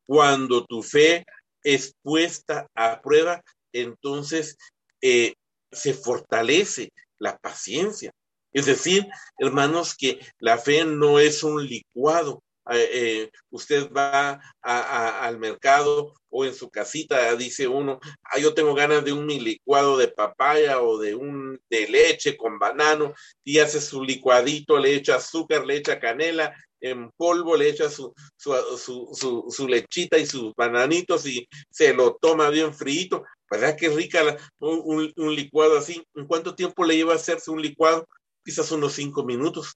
cuando 0.07 0.65
tu 0.67 0.83
fe 0.83 1.25
es 1.63 1.95
puesta 2.03 2.67
a 2.75 3.01
prueba, 3.01 3.43
entonces 3.73 4.57
eh, 5.01 5.35
se 5.71 5.95
fortalece 5.95 6.91
la 7.19 7.39
paciencia. 7.39 8.13
Es 8.53 8.67
decir, 8.67 9.07
hermanos, 9.39 9.95
que 9.95 10.21
la 10.39 10.59
fe 10.59 10.85
no 10.85 11.19
es 11.19 11.43
un 11.43 11.67
licuado, 11.67 12.43
eh, 12.71 12.91
eh, 12.93 13.31
usted 13.51 13.91
va 13.91 14.41
al 14.63 15.39
mercado 15.39 16.15
o 16.31 16.45
en 16.45 16.55
su 16.55 16.71
casita, 16.71 17.35
dice 17.35 17.67
uno, 17.67 17.99
ah, 18.23 18.39
yo 18.39 18.55
tengo 18.55 18.73
ganas 18.75 19.05
de 19.05 19.13
un 19.13 19.27
licuado 19.27 19.99
de 19.99 20.09
papaya 20.09 20.81
o 20.81 20.97
de 20.99 21.15
un 21.15 21.61
de 21.69 21.89
leche 21.89 22.37
con 22.37 22.59
banano 22.59 23.15
y 23.43 23.59
hace 23.59 23.81
su 23.81 24.05
licuadito, 24.05 24.79
le 24.79 24.95
echa 24.95 25.17
azúcar, 25.17 25.67
le 25.67 25.77
echa 25.77 25.99
canela 25.99 26.55
en 26.81 27.11
polvo, 27.17 27.57
le 27.57 27.69
echa 27.69 27.91
su, 27.91 28.15
su, 28.37 29.69
lechita 29.69 30.19
y 30.19 30.27
sus 30.27 30.55
bananitos 30.55 31.27
y 31.27 31.49
se 31.71 31.93
lo 31.93 32.17
toma 32.21 32.49
bien 32.51 32.75
frío. 32.75 33.25
¿Verdad 33.51 33.77
que 33.77 33.89
rica 33.91 34.37
un, 34.59 35.13
un 35.15 35.35
licuado 35.35 35.77
así? 35.79 36.03
¿En 36.15 36.27
cuánto 36.27 36.55
tiempo 36.55 36.85
le 36.85 36.97
lleva 36.97 37.13
a 37.13 37.17
hacerse 37.17 37.51
un 37.51 37.61
licuado? 37.61 38.07
Quizás 38.45 38.71
unos 38.73 38.95
cinco 38.95 39.25
minutos. 39.25 39.75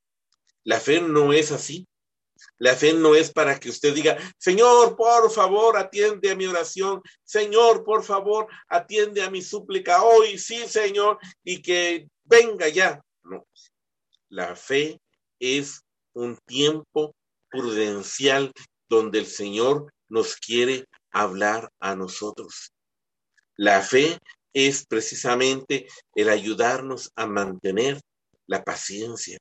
La 0.65 0.81
fe 0.81 1.01
no 1.01 1.33
es 1.33 1.53
así. 1.53 1.87
La 2.59 2.75
fe 2.75 2.93
no 2.93 3.15
es 3.15 3.33
para 3.33 3.59
que 3.59 3.71
usted 3.71 3.95
diga, 3.95 4.19
Señor, 4.39 4.97
por 4.97 5.31
favor, 5.31 5.77
atiende 5.77 6.31
a 6.31 6.37
mi 6.37 6.47
oración. 6.47 7.03
Señor, 7.25 7.85
por 7.85 8.05
favor, 8.05 8.47
atiende 8.69 9.23
a 9.23 9.31
mi 9.31 9.43
súplica 9.43 10.03
hoy, 10.03 10.39
sí, 10.39 10.67
Señor, 10.69 11.19
y 11.45 11.63
que 11.63 12.09
venga 12.25 12.69
ya. 12.69 13.01
No. 13.23 13.47
La 14.29 14.55
fe 14.55 15.01
es 15.39 15.83
un 16.13 16.37
tiempo 16.47 17.15
prudencial 17.51 18.53
donde 18.89 19.19
el 19.21 19.27
Señor 19.27 19.93
nos 20.09 20.37
quiere 20.37 20.87
hablar 21.11 21.71
a 21.81 21.95
nosotros. 21.95 22.73
La 23.57 23.81
fe 23.81 24.19
es 24.53 24.87
precisamente 24.87 25.87
el 26.15 26.29
ayudarnos 26.29 27.11
a 27.15 27.27
mantener 27.27 28.01
la 28.47 28.63
paciencia. 28.63 29.39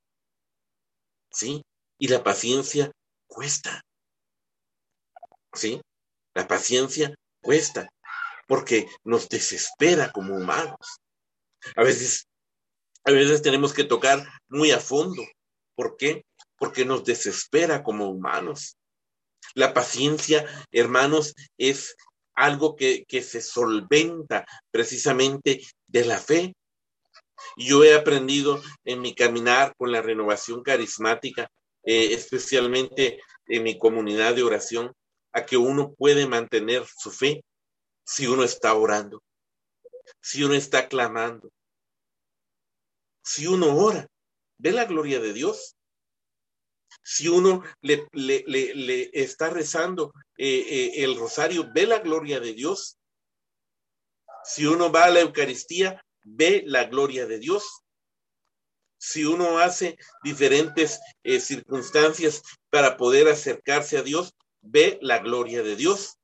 ¿Sí? 1.32 1.62
Y 2.00 2.08
la 2.08 2.24
paciencia 2.24 2.92
cuesta. 3.28 3.82
¿Sí? 5.54 5.82
La 6.34 6.48
paciencia 6.48 7.14
cuesta 7.42 7.90
porque 8.48 8.88
nos 9.04 9.30
desespera 9.30 10.12
como 10.12 10.36
humanos. 10.36 11.00
A 11.76 11.84
veces, 11.84 12.28
a 13.04 13.12
veces 13.12 13.42
tenemos 13.42 13.74
que 13.74 13.84
tocar 13.84 14.26
muy 14.48 14.72
a 14.72 14.80
fondo. 14.80 15.24
¿Por 15.76 15.98
qué? 15.98 16.26
Porque 16.58 16.86
nos 16.86 17.04
desespera 17.04 17.84
como 17.84 18.10
humanos. 18.10 18.78
La 19.54 19.74
paciencia, 19.74 20.46
hermanos, 20.72 21.34
es 21.58 21.96
algo 22.36 22.76
que, 22.76 23.06
que 23.08 23.22
se 23.22 23.42
solventa 23.42 24.46
precisamente 24.72 25.62
de 25.88 26.06
la 26.06 26.20
fe. 26.20 26.54
Yo 27.58 27.84
he 27.84 27.96
aprendido 27.96 28.62
en 28.84 29.02
mi 29.02 29.14
caminar 29.14 29.74
con 29.78 29.92
la 29.92 30.02
renovación 30.02 30.64
carismática 30.64 31.50
eh, 31.86 32.14
especialmente 32.14 33.22
en 33.46 33.62
mi 33.62 33.78
comunidad 33.78 34.34
de 34.34 34.42
oración, 34.42 34.92
a 35.34 35.46
que 35.46 35.58
uno 35.58 35.94
puede 35.94 36.26
mantener 36.26 36.84
su 36.88 37.12
fe 37.12 37.44
si 38.04 38.26
uno 38.26 38.44
está 38.44 38.74
orando, 38.74 39.22
si 40.20 40.44
uno 40.44 40.56
está 40.56 40.88
clamando, 40.88 41.52
si 43.24 43.46
uno 43.46 43.76
ora, 43.76 44.08
ve 44.58 44.72
la 44.72 44.86
gloria 44.86 45.20
de 45.20 45.34
Dios. 45.34 45.76
Si 47.04 47.28
uno 47.28 47.64
le, 47.82 48.08
está 49.14 49.50
rezando 49.52 50.12
eh, 50.38 50.66
eh, 50.68 51.04
el 51.04 51.18
rosario, 51.20 51.70
ve 51.72 51.86
la 51.86 52.00
gloria 52.00 52.40
de 52.40 52.54
Dios. 52.54 52.98
Si 54.44 54.66
uno 54.66 54.92
va 54.92 55.06
a 55.06 55.10
la 55.12 55.20
Eucaristía, 55.20 56.04
ve 56.26 56.64
la 56.66 56.84
gloria 56.84 57.26
de 57.26 57.40
Dios 57.40 57.86
si 59.06 59.24
uno 59.24 59.60
hace 59.60 59.98
diferentes 60.24 61.00
eh, 61.24 61.40
circunstancias 61.40 62.42
para 62.72 62.98
poder 62.98 63.28
acercarse 63.28 64.00
a 64.00 64.02
Dios, 64.02 64.34
ve 64.62 64.98
la 65.02 65.20
gloria 65.20 65.62
de 65.62 65.76
Dios. 65.76 66.18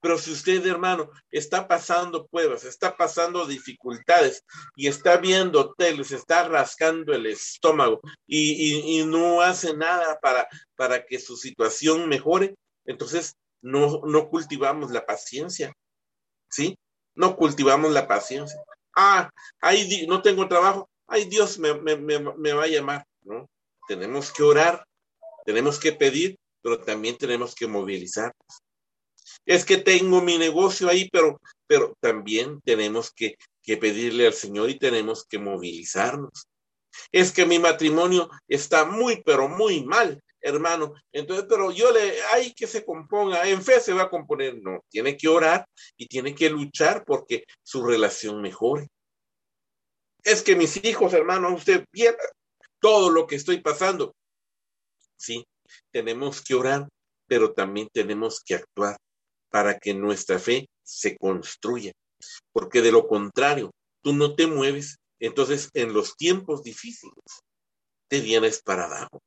Pero 0.00 0.18
si 0.18 0.30
usted, 0.30 0.64
hermano, 0.64 1.10
está 1.30 1.66
pasando 1.66 2.26
pruebas, 2.26 2.62
está 2.64 2.96
pasando 2.96 3.46
dificultades 3.46 4.44
y 4.76 4.86
está 4.86 5.16
viendo 5.16 5.74
teles, 5.74 6.12
está 6.12 6.46
rascando 6.46 7.12
el 7.14 7.26
estómago 7.26 8.00
y, 8.28 9.02
no 9.06 9.40
hace 9.40 9.74
nada 9.74 10.20
para, 10.20 10.46
para 10.76 11.04
que 11.04 11.18
su 11.18 11.36
situación 11.36 12.08
mejore, 12.08 12.54
entonces 12.84 13.34
no, 13.60 14.02
no 14.04 14.28
cultivamos 14.28 14.92
la 14.92 15.04
paciencia, 15.04 15.72
¿sí? 16.50 16.76
No 17.16 17.34
cultivamos 17.34 17.90
la 17.92 18.06
paciencia. 18.06 18.60
Ah, 18.96 19.30
no 20.06 20.22
tengo 20.22 20.48
trabajo, 20.48 20.88
ay, 21.06 21.24
Dios 21.24 21.58
me, 21.58 21.72
va 21.72 22.64
a 22.64 22.68
llamar, 22.68 23.06
¿no? 23.22 23.48
Tenemos 23.88 24.32
que 24.32 24.42
orar, 24.42 24.86
tenemos 25.44 25.78
que 25.78 25.92
pedir, 25.92 26.38
pero 26.62 26.80
también 26.80 27.18
tenemos 27.18 27.54
que 27.54 27.66
movilizarnos. 27.66 28.62
Es 29.44 29.64
que 29.64 29.76
tengo 29.76 30.22
mi 30.22 30.38
negocio 30.38 30.88
ahí, 30.88 31.10
pero, 31.10 31.38
también 32.00 32.60
tenemos 32.62 33.12
que 33.12 33.36
pedirle 33.76 34.26
al 34.26 34.34
Señor 34.34 34.70
y 34.70 34.78
tenemos 34.78 35.26
que 35.26 35.38
movilizarnos. 35.38 36.46
Es 37.12 37.32
que 37.32 37.46
mi 37.46 37.58
matrimonio 37.58 38.30
está 38.48 38.84
muy, 38.84 39.22
pero 39.22 39.48
muy 39.48 39.84
mal, 39.84 40.22
hermano. 40.44 40.94
Entonces, 41.10 41.46
pero 41.48 41.72
yo 41.72 41.90
le, 41.90 42.22
hay 42.34 42.52
que 42.52 42.66
se 42.66 42.84
componga, 42.84 43.48
en 43.48 43.62
fe 43.62 43.80
se 43.80 43.94
va 43.94 44.02
a 44.02 44.10
componer. 44.10 44.60
No, 44.62 44.84
tiene 44.90 45.16
que 45.16 45.26
orar 45.26 45.66
y 45.96 46.06
tiene 46.06 46.34
que 46.34 46.50
luchar 46.50 47.04
porque 47.04 47.44
su 47.62 47.84
relación 47.84 48.40
mejore. 48.42 48.86
Es 50.22 50.42
que 50.42 50.54
mis 50.54 50.84
hijos, 50.84 51.12
hermano, 51.14 51.54
usted 51.54 51.84
viera 51.92 52.16
todo 52.80 53.10
lo 53.10 53.26
que 53.26 53.36
estoy 53.36 53.60
pasando. 53.60 54.14
Sí, 55.16 55.44
tenemos 55.90 56.42
que 56.42 56.54
orar, 56.54 56.88
pero 57.26 57.54
también 57.54 57.88
tenemos 57.92 58.40
que 58.44 58.56
actuar 58.56 58.96
para 59.50 59.78
que 59.78 59.94
nuestra 59.94 60.38
fe 60.38 60.68
se 60.82 61.16
construya. 61.16 61.92
Porque 62.52 62.82
de 62.82 62.92
lo 62.92 63.06
contrario, 63.06 63.70
tú 64.02 64.12
no 64.12 64.34
te 64.34 64.46
mueves, 64.46 64.96
entonces 65.18 65.70
en 65.72 65.94
los 65.94 66.16
tiempos 66.16 66.62
difíciles 66.62 67.14
te 68.08 68.20
vienes 68.20 68.62
para 68.62 68.84
abajo. 68.84 69.20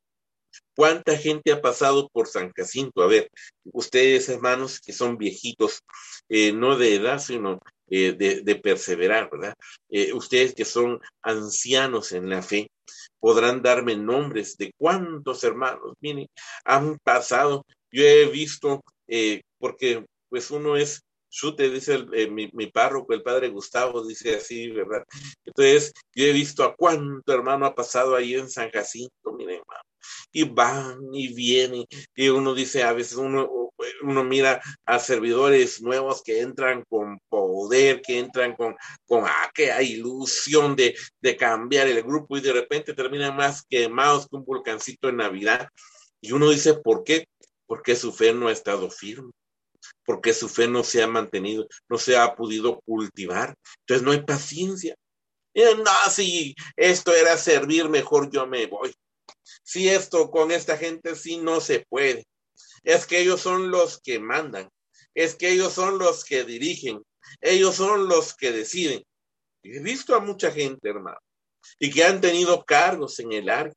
¿Cuánta 0.78 1.18
gente 1.18 1.50
ha 1.50 1.60
pasado 1.60 2.08
por 2.08 2.28
San 2.28 2.52
Jacinto? 2.52 3.02
A 3.02 3.08
ver, 3.08 3.28
ustedes 3.64 4.28
hermanos 4.28 4.78
que 4.78 4.92
son 4.92 5.18
viejitos, 5.18 5.82
eh, 6.28 6.52
no 6.52 6.78
de 6.78 6.94
edad, 6.94 7.18
sino 7.18 7.58
eh, 7.90 8.12
de, 8.12 8.54
perseverar, 8.54 9.28
¿verdad? 9.28 9.54
Eh, 9.90 10.12
ustedes 10.12 10.54
que 10.54 10.64
son 10.64 11.00
ancianos 11.20 12.12
en 12.12 12.30
la 12.30 12.42
fe, 12.42 12.70
podrán 13.18 13.60
darme 13.60 13.96
nombres 13.96 14.56
de 14.56 14.70
cuántos 14.78 15.42
hermanos, 15.42 15.94
miren, 16.00 16.28
han 16.64 16.96
pasado. 17.02 17.66
Yo 17.90 18.04
he 18.04 18.26
visto, 18.26 18.84
porque 19.58 20.06
pues 20.28 20.52
uno 20.52 20.76
es 20.76 21.02
Chute, 21.30 21.70
dice 21.70 22.04
mi, 22.30 22.50
mi, 22.52 22.66
párroco, 22.68 23.12
el 23.12 23.22
padre 23.22 23.48
Gustavo, 23.48 24.04
dice 24.06 24.36
así, 24.36 24.70
¿verdad? 24.70 25.04
Entonces, 25.44 25.92
yo 26.14 26.24
he 26.24 26.32
visto 26.32 26.64
a 26.64 26.74
cuánto 26.74 27.32
hermano 27.32 27.66
ha 27.66 27.74
pasado 27.74 28.14
ahí 28.16 28.34
en 28.34 28.48
San 28.48 28.70
Jacinto, 28.70 29.32
miren, 29.36 29.60
y 30.32 30.44
van 30.44 30.98
y 31.12 31.32
vienen. 31.34 31.84
Y 32.14 32.28
uno 32.28 32.54
dice, 32.54 32.82
a 32.82 32.92
veces 32.92 33.16
uno, 33.18 33.70
uno 34.02 34.24
mira 34.24 34.60
a 34.86 34.98
servidores 34.98 35.80
nuevos 35.82 36.22
que 36.22 36.40
entran 36.40 36.84
con 36.88 37.18
poder, 37.28 38.00
que 38.02 38.18
entran 38.18 38.54
con, 38.54 38.76
con 39.06 39.24
aquella 39.44 39.82
ilusión 39.82 40.76
de, 40.76 40.96
de 41.20 41.36
cambiar 41.36 41.88
el 41.88 42.02
grupo 42.02 42.36
y 42.36 42.40
de 42.40 42.52
repente 42.52 42.94
terminan 42.94 43.36
más 43.36 43.64
quemados 43.68 44.28
que 44.28 44.36
un 44.36 44.44
volcancito 44.44 45.08
en 45.08 45.16
Navidad. 45.16 45.68
Y 46.20 46.32
uno 46.32 46.50
dice, 46.50 46.74
¿por 46.74 47.04
qué? 47.04 47.28
Porque 47.66 47.96
su 47.96 48.12
fe 48.12 48.32
no 48.32 48.48
ha 48.48 48.52
estado 48.52 48.90
firme 48.90 49.30
porque 50.04 50.32
su 50.32 50.48
fe 50.48 50.68
no 50.68 50.84
se 50.84 51.02
ha 51.02 51.06
mantenido, 51.06 51.66
no 51.88 51.98
se 51.98 52.16
ha 52.16 52.34
podido 52.34 52.80
cultivar. 52.80 53.54
Entonces 53.80 54.04
no 54.04 54.12
hay 54.12 54.22
paciencia. 54.22 54.96
no, 55.54 56.10
si 56.10 56.54
esto 56.76 57.14
era 57.14 57.36
servir, 57.36 57.88
mejor 57.88 58.30
yo 58.30 58.46
me 58.46 58.66
voy. 58.66 58.94
si 59.62 59.88
esto 59.88 60.30
con 60.30 60.50
esta 60.50 60.76
gente 60.76 61.14
sí 61.14 61.38
no 61.38 61.60
se 61.60 61.84
puede. 61.88 62.26
Es 62.84 63.06
que 63.06 63.20
ellos 63.20 63.40
son 63.40 63.70
los 63.70 64.00
que 64.00 64.18
mandan, 64.18 64.68
es 65.14 65.34
que 65.34 65.50
ellos 65.50 65.72
son 65.72 65.98
los 65.98 66.24
que 66.24 66.44
dirigen, 66.44 67.02
ellos 67.40 67.76
son 67.76 68.08
los 68.08 68.34
que 68.34 68.52
deciden. 68.52 69.02
He 69.62 69.80
visto 69.80 70.14
a 70.14 70.20
mucha 70.20 70.50
gente, 70.50 70.88
hermano, 70.88 71.18
y 71.78 71.90
que 71.90 72.04
han 72.04 72.20
tenido 72.20 72.64
cargos 72.64 73.18
en 73.18 73.32
el 73.32 73.48
área 73.48 73.74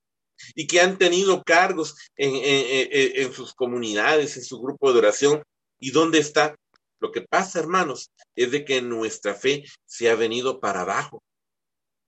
y 0.55 0.67
que 0.67 0.81
han 0.81 0.97
tenido 0.97 1.43
cargos 1.43 1.95
en, 2.15 2.31
en, 2.35 3.33
sus 3.33 3.53
comunidades, 3.53 4.37
en 4.37 4.43
su 4.43 4.59
grupo 4.59 4.91
de 4.91 4.99
oración. 4.99 5.43
¿Y 5.81 5.91
dónde 5.91 6.19
está? 6.19 6.55
Lo 6.99 7.11
que 7.11 7.21
pasa, 7.21 7.59
hermanos, 7.59 8.11
es 8.35 8.51
de 8.51 8.63
que 8.63 8.81
nuestra 8.81 9.33
fe 9.33 9.65
se 9.85 10.09
ha 10.09 10.15
venido 10.15 10.59
para 10.59 10.81
abajo. 10.81 11.23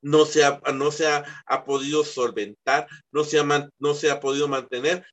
No 0.02 0.26
se 0.26 0.46
ha, 0.46 0.62
no 0.74 0.92
se 0.92 1.08
ha, 1.08 1.26
podido 1.66 2.06
solventar, 2.06 2.88
no 3.12 3.24
se 3.24 3.40
ha, 3.40 3.70
no 3.80 3.94
se 3.96 4.12
ha 4.12 4.20
podido 4.20 4.48
mantener, 4.48 5.06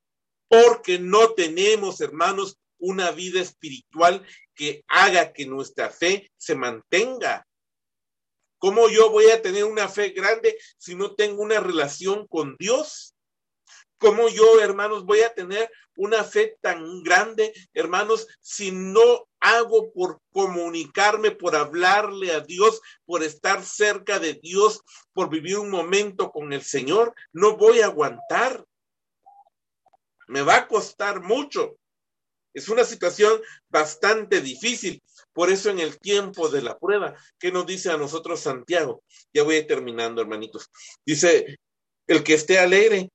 porque 0.49 0.99
no 0.99 1.33
tenemos, 1.33 2.01
hermanos, 2.01 2.59
una 2.79 3.11
vida 3.13 3.41
espiritual 3.41 4.27
que 4.55 4.85
haga 4.89 5.33
que 5.33 5.47
nuestra 5.47 5.91
fe 5.91 6.31
se 6.37 6.55
mantenga. 6.55 7.47
¿Cómo 8.59 8.91
yo 8.91 9.11
voy 9.11 9.31
a 9.31 9.41
tener 9.41 9.65
una 9.65 9.89
fe 9.89 10.11
grande 10.11 10.59
si 10.77 10.95
no 10.95 11.15
tengo 11.15 11.43
una 11.43 11.61
relación 11.61 12.27
con 12.27 12.57
Dios? 12.59 13.15
¿Cómo 14.01 14.31
yo, 14.31 14.63
hermanos, 14.63 15.05
voy 15.05 15.21
a 15.21 15.35
tener 15.35 15.71
una 15.95 16.25
fe 16.25 16.57
tan 16.63 17.03
grande, 17.03 17.53
hermanos, 17.75 18.27
si 18.41 18.73
no 18.73 19.29
hago 19.41 19.93
por 19.93 20.23
comunicarme, 20.33 21.33
por 21.33 21.55
hablarle 21.55 22.33
a 22.33 22.41
Dios, 22.41 22.81
por 23.05 23.23
estar 23.23 23.63
cerca 23.63 24.19
de 24.19 24.41
Dios, 24.43 24.81
por 25.13 25.29
vivir 25.29 25.59
un 25.59 25.69
momento 25.69 26.31
con 26.31 26.55
el 26.55 26.63
Señor? 26.63 27.15
No 27.35 27.59
voy 27.59 27.81
a 27.81 27.87
aguantar. 27.87 28.65
Me 30.29 30.41
va 30.41 30.57
a 30.57 30.67
costar 30.67 31.21
mucho. 31.21 31.77
Es 32.55 32.71
una 32.71 32.85
situación 32.85 33.39
bastante 33.69 34.41
difícil. 34.41 35.03
Por 35.35 35.51
eso 35.51 35.69
en 35.69 35.79
el 35.79 35.99
tiempo 35.99 36.49
de 36.49 36.63
la 36.63 36.79
prueba, 36.79 37.15
¿qué 37.39 37.53
nos 37.53 37.67
dice 37.67 37.91
a 37.91 37.99
nosotros 37.99 38.41
Santiago? 38.41 39.05
Ya 39.35 39.43
voy 39.43 39.67
terminando, 39.67 40.23
hermanitos. 40.23 40.71
Dice, 41.05 41.59
el 42.07 42.25
que 42.25 42.33
esté 42.33 42.59
alegre, 42.59 43.11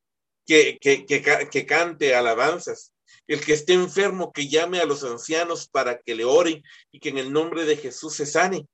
que, 0.46 0.78
que, 0.80 1.06
que, 1.06 1.50
que 1.50 1.66
cante 1.66 2.16
alabanzas. 2.16 2.92
El 3.28 3.44
que 3.44 3.54
esté 3.54 3.74
enfermo, 3.74 4.32
que 4.32 4.48
llame 4.48 4.80
a 4.80 4.86
los 4.86 5.04
ancianos 5.04 5.68
para 5.68 6.00
que 6.00 6.16
le 6.16 6.26
oren 6.26 6.64
y 6.92 7.00
que 7.00 7.10
en 7.10 7.18
el 7.18 7.34
nombre 7.34 7.66
de 7.66 7.78
Jesús 7.78 8.14
se 8.14 8.26
sane. 8.26 8.68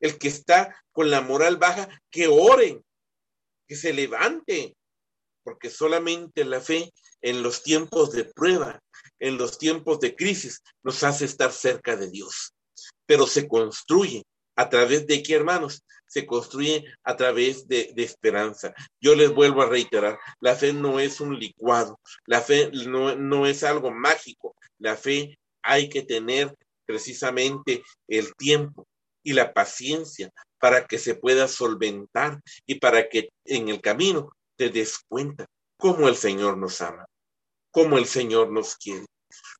El 0.00 0.18
que 0.18 0.28
está 0.28 0.76
con 0.92 1.10
la 1.10 1.22
moral 1.22 1.56
baja, 1.56 1.88
que 2.10 2.28
oren, 2.28 2.84
que 3.66 3.76
se 3.76 3.92
levante, 3.92 4.76
porque 5.42 5.70
solamente 5.70 6.44
la 6.44 6.60
fe 6.60 6.92
en 7.22 7.42
los 7.42 7.62
tiempos 7.62 8.12
de 8.12 8.24
prueba, 8.24 8.82
en 9.18 9.38
los 9.38 9.56
tiempos 9.56 10.00
de 10.00 10.14
crisis, 10.14 10.62
nos 10.82 11.02
hace 11.02 11.24
estar 11.24 11.52
cerca 11.52 11.96
de 11.96 12.10
Dios. 12.10 12.52
Pero 13.06 13.26
se 13.26 13.48
construye 13.48 14.24
a 14.56 14.68
través 14.68 15.06
de 15.06 15.22
qué, 15.22 15.34
hermanos? 15.34 15.84
Se 16.06 16.26
construye 16.26 16.84
a 17.02 17.16
través 17.16 17.66
de, 17.66 17.92
esperanza. 17.96 18.74
Yo 19.00 19.14
les 19.14 19.30
vuelvo 19.32 19.62
a 19.62 19.68
reiterar, 19.68 20.18
la 20.40 20.54
fe 20.54 20.72
no 20.72 21.00
es 21.00 21.20
un 21.20 21.38
licuado, 21.38 21.98
la 22.26 22.40
fe 22.40 22.70
no, 22.86 23.16
no 23.16 23.46
es 23.46 23.64
algo 23.64 23.90
mágico, 23.90 24.54
la 24.78 24.96
fe 24.96 25.38
hay 25.62 25.88
que 25.88 26.02
tener 26.02 26.54
precisamente 26.86 27.82
el 28.06 28.34
tiempo 28.36 28.86
y 29.22 29.32
la 29.32 29.52
paciencia 29.52 30.30
para 30.58 30.86
que 30.86 30.98
se 30.98 31.14
pueda 31.14 31.48
solventar 31.48 32.40
y 32.66 32.76
para 32.76 33.08
que 33.08 33.30
en 33.44 33.68
el 33.68 33.80
camino 33.80 34.30
te 34.56 34.70
des 34.70 34.98
cuenta 35.08 35.46
cómo 35.78 36.08
el 36.08 36.16
Señor 36.16 36.58
nos 36.58 36.80
ama, 36.80 37.06
cómo 37.70 37.98
el 37.98 38.06
Señor 38.06 38.52
nos 38.52 38.76
quiere, 38.76 39.06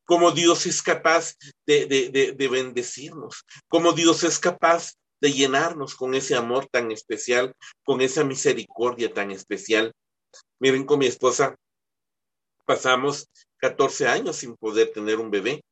cómo 0.05 0.31
Dios 0.31 0.67
es 0.67 0.83
capaz 0.83 1.35
de, 1.67 1.87
de, 1.87 2.49
bendecirnos, 2.49 3.45
cómo 3.69 3.93
Dios 3.93 4.25
es 4.25 4.39
capaz 4.39 4.95
de 5.21 5.33
llenarnos 5.33 5.95
con 5.95 6.15
ese 6.15 6.35
amor 6.35 6.67
tan 6.71 6.93
especial, 6.93 7.55
con 7.85 8.01
esa 8.01 8.25
misericordia 8.25 9.13
tan 9.13 9.31
especial. 9.31 9.93
Miren, 10.59 10.85
con 10.85 10.99
mi 10.99 11.07
esposa 11.07 11.57
pasamos 12.67 13.29
14 13.59 14.09
años 14.09 14.37
sin 14.37 14.57
poder 14.57 14.93
tener 14.93 15.19
un 15.19 15.31
bebé 15.31 15.65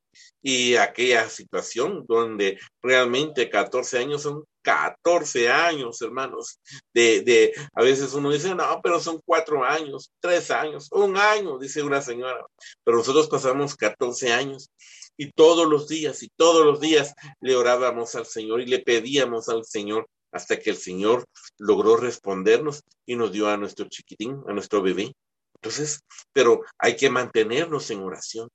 y 0.43 0.77
aquella 0.77 1.29
situación 1.29 2.05
donde 2.07 2.59
realmente 2.83 3.51
14 3.51 3.99
años 3.99 4.23
son 4.23 4.45
14 4.63 5.51
años, 5.51 6.01
hermanos, 6.03 6.59
de, 6.95 7.21
de, 7.23 7.53
a 7.75 7.83
veces 7.83 8.15
uno 8.15 8.31
dice, 8.31 8.55
no, 8.55 8.81
pero 8.83 9.01
son 9.01 9.21
cuatro 9.25 9.65
años, 9.65 10.11
tres 10.21 10.51
años, 10.51 10.89
un 10.93 11.17
año, 11.17 11.59
dice 11.59 11.83
una 11.83 12.01
señora, 12.01 12.45
pero 12.85 12.99
nosotros 12.99 13.29
pasamos 13.29 13.77
14 13.77 14.33
años 14.33 14.71
y 15.17 15.31
todos 15.33 15.69
los 15.69 15.89
días 15.89 16.23
y 16.23 16.29
todos 16.37 16.65
los 16.65 16.81
días 16.81 17.15
le 17.41 17.57
orábamos 17.57 18.15
al 18.15 18.27
Señor 18.27 18.61
y 18.61 18.67
le 18.67 18.81
pedíamos 18.81 19.49
al 19.49 19.65
Señor 19.65 20.09
hasta 20.33 20.59
que 20.59 20.71
el 20.71 20.77
Señor 20.77 21.27
logró 21.59 21.97
respondernos 21.97 22.83
y 23.07 23.17
nos 23.17 23.33
dio 23.33 23.49
a 23.49 23.57
nuestro 23.57 23.87
chiquitín, 23.89 24.43
a 24.49 24.53
nuestro 24.53 24.83
bebé. 24.83 25.13
Entonces, 25.57 26.01
pero 26.33 26.63
hay 26.79 26.97
que 26.97 27.11
mantenernos 27.11 27.91
en 27.91 28.01
oración. 28.01 28.49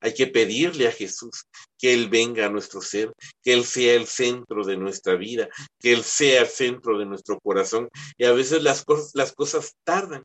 Hay 0.00 0.14
que 0.14 0.26
pedirle 0.26 0.88
a 0.88 0.92
Jesús 0.92 1.44
que 1.78 1.92
Él 1.92 2.08
venga 2.08 2.46
a 2.46 2.50
nuestro 2.50 2.80
ser, 2.80 3.12
que 3.42 3.52
Él 3.52 3.64
sea 3.64 3.94
el 3.94 4.06
centro 4.06 4.64
de 4.64 4.76
nuestra 4.76 5.16
vida, 5.16 5.48
que 5.78 5.92
Él 5.92 6.02
sea 6.02 6.42
el 6.42 6.48
centro 6.48 6.98
de 6.98 7.06
nuestro 7.06 7.38
corazón. 7.40 7.88
Y 8.16 8.24
a 8.24 8.32
veces 8.32 8.62
las 8.62 8.84
cosas, 8.84 9.10
las 9.14 9.32
cosas 9.32 9.74
tardan, 9.84 10.24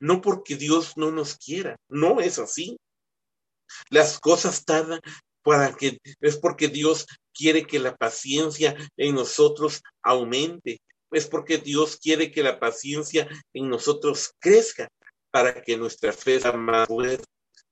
no 0.00 0.20
porque 0.20 0.56
Dios 0.56 0.92
no 0.96 1.10
nos 1.10 1.36
quiera, 1.36 1.76
no 1.88 2.20
es 2.20 2.38
así. 2.38 2.76
Las 3.90 4.18
cosas 4.20 4.64
tardan 4.64 5.00
para 5.42 5.74
que 5.74 5.98
es 6.20 6.36
porque 6.36 6.68
Dios 6.68 7.06
quiere 7.32 7.66
que 7.66 7.78
la 7.78 7.96
paciencia 7.96 8.76
en 8.96 9.14
nosotros 9.14 9.82
aumente, 10.02 10.80
es 11.12 11.26
porque 11.26 11.58
Dios 11.58 11.98
quiere 11.98 12.32
que 12.32 12.42
la 12.42 12.58
paciencia 12.58 13.28
en 13.54 13.68
nosotros 13.68 14.32
crezca 14.40 14.88
para 15.30 15.62
que 15.62 15.76
nuestra 15.76 16.12
fe 16.12 16.40
sea 16.40 16.52
más 16.52 16.88
fuerte 16.88 17.24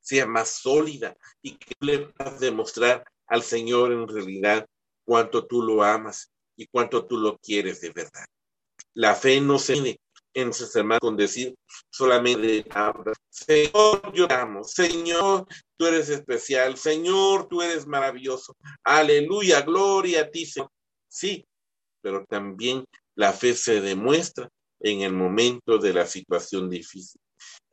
sea 0.05 0.27
más 0.27 0.51
sólida 0.51 1.17
y 1.43 1.57
que 1.57 1.75
le 1.81 1.99
puedas 2.07 2.39
demostrar 2.39 3.05
al 3.27 3.43
Señor 3.43 3.93
en 3.93 4.07
realidad 4.07 4.67
cuánto 5.05 5.47
tú 5.47 5.63
lo 5.63 5.83
amas 5.83 6.31
y 6.57 6.67
cuánto 6.67 7.07
tú 7.07 7.17
lo 7.17 7.39
quieres 7.39 7.81
de 7.81 7.91
verdad. 7.91 8.27
La 8.93 9.15
fe 9.15 9.41
no 9.41 9.59
se 9.59 9.73
tiene 9.73 10.01
en 10.35 10.53
sus 10.53 10.75
hermanos 10.77 11.01
con 11.01 11.17
decir 11.17 11.55
solamente 11.91 12.65
Señor, 13.31 14.13
yo 14.13 14.31
amo, 14.31 14.63
Señor, 14.65 15.47
tú 15.77 15.87
eres 15.87 16.09
especial, 16.11 16.77
Señor, 16.77 17.49
tú 17.49 17.63
eres 17.63 17.87
maravilloso, 17.87 18.57
aleluya, 18.83 19.63
gloria 19.63 20.23
a 20.23 20.31
ti, 20.31 20.45
Señor. 20.45 20.71
Sí, 21.09 21.47
pero 22.03 22.27
también 22.27 22.85
la 23.15 23.33
fe 23.33 23.55
se 23.55 23.81
demuestra 23.81 24.49
en 24.81 25.01
el 25.01 25.13
momento 25.13 25.79
de 25.79 25.95
la 25.95 26.07
situación 26.07 26.69
difícil, 26.69 27.21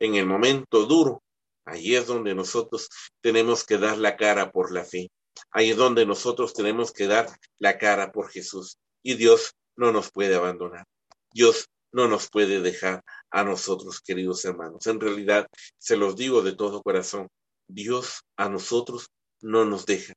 en 0.00 0.14
el 0.14 0.24
momento 0.24 0.86
duro, 0.86 1.22
Ahí 1.64 1.94
es 1.94 2.06
donde 2.06 2.34
nosotros 2.34 2.88
tenemos 3.20 3.64
que 3.64 3.78
dar 3.78 3.98
la 3.98 4.16
cara 4.16 4.50
por 4.50 4.72
la 4.72 4.84
fe. 4.84 5.10
Ahí 5.50 5.70
es 5.70 5.76
donde 5.76 6.06
nosotros 6.06 6.52
tenemos 6.54 6.92
que 6.92 7.06
dar 7.06 7.28
la 7.58 7.78
cara 7.78 8.12
por 8.12 8.30
Jesús. 8.30 8.78
Y 9.02 9.14
Dios 9.14 9.54
no 9.76 9.92
nos 9.92 10.10
puede 10.10 10.34
abandonar. 10.34 10.84
Dios 11.32 11.68
no 11.92 12.08
nos 12.08 12.28
puede 12.28 12.60
dejar 12.60 13.02
a 13.30 13.44
nosotros, 13.44 14.00
queridos 14.00 14.44
hermanos. 14.44 14.86
En 14.86 15.00
realidad, 15.00 15.46
se 15.78 15.96
los 15.96 16.16
digo 16.16 16.42
de 16.42 16.54
todo 16.54 16.82
corazón, 16.82 17.28
Dios 17.68 18.22
a 18.36 18.48
nosotros 18.48 19.08
no 19.40 19.64
nos 19.64 19.86
deja. 19.86 20.14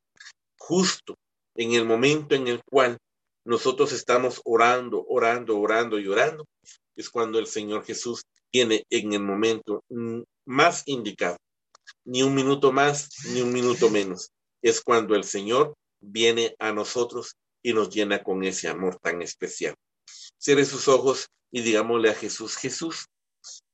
Justo 0.58 1.16
en 1.56 1.74
el 1.74 1.86
momento 1.86 2.36
en 2.36 2.48
el 2.48 2.62
cual 2.64 2.98
nosotros 3.46 3.92
estamos 3.92 4.42
orando, 4.46 5.06
orando, 5.08 5.60
orando 5.60 6.00
y 6.00 6.08
orando, 6.08 6.46
es 6.96 7.10
cuando 7.10 7.40
el 7.40 7.48
Señor 7.48 7.86
Jesús 7.86 8.24
viene 8.52 8.86
en 8.90 9.14
el 9.14 9.22
momento 9.22 9.84
más 10.46 10.84
indicado. 10.86 11.38
Ni 12.04 12.24
un 12.24 12.36
minuto 12.36 12.72
más, 12.72 13.10
ni 13.30 13.42
un 13.42 13.52
minuto 13.52 13.90
menos. 13.90 14.32
Es 14.62 14.82
cuando 14.82 15.16
el 15.16 15.24
Señor 15.24 15.76
viene 16.00 16.56
a 16.60 16.72
nosotros 16.72 17.36
y 17.62 17.74
nos 17.74 17.90
llena 17.90 18.24
con 18.24 18.44
ese 18.44 18.68
amor 18.68 18.98
tan 19.02 19.22
especial. 19.22 19.76
Cierre 20.38 20.66
sus 20.66 20.88
ojos 20.88 21.28
y 21.52 21.62
digámosle 21.62 22.10
a 22.10 22.16
Jesús, 22.16 22.58
Jesús, 22.58 23.08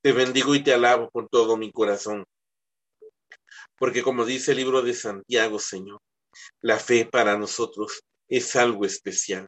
te 0.01 0.11
bendigo 0.13 0.55
y 0.55 0.63
te 0.63 0.74
alabo 0.74 1.09
con 1.11 1.28
todo 1.28 1.57
mi 1.57 1.72
corazón. 1.72 2.26
Porque 3.78 4.03
como 4.03 4.26
dice 4.26 4.51
el 4.51 4.57
libro 4.57 4.82
de 4.82 4.93
Santiago, 4.93 5.59
Señor, 5.59 5.99
la 6.61 6.80
fe 6.80 7.05
para 7.05 7.38
nosotros 7.38 8.01
es 8.30 8.55
algo 8.55 8.86
especial. 8.86 9.47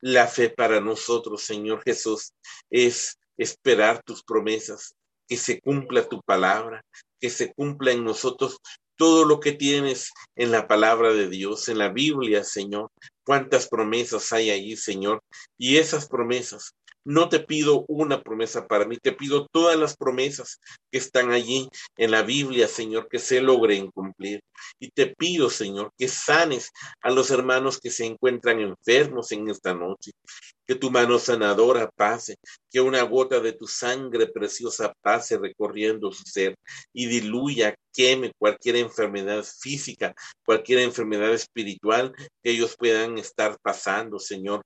La 0.00 0.26
fe 0.26 0.50
para 0.50 0.80
nosotros, 0.80 1.42
Señor 1.42 1.82
Jesús, 1.82 2.32
es 2.70 3.18
esperar 3.36 4.02
tus 4.02 4.22
promesas, 4.22 4.94
que 5.32 5.38
se 5.38 5.62
cumpla 5.62 6.06
tu 6.06 6.20
palabra, 6.20 6.84
que 7.18 7.30
se 7.30 7.54
cumpla 7.54 7.90
en 7.90 8.04
nosotros 8.04 8.58
todo 8.98 9.24
lo 9.24 9.40
que 9.40 9.52
tienes 9.52 10.10
en 10.36 10.50
la 10.50 10.68
palabra 10.68 11.14
de 11.14 11.26
Dios, 11.26 11.70
en 11.70 11.78
la 11.78 11.88
Biblia, 11.88 12.44
Señor. 12.44 12.90
Cuántas 13.24 13.66
promesas 13.66 14.30
hay 14.34 14.50
ahí, 14.50 14.76
Señor. 14.76 15.22
Y 15.56 15.78
esas 15.78 16.06
promesas 16.06 16.74
No 17.04 17.30
te 17.30 17.40
pido 17.40 17.86
una 17.88 18.22
promesa 18.22 18.66
para 18.66 18.84
mí, 18.84 18.98
te 18.98 19.12
pido 19.12 19.48
todas 19.50 19.78
las 19.78 19.96
promesas 19.96 20.60
que 20.90 20.98
están 20.98 21.32
allí 21.32 21.70
en 21.96 22.10
la 22.10 22.22
Biblia, 22.22 22.68
Señor, 22.68 23.08
que 23.08 23.18
se 23.18 23.40
logren 23.40 23.90
cumplir. 23.90 24.40
Y 24.78 24.90
te 24.90 25.06
pido, 25.16 25.48
Señor, 25.48 25.92
que 25.98 26.08
sanes 26.08 26.70
a 27.00 27.10
los 27.10 27.30
hermanos 27.30 27.80
que 27.80 27.90
se 27.90 28.04
encuentran 28.04 28.60
enfermos 28.60 29.32
en 29.32 29.48
esta 29.48 29.72
noche. 29.72 30.12
Que 30.66 30.74
tu 30.74 30.90
mano 30.90 31.18
sanadora 31.18 31.90
pase, 31.90 32.36
que 32.70 32.80
una 32.80 33.02
gota 33.02 33.40
de 33.40 33.52
tu 33.52 33.66
sangre 33.66 34.26
preciosa 34.26 34.92
pase 35.02 35.38
recorriendo 35.38 36.12
su 36.12 36.22
ser 36.24 36.54
y 36.92 37.06
diluya, 37.06 37.74
queme 37.92 38.32
cualquier 38.38 38.76
enfermedad 38.76 39.44
física, 39.44 40.14
cualquier 40.44 40.80
enfermedad 40.80 41.32
espiritual 41.32 42.12
que 42.42 42.50
ellos 42.50 42.76
puedan 42.78 43.18
estar 43.18 43.58
pasando, 43.62 44.18
Señor 44.18 44.62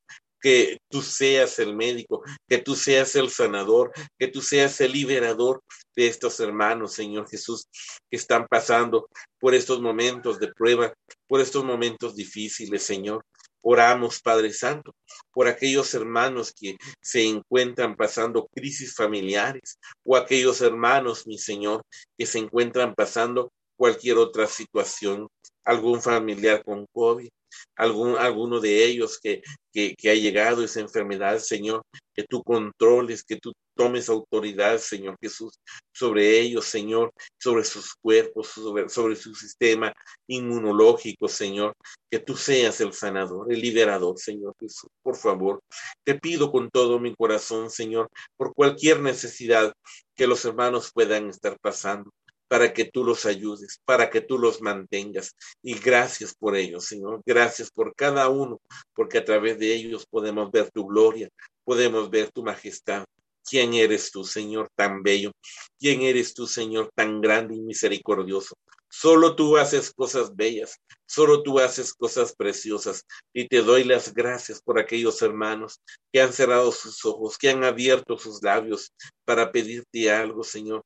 que 0.46 0.78
tú 0.88 1.02
seas 1.02 1.58
el 1.58 1.74
médico, 1.74 2.22
que 2.48 2.58
tú 2.58 2.76
seas 2.76 3.16
el 3.16 3.30
sanador, 3.30 3.92
que 4.16 4.28
tú 4.28 4.40
seas 4.42 4.80
el 4.80 4.92
liberador 4.92 5.60
de 5.96 6.06
estos 6.06 6.38
hermanos, 6.40 6.92
Señor 6.92 7.28
Jesús, 7.28 7.66
que 8.10 8.16
están 8.16 8.46
pasando 8.48 9.08
por 9.40 9.54
estos 9.54 9.80
momentos 9.80 10.38
de 10.38 10.52
prueba, 10.52 10.94
por 11.26 11.40
estos 11.40 11.64
momentos 11.64 12.14
difíciles, 12.14 12.84
Señor. 12.84 13.24
Oramos, 13.62 14.20
Padre 14.20 14.52
Santo, 14.52 14.94
por 15.32 15.48
aquellos 15.48 15.92
hermanos 15.94 16.52
que 16.52 16.76
se 17.00 17.24
encuentran 17.24 17.96
pasando 17.96 18.46
crisis 18.54 18.94
familiares 18.94 19.78
o 20.04 20.16
aquellos 20.16 20.60
hermanos, 20.60 21.26
mi 21.26 21.38
Señor, 21.38 21.82
que 22.16 22.26
se 22.26 22.38
encuentran 22.38 22.94
pasando 22.94 23.52
cualquier 23.76 24.18
otra 24.18 24.46
situación, 24.46 25.28
algún 25.64 26.00
familiar 26.00 26.64
con 26.64 26.86
COVID, 26.92 27.28
algún, 27.76 28.16
alguno 28.16 28.60
de 28.60 28.84
ellos 28.84 29.18
que, 29.22 29.42
que, 29.72 30.10
ha 30.10 30.14
llegado 30.14 30.64
esa 30.64 30.80
enfermedad, 30.80 31.38
Señor, 31.38 31.82
que 32.14 32.24
tú 32.24 32.42
controles, 32.42 33.22
que 33.24 33.36
tú 33.36 33.52
tomes 33.74 34.08
autoridad, 34.08 34.78
Señor 34.78 35.16
Jesús, 35.20 35.58
sobre 35.92 36.40
ellos, 36.40 36.64
Señor, 36.64 37.12
sobre 37.38 37.64
sus 37.64 37.94
cuerpos, 37.94 38.48
sobre, 38.48 38.88
sobre, 38.88 39.16
su 39.16 39.34
sistema 39.34 39.92
inmunológico, 40.26 41.28
Señor, 41.28 41.74
que 42.10 42.18
tú 42.18 42.36
seas 42.36 42.80
el 42.80 42.94
sanador, 42.94 43.52
el 43.52 43.60
liberador, 43.60 44.18
Señor 44.18 44.54
Jesús, 44.58 44.88
por 45.02 45.16
favor. 45.16 45.60
Te 46.04 46.14
pido 46.18 46.50
con 46.50 46.70
todo 46.70 46.98
mi 46.98 47.14
corazón, 47.14 47.70
Señor, 47.70 48.08
por 48.38 48.54
cualquier 48.54 49.00
necesidad 49.00 49.74
que 50.14 50.26
los 50.26 50.42
hermanos 50.46 50.90
puedan 50.94 51.28
estar 51.28 51.58
pasando 51.60 52.10
para 52.48 52.72
que 52.72 52.84
tú 52.84 53.04
los 53.04 53.26
ayudes, 53.26 53.80
para 53.84 54.10
que 54.10 54.20
tú 54.20 54.38
los 54.38 54.60
mantengas. 54.60 55.34
Y 55.62 55.74
gracias 55.74 56.34
por 56.34 56.56
ellos, 56.56 56.84
Señor. 56.86 57.22
Gracias 57.24 57.70
por 57.70 57.94
cada 57.94 58.28
uno, 58.28 58.60
porque 58.94 59.18
a 59.18 59.24
través 59.24 59.58
de 59.58 59.74
ellos 59.74 60.06
podemos 60.06 60.50
ver 60.50 60.70
tu 60.70 60.86
gloria, 60.86 61.28
podemos 61.64 62.10
ver 62.10 62.30
tu 62.30 62.42
majestad. 62.42 63.04
¿Quién 63.48 63.74
eres 63.74 64.10
tú, 64.10 64.24
Señor, 64.24 64.68
tan 64.74 65.02
bello? 65.02 65.30
¿Quién 65.78 66.02
eres 66.02 66.34
tú, 66.34 66.46
Señor, 66.46 66.90
tan 66.94 67.20
grande 67.20 67.54
y 67.54 67.60
misericordioso? 67.60 68.56
Solo 68.88 69.36
tú 69.36 69.56
haces 69.56 69.92
cosas 69.92 70.34
bellas, 70.34 70.80
solo 71.06 71.42
tú 71.42 71.58
haces 71.58 71.92
cosas 71.92 72.34
preciosas. 72.34 73.04
Y 73.32 73.46
te 73.46 73.62
doy 73.62 73.84
las 73.84 74.14
gracias 74.14 74.62
por 74.62 74.78
aquellos 74.78 75.20
hermanos 75.22 75.80
que 76.12 76.20
han 76.20 76.32
cerrado 76.32 76.72
sus 76.72 77.04
ojos, 77.04 77.36
que 77.38 77.50
han 77.50 77.62
abierto 77.62 78.18
sus 78.18 78.42
labios 78.42 78.92
para 79.24 79.52
pedirte 79.52 80.10
algo, 80.10 80.42
Señor, 80.42 80.84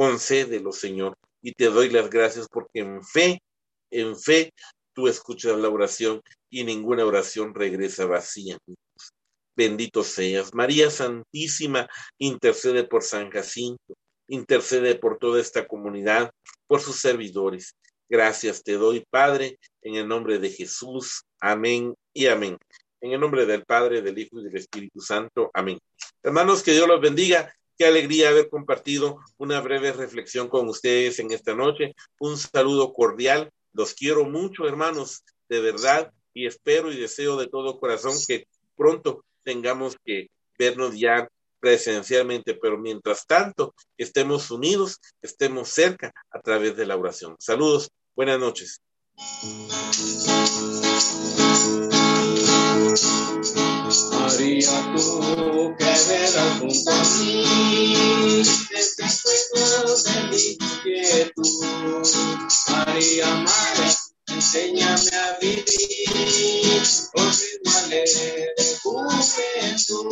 concédelo, 0.00 0.72
Señor, 0.72 1.14
y 1.42 1.52
te 1.52 1.66
doy 1.66 1.90
las 1.90 2.08
gracias 2.08 2.48
porque 2.50 2.80
en 2.80 3.04
fe, 3.04 3.42
en 3.90 4.18
fe, 4.18 4.50
tú 4.94 5.08
escuchas 5.08 5.58
la 5.58 5.68
oración 5.68 6.22
y 6.48 6.64
ninguna 6.64 7.04
oración 7.04 7.54
regresa 7.54 8.06
vacía. 8.06 8.56
Bendito 9.54 10.02
seas. 10.02 10.54
María 10.54 10.90
Santísima, 10.90 11.86
intercede 12.16 12.84
por 12.84 13.02
San 13.02 13.28
Jacinto, 13.28 13.92
intercede 14.26 14.94
por 14.94 15.18
toda 15.18 15.38
esta 15.38 15.68
comunidad, 15.68 16.30
por 16.66 16.80
sus 16.80 16.98
servidores. 16.98 17.74
Gracias 18.08 18.62
te 18.62 18.78
doy, 18.78 19.04
Padre, 19.10 19.58
en 19.82 19.96
el 19.96 20.08
nombre 20.08 20.38
de 20.38 20.48
Jesús. 20.48 21.24
Amén 21.40 21.94
y 22.14 22.26
amén. 22.26 22.56
En 23.02 23.12
el 23.12 23.20
nombre 23.20 23.44
del 23.44 23.66
Padre, 23.66 24.00
del 24.00 24.18
Hijo 24.18 24.40
y 24.40 24.44
del 24.44 24.56
Espíritu 24.56 25.02
Santo. 25.02 25.50
Amén. 25.52 25.78
Hermanos, 26.22 26.62
que 26.62 26.72
Dios 26.72 26.88
los 26.88 27.02
bendiga. 27.02 27.52
Qué 27.80 27.86
alegría 27.86 28.28
haber 28.28 28.50
compartido 28.50 29.20
una 29.38 29.58
breve 29.62 29.90
reflexión 29.90 30.48
con 30.48 30.68
ustedes 30.68 31.18
en 31.18 31.30
esta 31.30 31.54
noche. 31.54 31.94
Un 32.18 32.36
saludo 32.36 32.92
cordial. 32.92 33.50
Los 33.72 33.94
quiero 33.94 34.26
mucho, 34.26 34.68
hermanos, 34.68 35.24
de 35.48 35.62
verdad, 35.62 36.12
y 36.34 36.44
espero 36.46 36.92
y 36.92 37.00
deseo 37.00 37.38
de 37.38 37.46
todo 37.46 37.80
corazón 37.80 38.12
que 38.28 38.46
pronto 38.76 39.24
tengamos 39.44 39.96
que 40.04 40.28
vernos 40.58 40.98
ya 40.98 41.26
presencialmente, 41.58 42.52
pero 42.52 42.76
mientras 42.76 43.26
tanto 43.26 43.74
estemos 43.96 44.50
unidos, 44.50 45.00
estemos 45.22 45.70
cerca 45.70 46.12
a 46.30 46.40
través 46.42 46.76
de 46.76 46.84
la 46.84 46.98
oración. 46.98 47.34
Saludos, 47.38 47.90
buenas 48.14 48.38
noches. 48.38 48.82
María, 53.90 54.70
tú 54.94 55.74
que 55.76 55.84
verás 55.84 56.58
junto 56.60 56.90
a 56.92 57.04
mí, 57.18 58.42
este 58.70 59.04
fuego 59.08 59.94
de 60.04 60.22
mi 60.30 60.56
quietud. 60.82 62.06
María, 62.68 63.26
Madre, 63.34 63.88
enséñame 64.28 65.10
a 65.10 65.38
vivir 65.40 65.64
por 67.12 67.24
ritmo 67.24 67.72
alegre 67.84 68.54
de 68.56 68.64
juventud. 68.80 70.10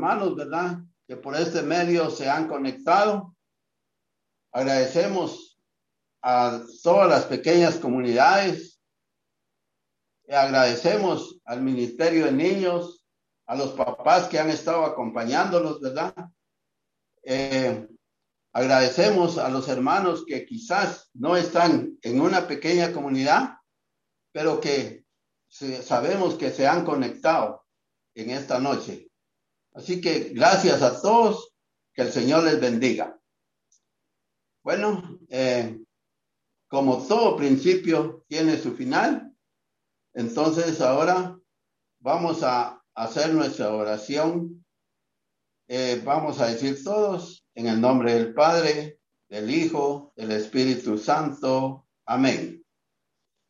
Hermanos, 0.00 0.34
¿verdad? 0.34 0.78
Que 1.06 1.14
por 1.14 1.36
este 1.36 1.60
medio 1.60 2.08
se 2.08 2.26
han 2.26 2.48
conectado. 2.48 3.36
Agradecemos 4.50 5.60
a 6.22 6.62
todas 6.82 7.06
las 7.06 7.24
pequeñas 7.26 7.76
comunidades. 7.76 8.80
Agradecemos 10.26 11.38
al 11.44 11.60
Ministerio 11.60 12.24
de 12.24 12.32
Niños, 12.32 13.04
a 13.44 13.56
los 13.56 13.72
papás 13.72 14.26
que 14.28 14.38
han 14.38 14.48
estado 14.48 14.86
acompañándolos, 14.86 15.82
¿verdad? 15.82 16.14
Eh, 17.22 17.86
agradecemos 18.54 19.36
a 19.36 19.50
los 19.50 19.68
hermanos 19.68 20.24
que 20.26 20.46
quizás 20.46 21.10
no 21.12 21.36
están 21.36 21.98
en 22.00 22.22
una 22.22 22.48
pequeña 22.48 22.90
comunidad, 22.90 23.58
pero 24.32 24.62
que 24.62 25.04
sabemos 25.50 26.36
que 26.36 26.50
se 26.50 26.66
han 26.66 26.86
conectado 26.86 27.66
en 28.14 28.30
esta 28.30 28.58
noche. 28.58 29.09
Así 29.72 30.00
que 30.00 30.30
gracias 30.30 30.82
a 30.82 31.00
todos, 31.00 31.52
que 31.92 32.02
el 32.02 32.12
Señor 32.12 32.44
les 32.44 32.60
bendiga. 32.60 33.18
Bueno, 34.62 35.18
eh, 35.28 35.80
como 36.68 37.06
todo 37.06 37.36
principio 37.36 38.24
tiene 38.28 38.58
su 38.58 38.74
final, 38.76 39.34
entonces 40.12 40.80
ahora 40.80 41.38
vamos 42.00 42.42
a 42.42 42.82
hacer 42.94 43.32
nuestra 43.34 43.74
oración. 43.74 44.64
Eh, 45.68 46.02
vamos 46.04 46.40
a 46.40 46.46
decir 46.48 46.82
todos 46.82 47.44
en 47.54 47.68
el 47.68 47.80
nombre 47.80 48.14
del 48.14 48.34
Padre, 48.34 49.00
del 49.28 49.50
Hijo, 49.50 50.12
del 50.16 50.32
Espíritu 50.32 50.98
Santo. 50.98 51.86
Amén. 52.04 52.64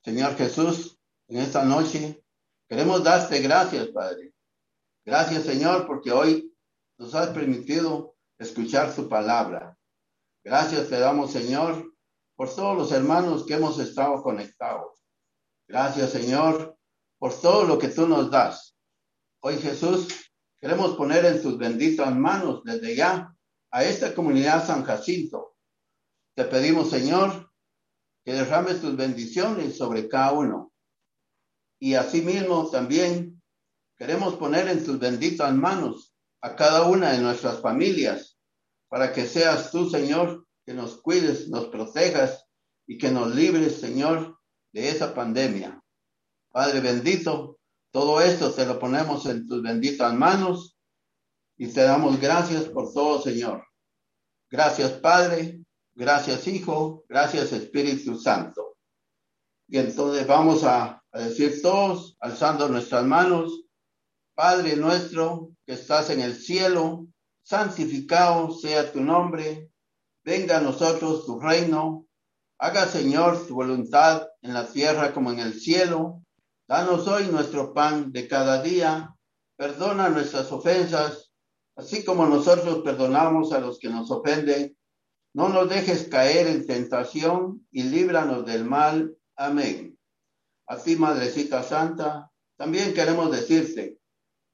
Señor 0.04 0.36
Jesús, 0.36 0.98
en 1.28 1.38
esta 1.38 1.64
noche 1.64 2.22
queremos 2.68 3.02
darte 3.02 3.40
gracias, 3.40 3.88
Padre. 3.88 4.32
Gracias, 5.10 5.42
Señor, 5.42 5.88
porque 5.88 6.12
hoy 6.12 6.54
nos 6.96 7.16
has 7.16 7.30
permitido 7.30 8.14
escuchar 8.38 8.94
su 8.94 9.08
palabra. 9.08 9.76
Gracias 10.44 10.88
te 10.88 11.00
damos, 11.00 11.32
Señor, 11.32 11.96
por 12.36 12.54
todos 12.54 12.78
los 12.78 12.92
hermanos 12.92 13.44
que 13.44 13.54
hemos 13.54 13.80
estado 13.80 14.22
conectados. 14.22 15.02
Gracias, 15.66 16.10
Señor, 16.10 16.78
por 17.18 17.34
todo 17.34 17.64
lo 17.64 17.76
que 17.76 17.88
tú 17.88 18.06
nos 18.06 18.30
das. 18.30 18.76
Hoy, 19.42 19.56
Jesús, 19.56 20.30
queremos 20.60 20.96
poner 20.96 21.24
en 21.24 21.42
tus 21.42 21.58
benditas 21.58 22.14
manos 22.14 22.62
desde 22.62 22.94
ya 22.94 23.36
a 23.72 23.82
esta 23.82 24.14
comunidad 24.14 24.64
San 24.64 24.84
Jacinto. 24.84 25.56
Te 26.36 26.44
pedimos, 26.44 26.88
Señor, 26.88 27.50
que 28.24 28.34
derrames 28.34 28.80
tus 28.80 28.96
bendiciones 28.96 29.76
sobre 29.76 30.08
cada 30.08 30.30
uno. 30.34 30.72
Y 31.80 31.94
asimismo 31.94 32.70
también 32.70 33.39
queremos 34.00 34.36
poner 34.36 34.66
en 34.68 34.82
tus 34.82 34.98
benditas 34.98 35.54
manos 35.54 36.14
a 36.40 36.56
cada 36.56 36.86
una 36.86 37.12
de 37.12 37.18
nuestras 37.18 37.60
familias, 37.60 38.38
para 38.88 39.12
que 39.12 39.26
seas 39.26 39.70
tú, 39.70 39.90
Señor, 39.90 40.46
que 40.64 40.72
nos 40.72 41.02
cuides, 41.02 41.50
nos 41.50 41.66
protejas 41.66 42.46
y 42.86 42.96
que 42.96 43.10
nos 43.10 43.34
libres, 43.34 43.78
Señor, 43.78 44.38
de 44.72 44.88
esa 44.88 45.14
pandemia. 45.14 45.82
Padre 46.50 46.80
bendito, 46.80 47.58
todo 47.92 48.22
esto 48.22 48.50
te 48.52 48.64
lo 48.64 48.78
ponemos 48.78 49.26
en 49.26 49.46
tus 49.46 49.62
benditas 49.62 50.14
manos 50.14 50.78
y 51.58 51.66
te 51.66 51.82
damos 51.82 52.18
gracias 52.18 52.64
por 52.64 52.94
todo, 52.94 53.20
Señor. 53.20 53.66
Gracias, 54.50 54.92
Padre. 54.92 55.62
Gracias, 55.94 56.48
Hijo. 56.48 57.04
Gracias, 57.06 57.52
Espíritu 57.52 58.18
Santo. 58.18 58.78
Y 59.68 59.76
entonces 59.76 60.26
vamos 60.26 60.64
a, 60.64 61.02
a 61.12 61.18
decir 61.20 61.60
todos, 61.60 62.16
alzando 62.18 62.66
nuestras 62.66 63.04
manos, 63.04 63.66
Padre 64.40 64.74
nuestro 64.74 65.50
que 65.66 65.74
estás 65.74 66.08
en 66.08 66.22
el 66.22 66.34
cielo, 66.34 67.06
santificado 67.42 68.50
sea 68.50 68.90
tu 68.90 69.02
nombre, 69.02 69.70
venga 70.24 70.56
a 70.56 70.60
nosotros 70.62 71.26
tu 71.26 71.38
reino, 71.38 72.06
haga 72.58 72.86
Señor 72.86 73.46
tu 73.46 73.54
voluntad 73.54 74.28
en 74.40 74.54
la 74.54 74.66
tierra 74.66 75.12
como 75.12 75.30
en 75.30 75.40
el 75.40 75.60
cielo. 75.60 76.22
Danos 76.66 77.06
hoy 77.06 77.26
nuestro 77.26 77.74
pan 77.74 78.12
de 78.12 78.28
cada 78.28 78.62
día, 78.62 79.14
perdona 79.58 80.08
nuestras 80.08 80.50
ofensas, 80.50 81.30
así 81.76 82.02
como 82.02 82.24
nosotros 82.24 82.80
perdonamos 82.82 83.52
a 83.52 83.60
los 83.60 83.78
que 83.78 83.90
nos 83.90 84.10
ofenden. 84.10 84.74
No 85.34 85.50
nos 85.50 85.68
dejes 85.68 86.08
caer 86.08 86.46
en 86.46 86.66
tentación 86.66 87.66
y 87.70 87.82
líbranos 87.82 88.46
del 88.46 88.64
mal. 88.64 89.14
Amén. 89.36 89.98
Así, 90.66 90.96
Madrecita 90.96 91.62
Santa, 91.62 92.30
también 92.56 92.94
queremos 92.94 93.30
decirte, 93.30 93.99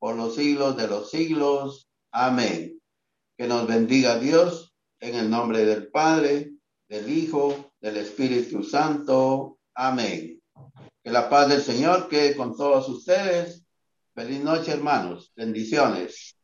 por 0.00 0.16
los 0.16 0.34
siglos 0.34 0.76
de 0.76 0.88
los 0.88 1.10
siglos. 1.10 1.88
Amén. 2.10 2.80
Que 3.38 3.46
nos 3.46 3.68
bendiga 3.68 4.18
Dios 4.18 4.74
en 4.98 5.14
el 5.14 5.30
nombre 5.30 5.64
del 5.64 5.88
Padre, 5.88 6.50
del 6.88 7.08
Hijo, 7.08 7.72
del 7.80 7.98
Espíritu 7.98 8.64
Santo. 8.64 9.58
Amén. 9.74 10.42
Que 11.04 11.10
la 11.10 11.30
paz 11.30 11.48
del 11.48 11.62
Señor 11.62 12.08
quede 12.08 12.34
con 12.34 12.56
todos 12.56 12.88
ustedes. 12.88 13.64
Feliz 14.14 14.42
noche, 14.42 14.72
hermanos. 14.72 15.32
Bendiciones. 15.36 16.36